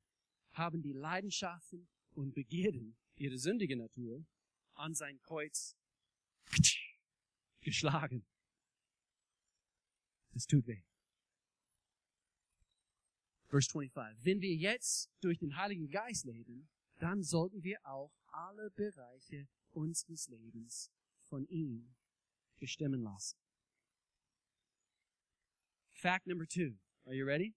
haben 0.53 0.83
die 0.83 0.93
Leidenschaften 0.93 1.89
und 2.15 2.35
Begierden 2.35 2.97
ihrer 3.17 3.39
sündigen 3.39 3.79
Natur 3.79 4.25
an 4.75 4.95
sein 4.95 5.19
Kreuz 5.23 5.77
geschlagen. 7.61 8.25
Es 10.39 10.47
tut 10.47 10.69
weh. 10.69 10.85
Verse 13.49 13.69
25. 13.69 14.25
Wenn 14.25 14.41
wir 14.41 14.55
jetzt 14.55 15.11
durch 15.21 15.39
den 15.39 15.57
Heiligen 15.57 15.91
Geist 15.91 16.27
leben, 16.27 16.69
dann 17.01 17.25
sollten 17.25 17.65
wir 17.65 17.85
auch 17.85 18.13
alle 18.27 18.71
Bereiche 18.71 19.49
unseres 19.73 20.29
Lebens 20.29 20.93
von 21.23 21.45
ihm 21.49 21.93
bestimmen 22.61 23.03
lassen. 23.03 23.37
Fact 25.91 26.29
number 26.29 26.47
two. 26.47 26.79
Are 27.05 27.15
you 27.17 27.27
ready? 27.27 27.57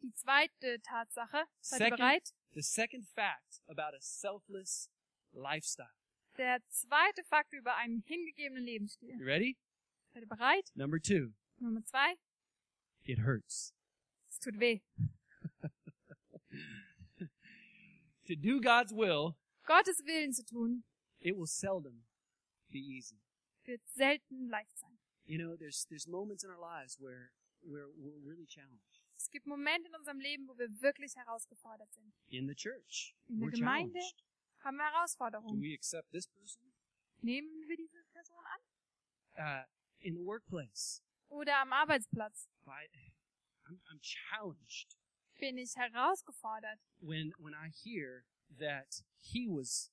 die 0.00 0.14
zweite 0.14 0.80
Tatsache. 0.80 1.44
Seid 1.60 1.80
ihr 1.80 1.84
Second, 1.84 1.98
bereit? 1.98 2.34
the 2.54 2.62
second 2.62 3.06
fact 3.06 3.60
about 3.66 3.94
a 3.94 4.00
selfless 4.00 4.88
lifestyle. 5.32 5.92
Der 6.38 6.66
zweite 6.70 7.24
Fakt 7.24 7.52
über 7.52 7.76
einen 7.76 8.00
hingegebenen 8.00 8.64
Lebensstil. 8.64 9.18
You 9.20 9.24
ready? 9.26 9.58
Seid 10.14 10.22
ihr 10.22 10.28
bereit? 10.28 10.70
Number 10.74 10.98
two. 10.98 11.34
Nummer 11.60 11.82
zwei. 11.84 12.16
It 13.04 13.20
hurts. 13.20 13.72
Es 14.28 14.38
tut 14.38 14.58
weh. 14.60 14.80
To 18.26 18.36
do 18.36 18.60
God's 18.60 18.92
will, 18.92 19.36
Gottes 19.66 20.00
Willen 20.06 20.32
zu 20.32 20.44
tun, 20.44 20.84
it 21.20 21.36
will 21.36 21.46
seldom 21.46 22.04
be 22.70 22.78
easy. 22.78 23.16
wird 23.66 23.80
selten 23.86 24.48
leicht 24.48 24.78
sein. 24.78 24.96
You 25.24 25.38
know, 25.38 25.56
there's 25.56 25.86
there's 25.90 26.06
moments 26.06 26.44
in 26.44 26.50
our 26.50 26.60
lives 26.60 26.98
where 27.00 27.32
where 27.62 27.88
we're 27.90 28.18
really 28.24 28.46
challenged. 28.46 29.00
Es 29.16 29.28
gibt 29.28 29.46
Momente 29.46 29.88
in 29.88 29.94
unserem 29.94 30.20
Leben, 30.20 30.46
wo 30.48 30.56
wir 30.56 30.68
wirklich 30.80 31.14
herausgefordert 31.16 31.92
sind. 31.92 32.12
In 32.28 32.46
the 32.46 32.54
church, 32.54 33.14
In 33.28 33.40
der 33.40 33.48
we're 33.48 33.52
Gemeinde 33.58 33.98
challenged. 33.98 34.22
haben 34.64 34.76
wir 34.76 34.84
Do 34.88 34.94
Herausforderungen. 34.94 35.60
we 35.60 35.74
accept 35.74 36.10
this 36.12 36.26
person? 36.28 36.62
Nehmen 37.22 37.66
wir 37.68 37.76
diese 37.76 38.02
Person 38.12 38.36
an? 38.44 38.60
Uh, 39.36 39.64
in 40.00 40.14
the 40.14 40.22
workplace, 40.24 41.02
Oder 41.32 41.58
am 41.60 41.72
Arbeitsplatz 41.72 42.48
by, 42.64 42.86
I'm, 43.66 43.80
I'm 43.90 44.00
challenged 44.00 44.96
bin 45.40 45.56
ich 45.58 45.74
herausgefordert, 45.76 46.78
when 47.00 47.32
when 47.38 47.54
I 47.54 47.70
hear 47.70 48.24
that 48.58 49.02
he 49.18 49.46
was 49.48 49.90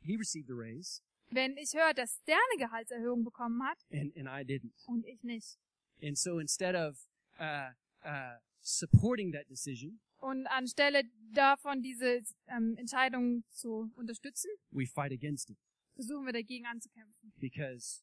he 0.00 0.16
received 0.16 0.50
a 0.50 0.54
raise 0.54 1.02
wenn 1.30 1.56
ich 1.56 1.72
höre, 1.74 1.92
dass 1.94 2.22
der 2.24 2.36
eine 2.36 2.64
Gehaltserhöhung 2.66 3.24
bekommen 3.24 3.62
hat 3.62 3.78
and 3.92 4.16
and 4.16 4.28
I 4.28 4.44
didn't. 4.44 4.72
und 4.86 5.04
ich 5.06 5.22
nicht. 5.22 5.58
And 6.02 6.16
so 6.16 6.38
instead 6.38 6.74
of 6.76 6.96
uh, 7.40 7.70
uh, 8.04 8.38
supporting 8.60 9.32
that 9.32 9.48
decision, 9.48 10.00
Und 10.18 10.46
anstelle 10.46 11.02
davon, 11.32 11.82
diese 11.82 12.22
ähm, 12.46 12.76
Entscheidung 12.78 13.44
zu 13.50 13.90
unterstützen, 13.96 14.50
we 14.70 14.86
fight 14.86 15.12
against 15.12 15.50
it 15.50 15.58
versuchen 15.94 16.24
wir 16.26 16.32
dagegen 16.32 16.66
anzukämpfen. 16.66 17.32
because 17.38 18.02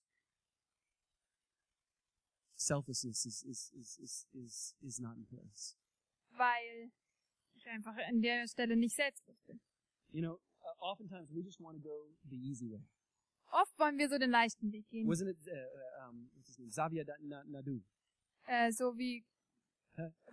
selflessness 2.66 3.26
is, 3.26 3.44
is, 3.44 3.72
is, 3.80 4.00
is, 4.00 4.28
is, 4.34 4.76
is 4.82 5.00
not 5.00 5.16
in 5.18 5.26
place. 5.26 5.76
weil 6.38 6.92
ich 7.54 7.68
einfach 7.68 7.96
an 8.08 8.22
der 8.22 8.48
Stelle 8.48 8.76
nicht 8.76 8.96
selbstlos 8.96 9.44
bin. 9.46 9.60
You 10.12 10.22
know, 10.22 10.40
uh, 10.62 10.92
oftentimes 10.92 11.32
we 11.32 11.42
just 11.44 11.60
want 11.60 11.78
to 11.78 11.82
go 11.82 12.10
the 12.30 12.36
easy 12.38 12.70
way. 12.70 12.84
Oft 13.52 13.78
wollen 13.80 13.98
wir 13.98 14.08
so 14.10 14.18
den 14.18 14.32
leichten 14.32 14.72
Weg 14.72 14.88
gehen, 14.90 15.08
Wasn't 15.08 15.30
it 15.30 15.38
uh, 15.48 15.52
uh, 15.52 16.10
um? 16.10 16.30
Xavier 16.70 17.06
Nadu? 17.48 17.82
äh, 18.48 18.72
so 18.72 18.98
wie 18.98 19.26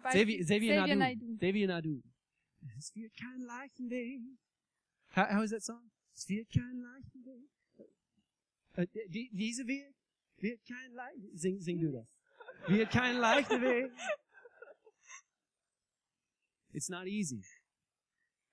Xavier, 0.02 0.44
Xavier, 0.44 0.76
Xavier 0.76 0.96
Nadu. 0.96 1.36
Xavier 1.36 1.66
Nadu. 1.66 2.02
Es 2.78 2.94
wird 2.94 3.12
kein 3.16 3.40
leichten 3.40 3.90
Weg. 3.90 4.20
How, 5.14 5.26
how 5.30 5.42
is 5.42 5.50
that 5.50 5.62
song? 5.62 5.90
Es 6.14 6.28
wird 6.28 6.48
kein 6.50 6.80
leichten 6.80 7.24
Weg. 7.24 7.48
Äh, 8.74 8.86
die, 9.08 9.30
diese 9.32 9.66
Weg 9.66 9.94
wird 10.36 10.64
kein 10.64 10.92
leichten 10.92 11.36
Sing, 11.36 11.60
sing 11.60 11.80
du 11.80 11.92
das. 11.92 12.17
Wird 12.66 12.90
kein 12.90 13.16
leichter 13.16 13.60
Weg. 13.60 13.90
It's 16.72 16.88
not 16.88 17.06
easy. 17.06 17.42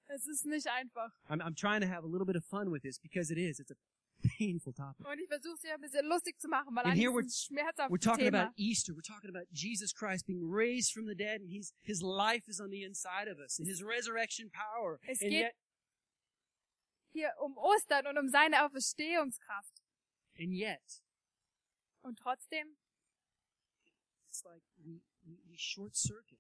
Es 0.08 0.26
ist 0.28 0.46
nicht 0.46 0.68
einfach. 0.68 1.12
I'm, 1.28 1.42
I'm 1.42 1.56
trying 1.56 1.82
to 1.82 1.88
have 1.88 2.04
a 2.04 2.08
little 2.08 2.26
bit 2.26 2.36
of 2.36 2.46
fun 2.46 2.72
with 2.72 2.82
this 2.84 3.00
because 3.00 3.32
it 3.32 3.38
is. 3.38 3.60
It's 3.60 3.72
a 3.72 3.76
painful 4.38 4.72
topic. 4.74 5.06
Und 5.06 5.20
ich 5.20 5.28
versuche 5.28 5.56
es 5.56 5.64
ja 5.64 5.74
ein 5.76 5.82
bisschen 5.82 6.06
lustig 6.06 6.40
zu 6.40 6.48
machen, 6.48 6.74
weil 6.76 6.86
And 6.86 6.94
eigentlich 6.94 7.26
ist 7.26 7.50
es 7.50 7.50
ein 7.52 7.90
We're 7.92 8.00
talking 8.00 8.26
Thema. 8.26 8.44
about 8.44 8.54
Easter. 8.56 8.94
We're 8.94 9.02
talking 9.06 9.30
about 9.30 9.46
Jesus 9.52 9.94
Christ 9.94 10.26
being 10.26 10.42
raised 10.50 10.94
from 10.94 11.06
the 11.08 11.16
dead 11.16 11.42
and 11.42 11.50
he's, 11.50 11.74
his 11.84 12.02
life 12.02 12.48
is 12.48 12.60
on 12.62 12.70
the 12.70 12.84
inside 12.84 13.28
of 13.30 13.40
us 13.40 13.60
and 13.60 13.68
his 13.68 13.84
resurrection 13.84 14.50
power. 14.52 15.00
Es 15.08 15.20
And 15.22 15.32
geht- 15.32 15.42
yet, 15.42 15.56
Hier 17.12 17.32
um 17.42 17.58
Ostern 17.58 18.08
und 18.08 18.18
um 18.18 18.30
seine 18.30 18.64
Auferstehungskraft. 18.66 19.82
and 20.38 20.54
yet, 20.54 21.02
Und 22.02 22.18
trotzdem 22.20 22.78
it's 24.36 24.44
like 24.46 24.64
we, 24.84 25.02
we, 25.26 25.38
we 25.50 25.56
short 25.58 25.96
circuit 25.96 26.40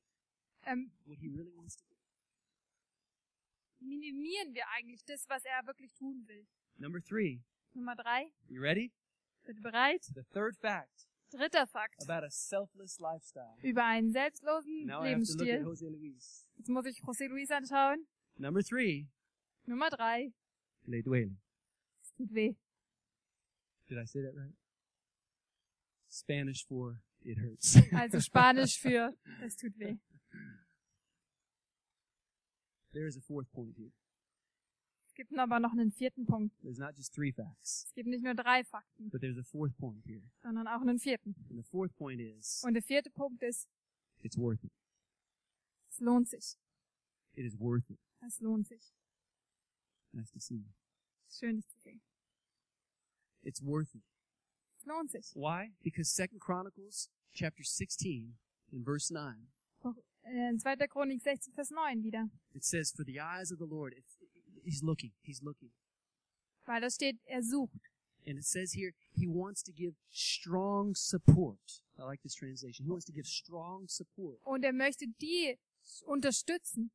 ähm, 0.65 0.91
what 1.05 1.19
he 1.19 1.29
really 1.29 1.51
wants 1.55 1.75
to 1.75 1.83
do. 1.89 1.95
minimieren 3.79 4.53
wir 4.53 4.63
eigentlich 4.75 5.03
das, 5.05 5.25
was 5.29 5.43
er 5.45 5.65
wirklich 5.65 5.93
tun 5.93 6.25
will. 6.27 6.45
Number 6.77 6.99
three, 7.01 7.41
Nummer 7.73 7.95
drei. 7.95 8.31
you 8.49 8.61
ready? 8.61 8.91
Seid 9.45 9.61
bereit? 9.61 10.01
The 10.13 10.23
third 10.33 10.55
fact 10.57 11.07
Dritter 11.31 11.65
Fakt. 11.67 12.01
about 12.03 12.23
a 12.23 12.29
selfless 12.29 12.99
lifestyle. 12.99 13.57
Über 13.63 13.83
einen 13.85 14.11
selbstlosen 14.11 14.85
Now 14.85 15.01
I 15.03 15.09
have 15.09 15.23
to 15.25 15.33
look 15.33 15.47
at 15.47 15.61
Lebensstil. 15.61 15.63
Jose 15.63 15.85
Luis. 15.89 16.47
Jetzt 16.57 16.69
muss 16.69 16.85
ich 16.85 17.01
José 17.01 17.27
Luis 17.27 17.49
anschauen. 17.51 18.07
Number 18.37 18.61
three, 18.63 19.07
Nummer 19.65 19.89
drei. 19.89 20.31
le 20.85 21.01
duele. 21.01 21.35
Es 22.01 22.11
tut 22.13 22.33
weh. 22.33 22.55
Did 23.87 23.97
I 23.97 24.05
say 24.05 24.21
that 24.21 24.33
right? 24.35 24.53
Spanish 26.07 26.65
for 26.65 27.01
it 27.25 27.37
hurts. 27.39 27.75
Also 27.93 28.19
Spanisch 28.19 28.79
für 28.79 29.13
es 29.41 29.55
tut 29.57 29.77
weh. 29.79 29.97
there 32.93 33.07
is 33.07 33.17
a 33.17 33.21
fourth 33.21 33.51
point 33.51 33.75
here. 33.77 33.91
Es 35.07 35.13
gibt 35.15 35.31
aber 35.37 35.59
noch 35.59 35.71
einen 35.71 35.91
vierten 35.91 36.25
Punkt. 36.25 36.53
There's 36.61 36.77
not 36.77 36.95
just 36.97 37.13
three 37.13 37.31
facts, 37.31 37.85
Es 37.87 37.93
gibt 37.93 38.07
nicht 38.09 38.23
nur 38.23 38.33
drei 38.35 38.63
Fakten, 38.63 39.09
but 39.09 39.21
there's 39.21 39.37
a 39.37 39.43
fourth 39.43 39.75
point 39.77 40.05
here. 40.05 40.21
sondern 40.41 40.67
auch 40.67 40.81
einen 40.81 40.99
vierten. 40.99 41.35
And 41.49 41.57
the 41.57 41.63
fourth 41.63 41.95
point 41.95 42.19
is 42.19 42.61
Und 42.65 42.73
der 42.73 42.83
vierte 42.83 43.09
Punkt 43.09 43.41
ist, 43.43 43.69
it's 44.21 44.37
worth 44.37 44.63
it. 44.63 44.71
es 45.89 45.99
lohnt 45.99 46.27
sich. 46.29 46.57
It 47.33 47.45
is 47.45 47.57
worth 47.59 47.89
it. 47.89 47.99
Es 48.25 48.39
lohnt 48.39 48.67
sich. 48.67 48.93
Nice 50.11 50.31
to 50.31 50.39
see 50.39 50.55
you. 50.55 50.71
Schön, 51.29 51.57
dich 51.57 51.67
zu 51.67 51.79
sehen. 51.79 52.01
It's 53.41 53.61
worth 53.61 53.93
it. 53.95 54.03
Why? 55.33 55.69
Because 55.83 56.09
Second 56.13 56.39
Chronicles 56.39 57.09
chapter 57.33 57.63
16 57.63 58.33
in 58.71 58.83
verse 58.83 59.11
9, 59.11 59.47
Äh, 60.27 60.49
In 60.49 60.57
2. 60.59 60.87
Chronik 60.87 61.21
16, 61.21 61.53
Vers 61.53 61.69
9 61.71 62.01
wieder. 62.03 62.29
it 62.53 62.63
says, 62.63 62.91
For 62.95 63.03
the 63.05 63.19
eyes 63.19 63.51
of 63.51 63.59
the 63.59 63.65
Lord, 63.65 63.93
he's 64.63 64.81
looking, 64.83 65.11
he's 65.21 65.41
looking. 65.43 65.69
Weil 66.65 66.81
da 66.81 66.89
steht, 66.89 67.17
er 67.27 67.41
sucht. 67.43 67.79
And 68.27 68.39
it 68.39 68.45
says 68.45 68.73
here, 68.73 68.93
he 69.13 69.27
wants 69.27 69.61
to 69.63 69.71
give 69.71 69.93
strong 70.09 70.95
support. 70.95 71.59
I 71.99 72.03
like 72.03 72.21
this 72.23 72.33
translation. 72.33 72.85
He 72.85 72.89
wants 72.91 73.05
to 73.05 73.11
give 73.13 73.27
strong 73.27 73.87
support 73.87 74.39
Und 74.43 74.63
er 74.65 74.73
möchte 74.73 75.05
die 75.21 75.59
unterstützen. 76.07 76.89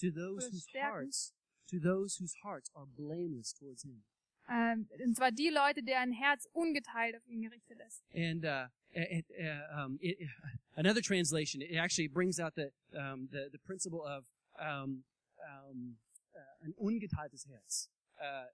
to 0.00 0.10
those 0.12 0.46
whose 0.48 0.66
hearts, 0.72 1.32
to 1.68 1.80
those 1.80 2.18
whose 2.20 2.34
hearts 2.44 2.70
are 2.76 2.86
blameless 2.86 3.52
towards 3.52 3.82
him. 3.82 4.04
Ähm, 4.48 4.88
und 5.04 5.14
zwar 5.14 5.30
die 5.30 5.50
Leute, 5.50 5.82
deren 5.82 6.12
Herz 6.12 6.48
ungeteilt 6.52 7.16
auf 7.16 7.26
ihn 7.26 7.42
gerichtet 7.42 7.78
ist. 7.86 8.02
And 8.14 8.44
uh, 8.44 8.68
it, 8.92 9.26
uh, 9.30 9.84
um, 9.84 9.98
it, 10.00 10.18
another 10.76 11.02
translation, 11.02 11.60
it 11.60 11.76
actually 11.76 12.08
brings 12.08 12.40
out 12.40 12.54
the 12.54 12.72
um, 12.94 13.28
the, 13.30 13.48
the 13.52 13.58
principle 13.58 14.02
of 14.02 14.24
um, 14.58 15.04
um, 15.44 15.96
uh, 16.34 16.64
an 16.64 16.74
ungeteiltes 16.80 17.46
Herz, 17.46 17.90
uh, 18.20 18.24
uh, 18.24 18.46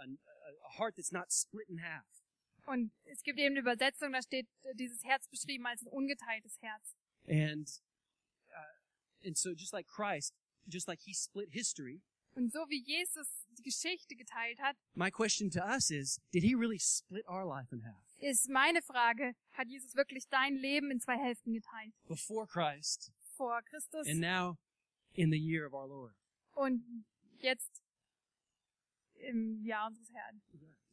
a, 0.00 0.04
a, 0.04 0.08
a 0.08 0.78
heart 0.78 0.94
that's 0.96 1.12
not 1.12 1.30
split 1.30 1.68
in 1.68 1.78
half. 1.78 2.06
Und 2.66 2.90
es 3.04 3.22
gibt 3.22 3.38
eben 3.38 3.54
eine 3.54 3.60
Übersetzung, 3.60 4.12
da 4.12 4.22
steht 4.22 4.48
dieses 4.74 5.04
Herz 5.04 5.28
beschrieben 5.28 5.66
als 5.66 5.82
ein 5.82 5.88
ungeteiltes 5.88 6.58
Herz. 6.60 6.96
And 7.28 7.68
uh, 8.50 9.26
and 9.26 9.36
so 9.36 9.54
just 9.54 9.72
like 9.72 9.86
Christ, 9.86 10.34
just 10.66 10.88
like 10.88 11.00
He 11.02 11.12
split 11.12 11.50
history, 11.52 12.00
Und 12.36 12.52
so 12.52 12.60
wie 12.68 12.82
Jesus 12.84 13.46
die 13.58 13.62
Geschichte 13.62 14.14
geteilt 14.14 14.60
hat, 14.60 14.76
my 14.94 15.10
question 15.10 15.50
to 15.50 15.60
us 15.60 15.90
is: 15.90 16.20
Did 16.32 16.42
He 16.42 16.54
really 16.54 16.78
split 16.78 17.26
our 17.26 17.46
life 17.46 17.72
in 17.72 17.82
half 17.82 18.06
ist 18.18 18.48
meine 18.48 18.82
Frage, 18.82 19.34
hat 19.52 19.68
Jesus 19.68 19.94
wirklich 19.94 20.28
dein 20.28 20.56
Leben 20.56 20.90
in 20.90 21.00
zwei 21.00 21.16
Hälften 21.18 21.52
geteilt? 21.52 21.94
before 22.06 22.46
Christ, 22.46 23.10
Vor 23.36 23.62
Christus 23.62 24.06
and 24.06 24.20
now 24.20 24.58
in 25.14 25.30
the 25.30 25.38
year 25.38 25.66
of 25.66 25.72
our 25.74 25.86
Lord? 25.86 26.14
und 26.54 26.82
jetzt 27.38 27.82
im 29.14 29.64
Jahr 29.64 29.88
unseres 29.88 30.10
Herrn. 30.12 30.42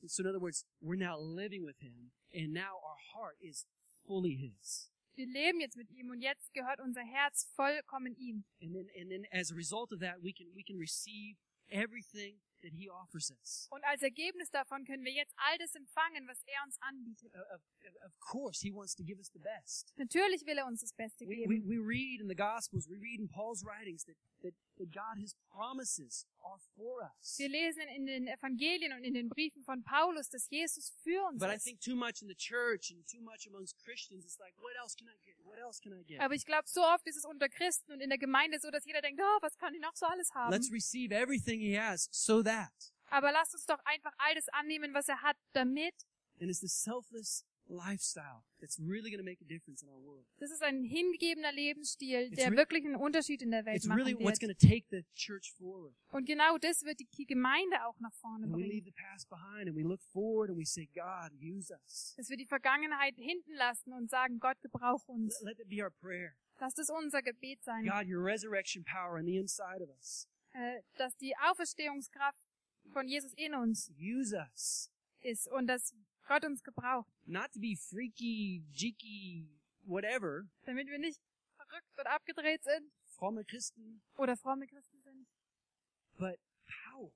So 0.06 0.24
in 0.24 0.28
other 0.28 0.42
words, 0.42 0.66
we're 0.82 0.98
now 0.98 1.18
living 1.18 1.64
with 1.64 1.80
Him, 1.80 2.12
and 2.34 2.54
now 2.54 2.76
our 2.84 2.98
heart 3.14 3.38
is 3.42 3.66
fully 4.06 4.36
His. 4.36 4.90
Wir 5.16 5.28
leben 5.28 5.60
jetzt 5.60 5.78
mit 5.78 5.90
ihm 5.92 6.10
und 6.10 6.22
jetzt 6.22 6.54
gehört 6.54 6.80
unser 6.80 7.02
Herz 7.04 7.52
vollkommen 7.56 8.16
ihm. 8.16 8.44
And 8.62 8.74
then, 8.74 8.90
and 9.00 9.10
then 9.10 9.26
as 9.32 9.52
a 9.52 9.56
result 9.56 9.92
of 9.92 10.00
that, 10.00 10.22
we 10.24 10.34
can, 10.34 10.48
we 10.56 10.64
can 10.64 10.78
receive 10.78 11.38
everything 11.70 12.40
that 12.62 12.74
He 12.74 12.90
offers 12.90 13.30
us. 13.32 13.68
Und 13.72 13.84
als 13.84 14.02
Ergebnis 14.02 14.50
davon 14.50 14.86
können 14.86 15.04
wir 15.04 15.12
jetzt 15.12 15.34
all 15.38 15.58
das 15.58 15.76
empfangen, 15.76 16.28
was 16.28 16.42
er 16.46 16.64
uns 16.66 16.78
anbietet. 16.82 17.34
Of, 17.36 17.42
of, 17.56 17.96
of 18.06 18.20
course, 18.20 18.62
He 18.62 18.72
wants 18.74 18.96
to 18.96 19.04
give 19.04 19.20
us 19.20 19.30
the 19.34 19.40
best. 19.40 19.94
Natürlich 19.98 20.46
will 20.46 20.58
er 20.58 20.66
uns 20.66 20.82
das 20.82 20.94
Beste 20.94 21.26
We, 21.26 21.46
we, 21.48 21.60
geben. 21.60 21.68
we 21.70 21.78
read 21.78 22.22
in 22.22 22.28
the 22.28 22.36
Gospels, 22.36 22.88
we 22.90 22.98
read 22.98 23.20
in 23.20 23.28
Paul's 23.28 23.64
writings 23.64 24.04
that, 24.06 24.16
that, 24.44 24.54
that 24.78 24.92
God, 24.92 25.18
His 25.18 25.36
promises 25.52 26.28
are 26.44 26.60
for 26.76 27.02
us. 27.02 27.38
Wir 27.38 27.50
lesen 27.50 27.82
in 27.96 28.06
den 28.06 28.28
Evangelien 28.28 28.94
und 28.94 29.04
in 29.04 29.14
den 29.14 29.30
Briefen 29.30 29.64
von 29.64 29.84
Paulus, 29.84 30.30
dass 30.30 30.50
Jesus 30.50 30.94
für 31.02 31.24
uns 31.28 31.40
But 31.40 31.50
I 31.50 31.56
ist. 31.56 31.64
think 31.64 31.80
too 31.82 31.96
much 31.96 32.22
in 32.22 32.28
the 32.28 32.36
church 32.36 32.92
and 32.92 33.06
too 33.08 33.22
much 33.22 33.48
amongst 33.48 33.78
Christians, 33.84 34.26
it's 34.26 34.38
like, 34.40 34.54
what 34.58 34.76
else 34.80 34.96
can 34.96 35.08
I 35.08 35.18
get? 35.26 35.36
What 35.44 35.58
else 35.58 35.82
can 35.82 35.94
I 35.94 36.04
get? 36.04 36.20
Aber 36.22 36.36
ich 36.36 36.46
glaube, 36.46 36.68
so 36.68 36.82
oft 36.82 37.08
ist 37.08 37.18
es 37.18 37.26
unter 37.26 37.50
Christen 37.50 37.92
und 37.92 38.02
in 38.02 38.10
der 38.10 38.20
Gemeinde 38.20 38.60
so, 38.60 38.70
dass 38.70 38.86
jeder 38.86 39.02
denkt, 39.02 39.20
oh, 39.24 39.38
was 39.42 39.58
kann 39.58 39.74
ich 39.74 39.82
noch 39.82 39.96
so 39.96 40.06
alles 40.06 40.34
haben? 40.34 40.52
Let's 40.52 40.72
receive 40.72 41.14
everything 41.14 41.60
He 41.60 41.80
has 41.80 42.08
so 42.12 42.44
that. 42.44 42.72
Aber 43.10 43.32
lasst 43.32 43.54
uns 43.54 43.66
doch 43.66 43.80
einfach 43.86 44.14
all 44.18 44.36
das 44.36 44.50
annehmen, 44.50 44.94
was 44.94 45.08
er 45.08 45.22
hat, 45.22 45.38
damit. 45.54 45.96
And 46.42 46.50
it's 46.50 46.60
the 46.62 46.68
selfless 46.68 47.46
lifestyle 47.68 48.44
that's 48.60 48.80
really 48.80 49.10
going 49.10 49.20
to 49.20 49.24
make 49.24 49.42
a 49.42 49.46
difference 49.48 49.82
in 49.82 49.90
our 49.90 50.02
world. 50.02 50.26
Das 50.40 50.52
ist 50.52 50.62
ein 50.62 50.84
hingegebener 50.84 51.52
Lebensstil, 51.52 52.30
der 52.32 52.52
wirklich 52.52 52.86
einen 52.86 52.96
Unterschied 52.96 53.42
in 53.42 53.52
der 53.52 53.66
Welt 53.66 53.78
It's 53.78 53.90
really 53.90 54.14
machen 54.14 54.26
what's 54.26 54.42
wird. 54.42 54.50
going 54.50 54.58
to 54.58 54.68
take 54.68 54.86
the 54.90 55.04
church 55.16 55.54
forward. 55.58 55.96
Und 56.12 56.26
genau 56.26 56.58
das 56.58 56.84
wird 56.84 57.00
die 57.00 57.26
Gemeinde 57.26 57.86
auch 57.86 58.00
nach 58.00 58.14
vorne 58.16 58.46
And 58.46 58.54
we 58.54 58.58
bringen. 58.58 58.70
leave 58.72 58.86
the 58.86 58.92
past 58.92 59.30
behind 59.30 59.68
and 59.68 59.76
we 59.76 59.84
look 59.84 60.02
forward 60.12 60.50
and 60.50 60.58
we 60.58 60.66
say, 60.66 60.88
God, 60.94 61.32
use 61.40 61.72
us. 61.74 62.14
Dass 62.18 62.30
wir 62.30 62.38
die 62.38 62.46
Vergangenheit 62.46 63.16
hinten 63.18 63.54
lassen 63.54 63.94
und 63.94 64.10
sagen, 64.10 64.40
Gott, 64.40 64.60
gebrauch 64.62 65.08
uns. 65.08 65.40
Let 65.42 65.60
it 65.60 65.70
be 65.70 65.82
our 65.84 65.92
prayer. 65.92 66.34
Lass 66.60 66.74
das 66.76 66.90
unser 66.90 67.22
Gebet 67.22 67.64
sein. 67.64 67.84
God, 67.86 68.06
your 68.08 68.24
resurrection 68.24 68.84
power 68.86 69.18
on 69.20 69.26
the 69.26 69.38
inside 69.38 69.82
of 69.84 69.90
us. 69.90 70.28
Äh, 70.54 70.82
dass 70.98 71.18
die 71.18 71.34
Auferstehungskraft 71.50 72.40
von 72.92 73.08
Jesus 73.08 73.34
in 73.34 73.56
uns 73.56 73.92
Use 74.00 74.36
us. 74.38 74.92
ist 75.22 75.48
und 75.52 75.68
dass 75.68 75.94
Gott 76.28 76.46
uns 76.46 76.64
gebraucht. 76.64 77.12
Not 77.26 77.52
to 77.54 77.60
be 77.60 77.76
freaky, 77.76 78.64
cheeky, 78.74 79.48
whatever, 79.86 80.44
Damit 80.66 80.88
wir 80.88 81.00
nicht 81.00 81.20
verrückt 81.56 82.00
und 82.00 82.08
abgedreht 82.08 82.64
sind 82.64 82.92
fromme 83.06 83.46
Christen, 83.46 84.02
oder 84.18 84.36
fromme 84.36 84.68
Christen 84.68 85.00
sind, 85.02 85.28
but 86.18 86.38
powerful, 86.92 87.14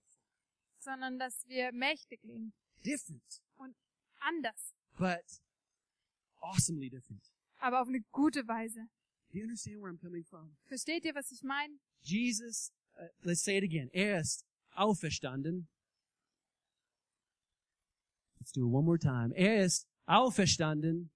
sondern 0.79 1.17
dass 1.19 1.45
wir 1.47 1.71
mächtig 1.73 2.23
leben 2.23 2.53
different, 2.85 3.41
und 3.57 3.75
anders, 4.19 4.73
but 4.97 5.41
awesomely 6.41 6.89
different. 6.89 7.23
aber 7.57 7.81
auf 7.81 7.87
eine 7.87 8.01
gute 8.11 8.47
Weise. 8.47 8.87
Do 9.31 9.39
you 9.39 9.43
understand 9.43 9.81
where 9.81 9.91
I'm 9.91 9.99
coming 9.99 10.23
from? 10.23 10.55
Versteht 10.67 11.03
ihr, 11.03 11.13
was 11.13 11.31
ich 11.31 11.43
meine? 11.43 11.77
Jesus, 12.01 12.71
uh, 12.97 13.07
let's 13.23 13.43
say 13.43 13.57
it 13.57 13.63
again. 13.63 13.89
Er 13.91 14.21
ist 14.21 14.45
auferstanden. 14.75 15.67
Let's 18.47 18.53
do 18.53 18.65
it 18.65 18.69
one 18.69 18.85
more 18.85 18.97
time. 18.97 19.33
Er 19.35 19.65
ist 19.65 19.85
auferstanden. 20.07 21.09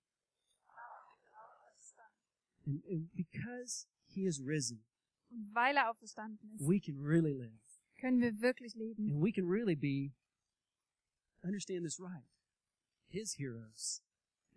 And, 2.65 2.81
and 2.89 3.07
because 3.15 3.87
he 4.05 4.25
is 4.25 4.41
risen, 4.41 4.83
Und 5.31 5.47
weil 5.53 5.77
er 5.77 5.89
auferstanden 5.89 6.51
ist, 6.53 6.67
we 6.67 6.81
can 6.81 6.97
really 7.01 7.33
live. 7.33 7.57
können 8.01 8.19
wir 8.19 8.41
wirklich 8.41 8.75
leben. 8.75 9.09
And 9.09 9.21
we 9.23 9.31
can 9.31 9.47
really 9.47 9.75
be, 9.75 10.11
understand 11.41 11.85
this 11.85 12.01
right, 12.01 12.27
his 13.07 13.35
heroes 13.39 14.01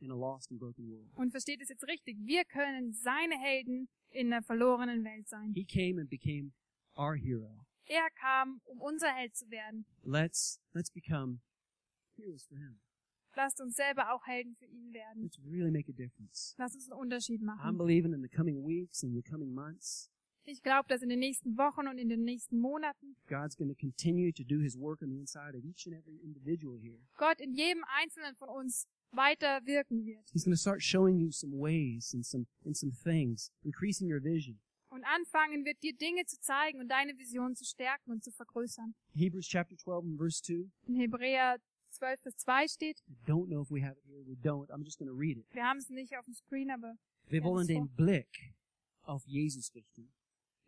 in 0.01 0.11
a 0.11 0.17
lost 0.17 0.51
and 0.51 0.59
broken 0.59 0.89
world. 0.89 1.13
Und 1.15 1.31
versteht 1.31 1.63
es 1.63 1.69
jetzt 1.69 1.87
richtig. 1.87 2.17
Wir 2.25 2.45
können 2.45 2.93
seine 2.93 3.39
Helden 3.39 3.89
in 4.11 4.33
einer 4.33 4.43
verlorenen 4.43 5.05
Welt 5.05 5.29
sein. 5.29 5.53
He 5.55 5.65
came 5.65 6.01
and 6.01 6.11
became 6.11 6.51
our 6.97 7.15
hero. 7.15 7.67
Er 7.87 8.09
kam, 8.21 8.61
um 8.65 8.81
unser 8.81 9.15
Held 9.15 9.37
zu 9.37 9.49
werden. 9.49 9.87
Let's, 10.03 10.61
let's 10.73 10.91
become 10.91 11.39
heroes 12.17 12.45
for 12.45 12.57
him. 12.57 12.79
Lasst 13.37 13.61
uns 13.61 13.75
selber 13.75 14.13
auch 14.15 14.25
Helden 14.27 14.55
für 14.55 14.67
ihn 14.67 14.93
werden. 14.93 15.23
Let's 15.25 15.39
really 15.45 15.71
make 15.73 15.91
a 15.91 15.95
difference. 15.95 16.55
Lasst 16.57 16.77
uns 16.77 16.91
einen 16.91 17.01
Unterschied 17.01 17.41
I'm 17.41 17.47
machen. 17.47 17.77
believing 17.77 18.13
in 18.13 18.23
the 18.23 18.29
coming 18.29 18.65
weeks 18.65 19.03
and 19.03 19.13
the 19.15 19.23
coming 19.23 19.53
months, 19.53 20.09
Ich 20.47 20.63
glaube, 20.63 20.87
dass 20.89 21.01
in 21.03 21.09
den 21.09 21.19
nächsten 21.21 21.57
Wochen 21.57 21.89
und 21.89 21.97
in 21.99 22.09
den 22.11 22.23
nächsten 22.23 22.59
Monaten. 22.59 23.17
Gott 27.17 27.41
in 27.41 27.55
jedem 27.55 27.85
Einzelnen 27.97 28.35
von 28.37 28.49
uns 28.51 28.87
weiter 29.11 29.61
wirken 29.65 30.05
wird 30.05 30.31
He's 30.33 30.45
going 30.45 30.55
to 30.55 30.61
start 30.61 30.83
showing 30.83 31.19
you 31.19 31.31
some 31.31 31.53
ways 31.57 32.13
and 32.15 32.25
some, 32.27 32.47
and 32.65 32.77
some 32.77 32.93
things, 32.93 33.51
increasing 33.63 34.13
your 34.13 34.23
vision. 34.23 34.61
und 34.91 35.03
anfangen 35.05 35.65
wird, 35.65 35.83
dir 35.83 35.93
Dinge 35.97 36.25
zu 36.27 36.39
zeigen 36.41 36.79
und 36.81 36.89
deine 36.89 37.17
Vision 37.19 37.57
zu 37.57 37.65
stärken 37.65 38.13
und 38.13 38.23
zu 38.23 38.31
vergrößern. 38.31 38.95
Hebrews 39.15 39.47
chapter 39.49 39.77
12 39.77 40.05
and 40.05 40.19
verse 40.19 40.41
2. 40.43 40.71
In 40.87 40.95
Hebräer 40.97 41.59
12 41.95 42.23
bis 42.23 42.37
2 42.37 42.69
steht, 42.69 43.03
I 43.09 43.31
don't 43.31 43.47
know 43.47 43.63
if 43.63 43.71
we 43.71 43.83
have 43.83 43.97
it 43.99 44.05
here. 44.05 44.25
We 44.27 44.37
don't. 44.37 44.71
I'm 44.71 44.85
just 44.85 44.99
going 44.99 45.09
to 45.09 45.17
read 45.17 45.39
it. 45.39 45.47
wir 45.53 45.65
haben 45.65 45.79
es 45.79 45.89
nicht 45.91 46.17
auf 46.17 46.25
dem 46.25 46.35
Screen, 46.35 46.71
aber 46.71 46.97
Wir 47.29 47.43
wollen 47.43 47.67
den 47.67 47.89
Blick 47.89 48.55
auf 49.03 49.27
Jesus 49.27 49.75
richten, 49.75 50.13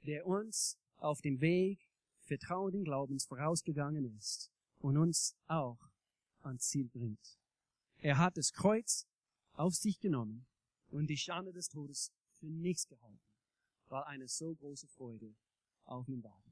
der 0.07 0.27
uns 0.27 0.79
auf 0.99 1.21
dem 1.21 1.41
Weg 1.41 1.79
vertrauenden 2.21 2.85
Glaubens 2.85 3.27
vorausgegangen 3.27 4.05
ist 4.17 4.51
und 4.81 4.97
uns 4.97 5.37
auch 5.47 5.79
ans 6.43 6.69
Ziel 6.69 6.89
bringt. 6.89 7.39
Er 7.99 8.19
hat 8.19 8.37
das 8.37 8.53
Kreuz 8.53 9.07
auf 9.55 9.75
sich 9.75 9.99
genommen 10.01 10.47
und 10.91 11.09
die 11.09 11.17
Schande 11.17 11.53
des 11.53 11.69
Todes 11.69 12.13
für 12.39 12.47
nichts 12.47 12.87
gehalten, 12.87 13.21
weil 13.89 14.05
eine 14.05 14.29
so 14.29 14.55
große 14.55 14.87
Freude 14.89 15.35
auf 15.85 16.09
ihm 16.09 16.23
wartet. 16.23 16.46